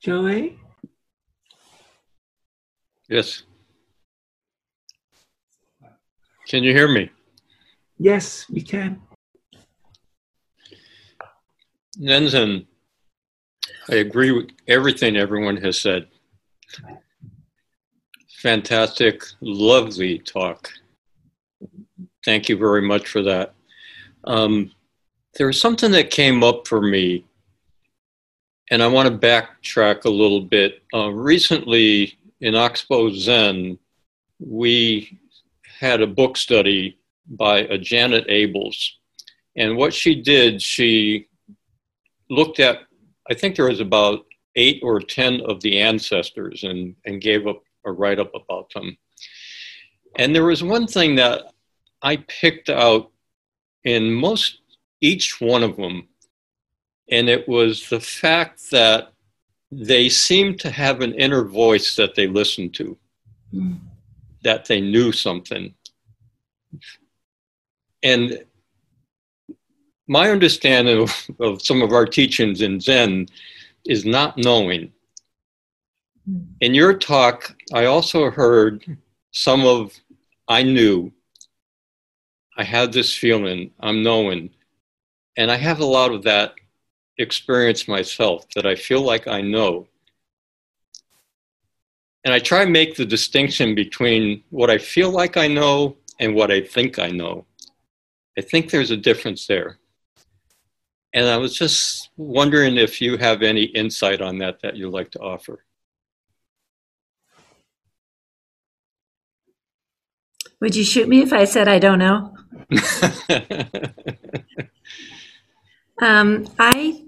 Joey? 0.00 0.58
Yes. 3.08 3.44
Can 6.48 6.62
you 6.62 6.72
hear 6.72 6.88
me? 6.88 7.10
Yes, 7.98 8.46
we 8.50 8.60
can. 8.60 9.00
Nenzen, 11.98 12.66
I 13.88 13.96
agree 13.96 14.32
with 14.32 14.50
everything 14.66 15.16
everyone 15.16 15.56
has 15.58 15.80
said. 15.80 16.08
Fantastic, 18.42 19.22
lovely 19.40 20.18
talk. 20.18 20.70
Thank 22.24 22.48
you 22.48 22.56
very 22.58 22.82
much 22.82 23.08
for 23.08 23.22
that. 23.22 23.54
Um, 24.24 24.72
there 25.36 25.46
was 25.46 25.60
something 25.60 25.92
that 25.92 26.10
came 26.10 26.42
up 26.42 26.66
for 26.66 26.80
me, 26.80 27.24
and 28.70 28.82
I 28.82 28.86
want 28.86 29.08
to 29.08 29.26
backtrack 29.26 30.04
a 30.04 30.10
little 30.10 30.42
bit. 30.42 30.82
Uh, 30.92 31.08
recently 31.10 32.18
in 32.40 32.54
Oxbow 32.54 33.10
Zen, 33.12 33.78
we 34.38 35.18
had 35.84 36.00
a 36.00 36.06
book 36.06 36.36
study 36.36 36.98
by 37.28 37.58
a 37.58 37.76
Janet 37.76 38.26
Abels. 38.28 38.76
And 39.56 39.76
what 39.76 39.92
she 39.92 40.22
did, 40.22 40.62
she 40.62 41.28
looked 42.30 42.58
at, 42.58 42.80
I 43.30 43.34
think 43.34 43.54
there 43.54 43.68
was 43.68 43.80
about 43.80 44.24
eight 44.56 44.80
or 44.82 44.98
10 45.00 45.42
of 45.42 45.60
the 45.60 45.80
ancestors 45.80 46.64
and, 46.64 46.96
and 47.04 47.20
gave 47.20 47.46
up 47.46 47.62
a 47.84 47.92
write 47.92 48.18
up 48.18 48.32
about 48.34 48.72
them. 48.72 48.96
And 50.16 50.34
there 50.34 50.44
was 50.44 50.62
one 50.62 50.86
thing 50.86 51.16
that 51.16 51.52
I 52.02 52.16
picked 52.16 52.70
out 52.70 53.10
in 53.84 54.12
most 54.12 54.60
each 55.00 55.38
one 55.40 55.62
of 55.62 55.76
them, 55.76 56.08
and 57.10 57.28
it 57.28 57.46
was 57.46 57.88
the 57.90 58.00
fact 58.00 58.70
that 58.70 59.12
they 59.70 60.08
seemed 60.08 60.60
to 60.60 60.70
have 60.70 61.02
an 61.02 61.12
inner 61.14 61.44
voice 61.44 61.94
that 61.96 62.14
they 62.14 62.26
listened 62.26 62.72
to, 62.74 62.96
mm. 63.52 63.78
That 64.44 64.66
they 64.66 64.80
knew 64.80 65.12
something. 65.12 65.74
And 68.02 68.44
my 70.06 70.30
understanding 70.30 71.02
of, 71.02 71.30
of 71.40 71.62
some 71.62 71.82
of 71.82 71.92
our 71.92 72.06
teachings 72.06 72.60
in 72.60 72.78
Zen 72.78 73.26
is 73.86 74.04
not 74.04 74.38
knowing. 74.38 74.92
In 76.60 76.74
your 76.74 76.94
talk, 76.94 77.54
I 77.72 77.86
also 77.86 78.30
heard 78.30 78.84
some 79.32 79.66
of 79.66 79.92
I 80.48 80.62
knew. 80.62 81.12
I 82.56 82.64
had 82.64 82.92
this 82.92 83.14
feeling, 83.14 83.72
I'm 83.80 84.02
knowing. 84.02 84.50
And 85.36 85.50
I 85.50 85.56
have 85.56 85.80
a 85.80 85.86
lot 85.86 86.12
of 86.12 86.22
that 86.22 86.54
experience 87.18 87.88
myself 87.88 88.46
that 88.54 88.66
I 88.66 88.74
feel 88.74 89.02
like 89.02 89.26
I 89.26 89.40
know. 89.40 89.88
And 92.24 92.32
I 92.32 92.38
try 92.38 92.64
to 92.64 92.70
make 92.70 92.96
the 92.96 93.04
distinction 93.04 93.74
between 93.74 94.42
what 94.50 94.70
I 94.70 94.78
feel 94.78 95.10
like 95.10 95.36
I 95.36 95.46
know 95.46 95.96
and 96.20 96.34
what 96.34 96.50
I 96.50 96.62
think 96.62 96.98
I 96.98 97.08
know. 97.08 97.44
I 98.38 98.40
think 98.40 98.70
there's 98.70 98.90
a 98.90 98.96
difference 98.96 99.46
there. 99.46 99.78
And 101.12 101.26
I 101.26 101.36
was 101.36 101.54
just 101.54 102.10
wondering 102.16 102.76
if 102.76 103.00
you 103.00 103.16
have 103.18 103.42
any 103.42 103.64
insight 103.64 104.20
on 104.20 104.38
that 104.38 104.60
that 104.62 104.76
you'd 104.76 104.90
like 104.90 105.10
to 105.12 105.20
offer. 105.20 105.64
Would 110.60 110.74
you 110.74 110.82
shoot 110.82 111.08
me 111.08 111.20
if 111.20 111.32
I 111.32 111.44
said 111.44 111.68
I 111.68 111.78
don't 111.78 111.98
know? 111.98 112.34
um, 116.00 116.48
I 116.58 117.04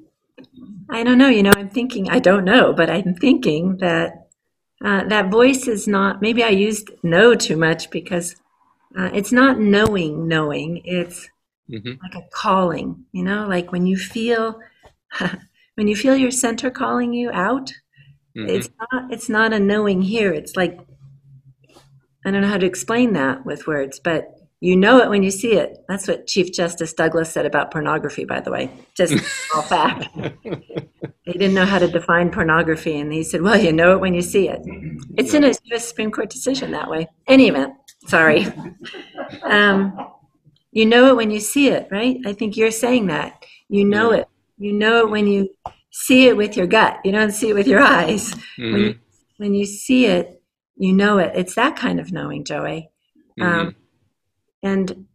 I 0.91 1.03
don't 1.03 1.19
know. 1.19 1.29
You 1.29 1.43
know, 1.43 1.53
I'm 1.57 1.71
thinking 1.71 2.11
I 2.11 2.19
don't 2.19 2.45
know, 2.45 2.73
but 2.73 2.91
I'm 2.91 3.15
thinking 3.15 3.79
that 3.79 4.26
uh, 4.85 5.05
that 5.05 5.31
voice 5.31 5.67
is 5.67 5.89
not. 5.89 6.21
Maybe 6.21 6.43
I 6.43 6.51
used 6.51 6.91
know 7.03 7.35
too 7.35 7.57
much 7.57 7.91
because 7.91 8.37
uh, 8.99 9.11
it's 9.13 9.33
not 9.33 9.59
knowing, 9.59 10.29
knowing. 10.29 10.83
It's 10.85 11.29
mm-hmm. 11.71 11.93
like 12.03 12.15
a 12.15 12.29
calling. 12.33 13.05
You 13.13 13.25
know, 13.25 13.47
like 13.47 13.73
when 13.73 13.87
you 13.87 13.97
feel 13.97 14.61
when 15.75 15.89
you 15.89 15.97
feel 15.97 16.17
your 16.17 16.31
center 16.31 16.71
calling 16.71 17.13
you 17.13 17.31
out. 17.31 17.73
Mm-hmm. 18.37 18.51
It's 18.51 18.69
not. 18.93 19.13
It's 19.13 19.29
not 19.29 19.53
a 19.53 19.61
knowing 19.61 20.03
here. 20.03 20.33
It's 20.33 20.57
like 20.57 20.79
I 22.25 22.31
don't 22.31 22.43
know 22.43 22.49
how 22.49 22.59
to 22.59 22.67
explain 22.67 23.13
that 23.15 23.47
with 23.47 23.67
words, 23.67 23.99
but 23.99 24.36
you 24.61 24.77
know 24.77 24.99
it 24.99 25.11
when 25.11 25.23
you 25.23 25.31
see 25.31 25.53
it. 25.53 25.85
That's 25.89 26.09
what 26.09 26.27
Chief 26.27 26.53
Justice 26.53 26.93
Douglas 26.95 27.31
said 27.31 27.45
about 27.45 27.71
pornography, 27.71 28.25
by 28.25 28.41
the 28.41 28.51
way. 28.51 28.71
Just 28.97 29.15
all 29.55 29.63
fact. 29.63 30.09
he 30.43 31.33
didn't 31.33 31.55
know 31.55 31.67
how 31.67 31.79
to 31.79 31.89
define 31.89 32.31
pornography, 32.31 32.99
and 32.99 33.13
he 33.13 33.23
said, 33.23 33.43
"Well, 33.43 33.61
you 33.61 33.73
know 33.73 33.93
it 33.93 34.01
when 34.01 34.15
you 34.15 34.23
see 34.23 34.49
it." 34.49 34.61
It's 35.17 35.35
in 35.35 35.45
a 35.45 35.49
U.S. 35.49 35.89
Supreme 35.89 36.11
Court 36.11 36.31
decision 36.31 36.71
that 36.71 36.91
way. 36.91 37.09
Any 37.27 37.49
event, 37.49 37.75
sorry. 38.07 38.47
Um, 39.43 39.99
you 40.71 40.87
know 40.87 41.09
it 41.09 41.17
when 41.17 41.31
you 41.33 41.41
see 41.41 41.69
it, 41.69 41.89
right? 41.91 42.19
I 42.27 42.33
think 42.33 42.57
you're 42.57 42.71
saying 42.71 43.07
that. 43.07 43.45
You 43.69 43.85
know 43.85 44.13
it. 44.13 44.29
You 44.59 44.73
know 44.73 45.01
it 45.01 45.11
when 45.11 45.27
you 45.27 45.49
see 45.91 46.29
it 46.29 46.37
with 46.37 46.57
your 46.57 46.67
gut. 46.67 47.01
You 47.03 47.13
don't 47.13 47.33
see 47.33 47.49
it 47.49 47.55
with 47.55 47.67
your 47.67 47.81
eyes. 47.81 48.35
Mm-hmm. 48.59 48.73
When, 48.73 48.81
you, 48.83 48.99
when 49.39 49.55
you 49.55 49.65
see 49.65 50.07
it, 50.07 50.43
you 50.77 50.93
know 50.93 51.19
it. 51.19 51.33
It's 51.35 51.55
that 51.55 51.77
kind 51.77 51.99
of 51.99 52.13
knowing, 52.13 52.45
Joey. 52.45 52.91
Um, 53.41 53.49
mm-hmm. 53.49 53.69
And 54.67 55.07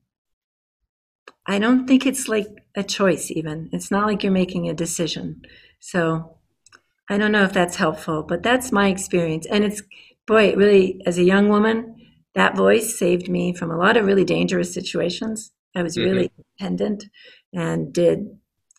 I 1.46 1.60
don't 1.60 1.86
think 1.86 2.06
it's 2.06 2.30
like 2.30 2.48
a 2.74 2.84
choice, 2.84 3.30
even. 3.32 3.70
It's 3.74 3.92
not 3.92 4.08
like 4.08 4.24
you're 4.24 4.32
making 4.32 4.70
a 4.70 4.74
decision. 4.74 5.42
So 5.82 6.38
I 7.10 7.18
don't 7.18 7.34
know 7.34 7.44
if 7.44 7.52
that's 7.52 7.76
helpful, 7.76 8.24
but 8.24 8.44
that's 8.44 8.72
my 8.72 8.88
experience. 8.88 9.46
And 9.46 9.66
it's, 9.66 9.82
boy, 10.26 10.46
it 10.46 10.58
really, 10.58 11.02
as 11.06 11.18
a 11.18 11.26
young 11.26 11.50
woman, 11.50 11.98
that 12.34 12.56
voice 12.56 12.98
saved 12.98 13.28
me 13.28 13.54
from 13.54 13.72
a 13.72 13.78
lot 13.78 13.98
of 13.98 14.06
really 14.06 14.24
dangerous 14.24 14.74
situations. 14.74 15.52
I 15.76 15.84
was 15.84 15.98
really 15.98 16.30
mm-hmm. 16.30 16.42
dependent 16.58 17.04
and 17.54 17.92
did 17.92 18.30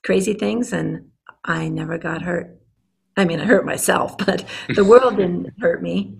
crazy 0.02 0.32
things, 0.32 0.72
and 0.72 1.10
I 1.44 1.68
never 1.68 1.98
got 1.98 2.22
hurt. 2.22 2.58
I 3.14 3.26
mean, 3.26 3.40
I 3.40 3.44
hurt 3.44 3.66
myself, 3.66 4.16
but 4.26 4.46
the 4.74 4.84
world 4.84 5.16
didn't 5.18 5.52
hurt 5.60 5.82
me. 5.82 6.16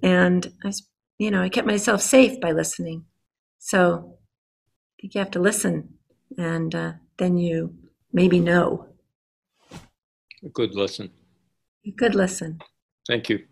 And 0.00 0.52
I, 0.64 0.72
you 1.18 1.32
know, 1.32 1.42
I 1.42 1.48
kept 1.48 1.66
myself 1.66 2.02
safe 2.02 2.40
by 2.40 2.52
listening. 2.52 3.04
So 3.66 4.14
I 4.14 4.94
think 5.00 5.14
you 5.16 5.18
have 5.18 5.32
to 5.32 5.40
listen, 5.40 5.94
and 6.38 6.72
uh, 6.72 6.92
then 7.16 7.36
you 7.36 7.74
maybe 8.12 8.38
know. 8.38 8.86
A 10.44 10.48
good 10.52 10.76
listen. 10.76 11.10
A 11.84 11.90
good 11.90 12.14
listen. 12.14 12.60
Thank 13.08 13.28
you. 13.28 13.44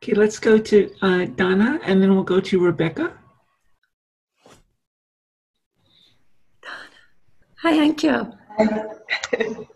Okay, 0.00 0.14
let's 0.14 0.38
go 0.38 0.56
to 0.56 0.88
uh, 1.02 1.24
Donna, 1.24 1.80
and 1.82 2.00
then 2.00 2.14
we'll 2.14 2.22
go 2.22 2.38
to 2.38 2.60
Rebecca. 2.60 3.12
Hi, 7.56 7.72
Ankyo. 7.72 8.38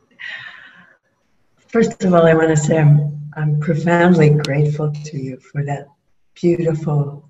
First 1.66 2.04
of 2.04 2.14
all, 2.14 2.24
I 2.28 2.34
want 2.34 2.50
to 2.50 2.56
say 2.56 2.78
I'm, 2.78 3.28
I'm 3.36 3.58
profoundly 3.58 4.30
grateful 4.30 4.92
to 4.92 5.18
you 5.18 5.40
for 5.40 5.64
that 5.64 5.88
beautiful 6.36 7.27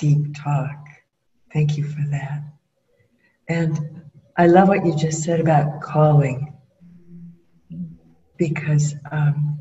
deep 0.00 0.34
talk. 0.34 0.88
Thank 1.52 1.76
you 1.76 1.84
for 1.84 2.02
that. 2.10 2.42
And 3.48 4.02
I 4.36 4.46
love 4.46 4.68
what 4.68 4.84
you 4.84 4.96
just 4.96 5.22
said 5.22 5.40
about 5.40 5.80
calling 5.82 6.56
because 8.36 8.94
um, 9.12 9.60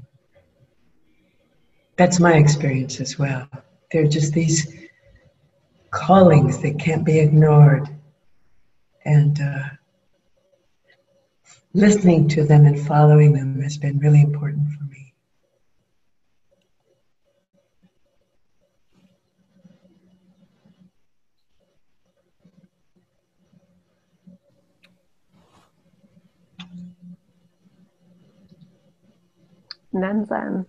that's 1.98 2.20
my 2.20 2.36
experience 2.36 3.02
as 3.02 3.20
well. 3.20 3.48
There 3.92 4.04
are 4.04 4.08
just 4.08 4.34
these 4.34 4.74
callings 5.92 6.62
that 6.62 6.80
can't 6.80 7.04
be 7.04 7.20
ignored. 7.20 7.90
And 9.06 9.40
uh, 9.42 9.70
listening 11.74 12.28
to 12.30 12.46
them 12.46 12.66
and 12.66 12.80
following 12.88 13.34
them 13.34 13.62
has 13.62 13.78
been 13.78 14.00
really 14.00 14.22
important 14.22 14.72
for 14.72 14.84
me. 14.86 14.89
Nenzen, 29.94 30.66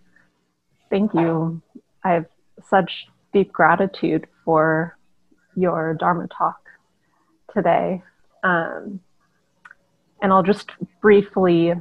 thank 0.88 1.14
you. 1.14 1.60
I 2.04 2.12
have 2.12 2.26
such 2.68 3.06
deep 3.32 3.52
gratitude 3.52 4.26
for 4.44 4.96
your 5.56 5.94
Dharma 5.94 6.26
talk 6.28 6.60
today. 7.54 8.02
Um, 8.42 9.00
and 10.22 10.32
I'll 10.32 10.42
just 10.42 10.70
briefly 11.00 11.74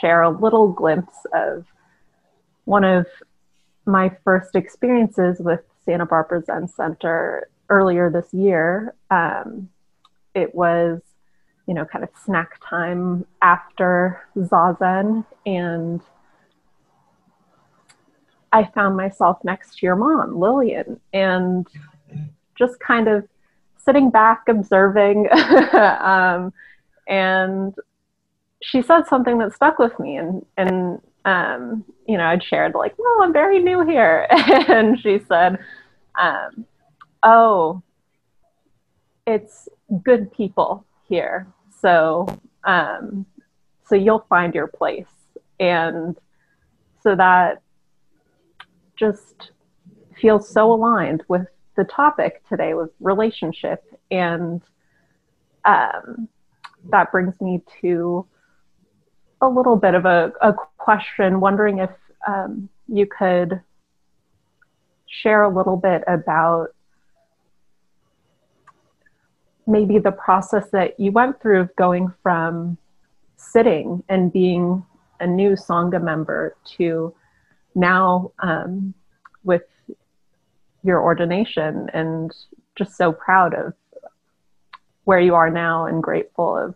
share 0.00 0.22
a 0.22 0.30
little 0.30 0.68
glimpse 0.68 1.26
of 1.32 1.64
one 2.64 2.84
of 2.84 3.06
my 3.84 4.16
first 4.24 4.54
experiences 4.54 5.38
with 5.40 5.60
Santa 5.84 6.06
Barbara 6.06 6.42
Zen 6.44 6.68
Center 6.68 7.48
earlier 7.68 8.10
this 8.10 8.32
year. 8.32 8.94
Um, 9.10 9.68
it 10.34 10.54
was, 10.54 11.00
you 11.66 11.74
know, 11.74 11.84
kind 11.84 12.04
of 12.04 12.10
snack 12.24 12.60
time 12.68 13.26
after 13.40 14.22
Zazen, 14.36 15.24
and 15.44 16.00
I 18.52 18.64
found 18.74 18.96
myself 18.96 19.38
next 19.44 19.78
to 19.78 19.86
your 19.86 19.96
mom, 19.96 20.38
Lillian, 20.38 21.00
and 21.12 21.66
just 22.56 22.78
kind 22.80 23.08
of 23.08 23.26
sitting 23.78 24.10
back, 24.10 24.42
observing. 24.48 25.28
um, 25.72 26.52
and 27.08 27.74
she 28.62 28.82
said 28.82 29.06
something 29.06 29.38
that 29.38 29.54
stuck 29.54 29.78
with 29.78 29.98
me, 29.98 30.16
and 30.16 30.44
and 30.56 31.00
um, 31.24 31.84
you 32.06 32.18
know, 32.18 32.26
I'd 32.26 32.44
shared 32.44 32.74
like, 32.74 32.94
"Well, 32.98 33.22
I'm 33.22 33.32
very 33.32 33.58
new 33.58 33.84
here," 33.86 34.26
and 34.30 35.00
she 35.00 35.18
said, 35.26 35.58
um, 36.20 36.66
"Oh, 37.22 37.82
it's 39.26 39.68
good 40.04 40.30
people 40.32 40.84
here, 41.08 41.46
so 41.80 42.26
um, 42.64 43.26
so 43.84 43.94
you'll 43.94 44.26
find 44.28 44.54
your 44.54 44.66
place," 44.66 45.06
and 45.58 46.16
so 47.02 47.16
that 47.16 47.61
just 49.02 49.50
feels 50.20 50.48
so 50.48 50.72
aligned 50.72 51.24
with 51.26 51.48
the 51.76 51.82
topic 51.82 52.40
today 52.48 52.74
with 52.74 52.90
relationship. 53.00 53.82
And 54.12 54.62
um, 55.64 56.28
that 56.90 57.10
brings 57.10 57.40
me 57.40 57.62
to 57.80 58.24
a 59.40 59.48
little 59.48 59.74
bit 59.74 59.94
of 59.94 60.04
a, 60.04 60.32
a 60.40 60.54
question 60.78 61.40
wondering 61.40 61.78
if 61.78 61.90
um, 62.28 62.68
you 62.86 63.06
could 63.06 63.60
share 65.06 65.42
a 65.42 65.52
little 65.52 65.76
bit 65.76 66.04
about 66.06 66.68
maybe 69.66 69.98
the 69.98 70.12
process 70.12 70.70
that 70.70 71.00
you 71.00 71.10
went 71.10 71.40
through 71.42 71.60
of 71.60 71.74
going 71.74 72.12
from 72.22 72.78
sitting 73.36 74.04
and 74.08 74.32
being 74.32 74.86
a 75.18 75.26
new 75.26 75.52
Sangha 75.56 76.00
member 76.00 76.56
to 76.76 77.12
now 77.74 78.32
um, 78.38 78.94
with 79.44 79.62
your 80.82 81.02
ordination 81.02 81.88
and 81.92 82.34
just 82.76 82.96
so 82.96 83.12
proud 83.12 83.54
of 83.54 83.74
where 85.04 85.20
you 85.20 85.34
are 85.34 85.50
now 85.50 85.86
and 85.86 86.02
grateful 86.02 86.56
of 86.56 86.74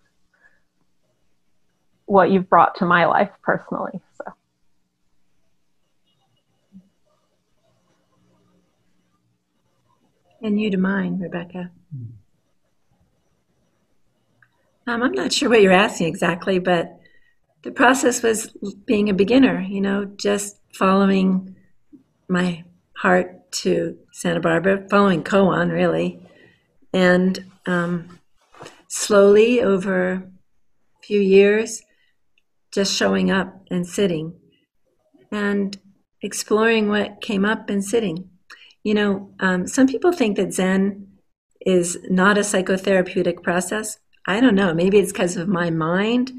what 2.07 2.31
you've 2.31 2.49
brought 2.49 2.77
to 2.77 2.85
my 2.85 3.07
life 3.07 3.31
personally. 3.43 4.01
So. 4.19 4.33
And 10.43 10.61
you 10.61 10.71
to 10.71 10.77
mine, 10.77 11.19
Rebecca. 11.19 11.71
Um, 14.89 15.03
I'm 15.03 15.13
not 15.13 15.33
sure 15.33 15.49
what 15.49 15.63
you're 15.63 15.73
asking 15.73 16.07
exactly, 16.07 16.61
but 16.61 17.01
the 17.63 17.73
process 17.73 18.23
was 18.23 18.53
being 18.85 19.09
a 19.09 19.15
beginner, 19.15 19.61
you 19.61 19.81
know, 19.81 20.05
just 20.05 20.61
following 20.77 21.57
my 22.29 22.65
heart 22.97 23.51
to 23.53 23.97
Santa 24.13 24.41
Barbara, 24.41 24.87
following 24.91 25.23
Koan 25.25 25.73
really, 25.73 26.21
and 26.93 27.45
um, 27.67 28.21
slowly 28.89 29.63
over 29.63 30.13
a 30.13 30.23
few 31.03 31.21
years, 31.21 31.83
just 32.73 32.95
showing 32.95 33.31
up 33.31 33.65
and 33.71 33.87
sitting 33.87 34.35
and 35.33 35.79
exploring 36.23 36.89
what 36.89 37.21
came 37.21 37.45
up 37.45 37.71
and 37.71 37.85
sitting. 37.85 38.29
You 38.83 38.95
know, 38.95 39.31
um, 39.41 39.67
some 39.67 39.87
people 39.87 40.13
think 40.13 40.37
that 40.37 40.53
Zen 40.53 41.09
is 41.65 41.99
not 42.09 42.39
a 42.39 42.43
psychotherapeutic 42.43 43.43
process. 43.43 43.99
I 44.27 44.41
don't 44.41 44.55
know. 44.55 44.75
Maybe 44.75 44.99
it's 44.99 45.13
because 45.13 45.37
of 45.37 45.49
my 45.49 45.71
mind. 45.71 46.33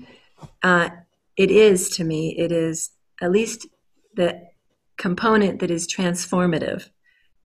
Uh, 0.63 0.89
it 1.35 1.51
is 1.51 1.89
to 1.89 2.03
me. 2.03 2.35
It 2.37 2.51
is 2.51 2.91
at 3.21 3.31
least 3.31 3.67
the 4.17 4.41
component 4.97 5.59
that 5.59 5.71
is 5.71 5.87
transformative 5.87 6.89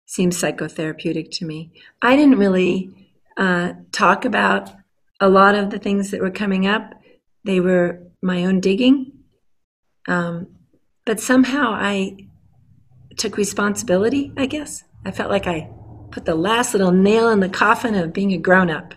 seems 0.06 0.42
psychotherapeutic 0.42 1.30
to 1.32 1.46
me. 1.46 1.72
I 2.02 2.16
didn't 2.16 2.40
really 2.40 2.90
uh, 3.38 3.74
talk 3.92 4.24
about 4.24 4.72
a 5.20 5.30
lot 5.30 5.56
of 5.56 5.70
the 5.70 5.80
things 5.80 6.12
that 6.12 6.22
were 6.22 6.32
coming 6.32 6.66
up. 6.66 6.94
They 7.44 7.60
were 7.60 8.00
my 8.22 8.46
own 8.46 8.60
digging. 8.62 9.12
Um, 10.08 10.48
but 11.06 11.20
somehow 11.20 11.72
I 11.74 12.28
took 13.18 13.36
responsibility, 13.36 14.32
I 14.38 14.46
guess. 14.46 14.84
I 15.06 15.12
felt 15.12 15.30
like 15.30 15.48
I 15.48 15.70
put 16.12 16.26
the 16.26 16.36
last 16.36 16.74
little 16.74 16.92
nail 16.92 17.30
in 17.30 17.40
the 17.40 17.50
coffin 17.50 17.96
of 17.96 18.14
being 18.14 18.34
a 18.34 18.38
grown 18.38 18.70
up. 18.70 18.94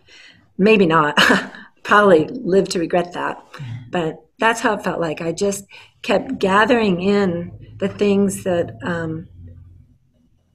Maybe 0.59 0.87
not. 0.87 1.19
Probably 1.83 2.27
live 2.29 2.69
to 2.71 2.79
regret 2.79 3.13
that. 3.15 3.45
But 3.91 4.25
that's 4.43 4.61
how 4.61 4.75
it 4.75 4.83
felt 4.83 5.01
like. 5.01 5.21
I 5.21 5.31
just 5.31 5.67
kept 6.03 6.41
gathering 6.41 7.01
in 7.01 7.77
the 7.79 7.89
things 7.89 8.43
that 8.43 8.77
um, 8.83 9.29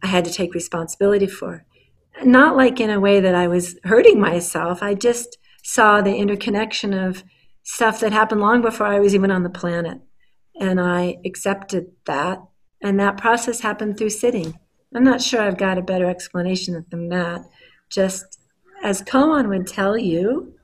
I 0.04 0.08
had 0.08 0.26
to 0.26 0.32
take 0.32 0.54
responsibility 0.54 1.26
for. 1.26 1.66
Not 2.22 2.58
like 2.58 2.82
in 2.82 2.90
a 2.90 3.00
way 3.00 3.22
that 3.22 3.34
I 3.34 3.48
was 3.48 3.80
hurting 3.86 4.20
myself. 4.20 4.84
I 4.84 4.94
just 4.94 5.38
saw 5.64 6.02
the 6.02 6.18
interconnection 6.18 6.94
of 6.94 7.24
stuff 7.64 8.02
that 8.02 8.12
happened 8.12 8.42
long 8.42 8.62
before 8.62 8.88
I 8.88 9.00
was 9.00 9.16
even 9.16 9.32
on 9.32 9.44
the 9.44 9.50
planet. 9.50 10.02
And 10.60 10.82
I 10.82 11.16
accepted 11.24 11.86
that. 12.08 12.42
And 12.84 13.00
that 13.00 13.18
process 13.18 13.62
happened 13.62 13.98
through 13.98 14.10
sitting. 14.10 14.60
I'm 14.94 15.06
not 15.06 15.22
sure 15.22 15.42
I've 15.42 15.58
got 15.58 15.78
a 15.78 15.82
better 15.82 16.10
explanation 16.10 16.86
than 16.90 17.08
that. 17.08 17.46
Just 17.90 18.38
as 18.84 19.02
Koan 19.02 19.48
would 19.48 19.66
tell 19.66 19.98
you, 19.98 20.56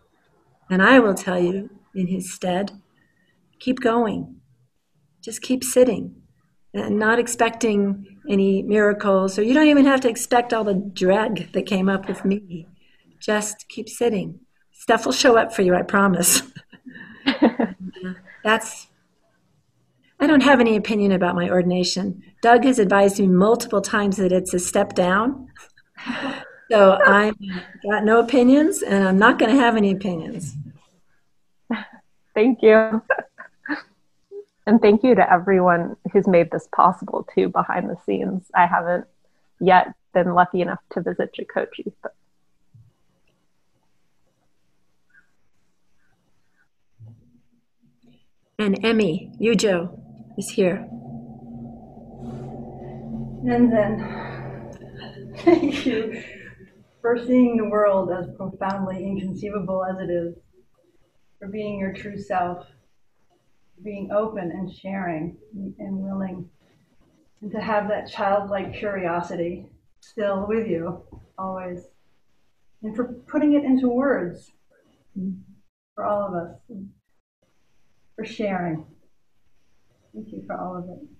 and 0.69 0.84
I 0.84 0.99
will 0.99 1.13
tell 1.13 1.39
you 1.39 1.69
in 1.95 2.07
his 2.07 2.34
stead, 2.34 2.82
keep 3.64 3.80
going. 3.80 4.41
Just 5.22 5.41
keep 5.41 5.64
sitting 5.64 6.16
and 6.74 6.99
not 6.99 7.18
expecting 7.18 8.20
any 8.28 8.61
miracles, 8.61 9.39
or 9.39 9.43
you 9.43 9.53
don't 9.53 9.68
even 9.68 9.86
have 9.86 10.01
to 10.01 10.09
expect 10.09 10.53
all 10.53 10.66
the 10.66 10.74
dread 10.74 11.49
that 11.53 11.66
came 11.66 11.88
up 11.88 12.07
with 12.07 12.26
me. 12.26 12.68
Just 13.20 13.70
keep 13.70 13.88
sitting. 13.88 14.39
Stuff 14.74 15.05
will 15.05 15.14
show 15.14 15.38
up 15.38 15.53
for 15.53 15.61
you, 15.61 15.76
I 15.76 15.84
promise. 15.84 16.41
That's, 18.43 18.88
I 20.20 20.28
don't 20.28 20.43
have 20.43 20.59
any 20.59 20.76
opinion 20.76 21.14
about 21.14 21.36
my 21.36 21.49
ordination. 21.49 22.22
Doug 22.41 22.66
has 22.66 22.80
advised 22.80 23.20
me 23.20 23.28
multiple 23.28 23.82
times 23.82 24.18
that 24.18 24.34
it's 24.34 24.53
a 24.53 24.59
step 24.59 24.93
down. 24.93 25.47
So 26.72 26.97
I've 27.05 27.36
got 27.88 28.03
no 28.03 28.20
opinions, 28.20 28.82
and 28.82 29.03
I'm 29.07 29.20
not 29.20 29.38
going 29.38 29.51
to 29.51 29.61
have 29.61 29.76
any 29.76 29.91
opinions. 29.91 30.55
Thank 32.34 32.64
you. 32.64 33.03
And 34.66 34.82
thank 34.82 35.03
you 35.03 35.16
to 35.16 35.32
everyone 35.32 35.97
who's 36.11 36.28
made 36.28 36.51
this 36.51 36.68
possible 36.74 37.28
too 37.36 37.49
behind 37.49 37.89
the 37.89 37.97
scenes. 38.05 38.49
I 38.55 38.66
haven't 38.66 39.05
yet 39.59 39.93
been 40.14 40.34
lucky 40.34 40.61
enough 40.61 40.80
to 40.91 41.01
visit 41.01 41.34
Jikoji, 41.34 41.91
but 42.01 42.14
And 48.59 48.86
Emmy, 48.86 49.32
Yujo, 49.41 49.99
is 50.38 50.47
here. 50.47 50.88
And 53.45 53.74
then, 53.74 54.72
thank 55.39 55.86
you 55.86 56.24
for 57.01 57.18
seeing 57.26 57.57
the 57.57 57.66
world 57.66 58.09
as 58.11 58.28
profoundly 58.38 59.03
inconceivable 59.03 59.84
as 59.84 59.99
it 59.99 60.09
is, 60.09 60.36
for 61.39 61.49
being 61.49 61.78
your 61.80 61.91
true 61.91 62.18
self, 62.18 62.66
being 63.82 64.11
open 64.11 64.51
and 64.51 64.71
sharing 64.71 65.38
and 65.53 65.97
willing, 65.97 66.49
and 67.41 67.51
to 67.51 67.59
have 67.59 67.88
that 67.88 68.09
childlike 68.09 68.74
curiosity 68.74 69.67
still 69.99 70.45
with 70.47 70.67
you 70.67 71.01
always, 71.38 71.80
and 72.82 72.95
for 72.95 73.05
putting 73.28 73.53
it 73.53 73.63
into 73.63 73.88
words 73.88 74.51
for 75.95 76.05
all 76.05 76.28
of 76.28 76.34
us, 76.34 76.57
for 78.15 78.26
sharing. 78.26 78.86
Thank 80.13 80.32
you 80.32 80.43
for 80.45 80.55
all 80.55 80.78
of 80.78 80.86
it. 80.89 81.12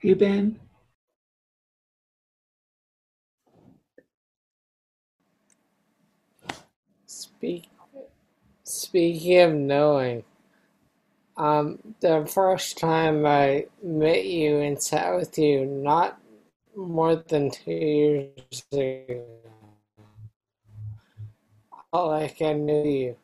Hey, 0.00 0.14
Ben. 0.14 0.58
Speak, 7.06 7.68
speaking 8.64 9.40
of 9.40 9.52
knowing, 9.54 10.24
um, 11.36 11.78
the 12.00 12.26
first 12.26 12.78
time 12.78 13.26
I 13.26 13.66
met 13.82 14.24
you 14.26 14.58
and 14.60 14.82
sat 14.82 15.14
with 15.16 15.38
you, 15.38 15.66
not 15.66 16.20
more 16.76 17.16
than 17.16 17.50
two 17.50 17.72
years 17.72 18.64
ago, 18.72 19.24
like 21.92 22.42
I 22.42 22.54
knew 22.54 22.84
you. 22.88 23.16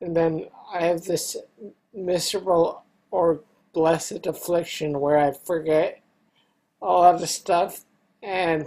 and 0.00 0.16
then 0.16 0.46
I 0.72 0.82
have 0.86 1.04
this 1.04 1.36
miserable 1.94 2.84
or 3.10 3.40
blessed 3.72 4.26
affliction 4.26 5.00
where 5.00 5.18
I 5.18 5.32
forget 5.32 6.02
all 6.80 7.04
of 7.04 7.28
stuff, 7.28 7.84
and 8.22 8.66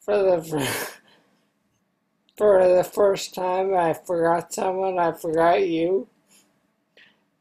for 0.00 0.16
the 0.16 0.68
for 2.36 2.66
the 2.66 2.84
first 2.84 3.34
time 3.34 3.74
I 3.74 3.92
forgot 3.92 4.52
someone, 4.52 4.98
I 4.98 5.12
forgot 5.12 5.66
you. 5.66 6.08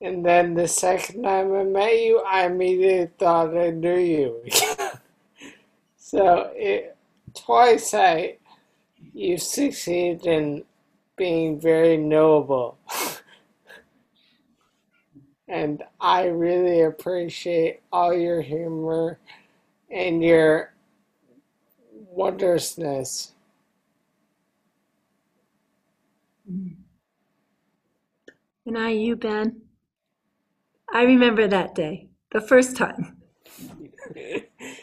And 0.01 0.25
then 0.25 0.53
the 0.53 0.67
second 0.67 1.23
time 1.23 1.53
I 1.53 1.63
met 1.63 1.99
you, 1.99 2.19
I 2.25 2.45
immediately 2.45 3.09
thought 3.17 3.57
I 3.57 3.71
knew 3.71 3.97
you. 3.97 4.43
so 5.97 6.51
it, 6.55 6.95
twice 7.33 7.93
I 7.93 8.37
you 9.13 9.37
succeeded 9.37 10.25
in 10.25 10.63
being 11.17 11.59
very 11.59 11.97
knowable. 11.97 12.77
and 15.49 15.83
I 15.99 16.27
really 16.27 16.81
appreciate 16.81 17.81
all 17.91 18.13
your 18.13 18.39
humor 18.39 19.19
and 19.89 20.23
your 20.23 20.73
wondrousness. 21.91 23.33
And 26.47 26.77
I, 28.77 28.91
you, 28.91 29.15
Ben. 29.15 29.61
I 30.93 31.03
remember 31.03 31.47
that 31.47 31.73
day, 31.73 32.09
the 32.31 32.41
first 32.41 32.77
time. 32.77 33.17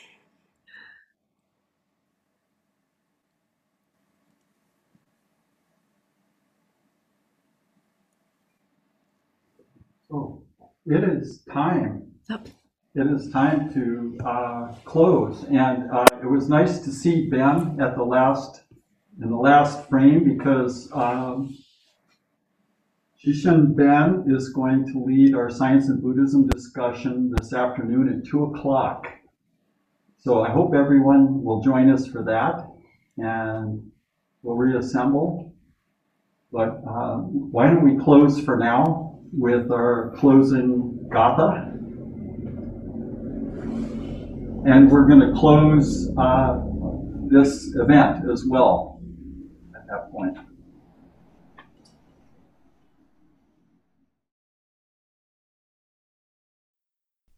it 10.86 11.04
is 11.04 11.42
time. 11.52 12.12
It 12.94 13.06
is 13.08 13.30
time 13.30 13.72
to 13.74 14.18
uh, 14.24 14.74
close, 14.84 15.44
and 15.44 15.90
uh, 15.90 16.06
it 16.22 16.26
was 16.26 16.48
nice 16.48 16.78
to 16.80 16.90
see 16.90 17.28
Ben 17.28 17.78
at 17.80 17.96
the 17.96 18.04
last 18.04 18.62
in 19.20 19.30
the 19.30 19.36
last 19.36 19.88
frame 19.88 20.24
because 20.24 20.90
um, 20.92 21.56
Ben 23.24 24.24
is 24.28 24.50
going 24.50 24.86
to 24.92 25.04
lead 25.04 25.34
our 25.34 25.50
science 25.50 25.88
and 25.88 26.00
Buddhism 26.00 26.46
discussion 26.46 27.34
this 27.36 27.52
afternoon 27.52 28.08
at 28.08 28.28
two 28.28 28.44
o'clock. 28.44 29.08
So 30.18 30.42
I 30.42 30.50
hope 30.50 30.74
everyone 30.74 31.42
will 31.42 31.60
join 31.62 31.90
us 31.90 32.06
for 32.06 32.22
that, 32.24 32.66
and 33.18 33.90
we'll 34.42 34.56
reassemble. 34.56 35.52
But 36.52 36.80
uh, 36.88 37.16
why 37.16 37.66
don't 37.66 37.84
we 37.84 38.02
close 38.02 38.40
for 38.40 38.56
now 38.56 39.05
with 39.32 39.70
our 39.70 40.14
closing 40.16 41.08
gatha? 41.12 41.72
And 44.66 44.90
we're 44.90 45.06
going 45.06 45.20
to 45.20 45.32
close 45.38 46.10
uh, 46.18 46.60
this 47.28 47.74
event 47.76 48.28
as 48.30 48.44
well 48.46 49.00
at 49.76 49.86
that 49.88 50.10
point. 50.10 50.36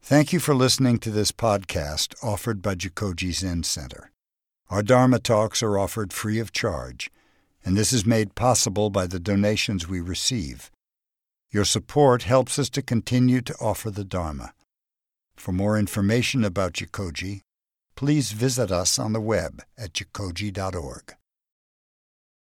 Thank 0.01 0.33
you 0.33 0.41
for 0.41 0.55
listening 0.55 0.99
to 1.01 1.11
this 1.11 1.33
podcast 1.33 2.15
offered 2.25 2.63
by 2.63 2.75
Jikoji 2.75 3.31
Zen 3.35 3.63
Center. 3.63 4.11
Our 4.71 4.83
Dharma 4.83 5.19
talks 5.19 5.63
are 5.63 5.79
offered 5.79 6.15
free 6.15 6.39
of 6.39 6.51
charge, 6.51 7.11
and 7.63 7.77
this 7.77 7.93
is 7.93 8.07
made 8.07 8.35
possible 8.35 8.89
by 8.89 9.07
the 9.07 9.21
donations 9.21 9.87
we 9.87 10.01
receive. 10.01 10.71
Your 11.51 11.65
support 11.65 12.25
helps 12.25 12.59
us 12.59 12.69
to 12.71 12.83
continue 12.83 13.41
to 13.41 13.55
offer 13.59 13.91
the 13.91 14.05
Dharma. 14.05 14.53
For 15.37 15.53
more 15.53 15.79
information 15.79 16.45
about 16.45 16.75
Jikoji, 16.75 17.41
please 17.97 18.33
visit 18.33 18.71
us 18.71 18.99
on 18.99 19.15
the 19.15 19.21
web 19.21 19.63
at 19.79 19.95
jikoji.org. 19.95 21.18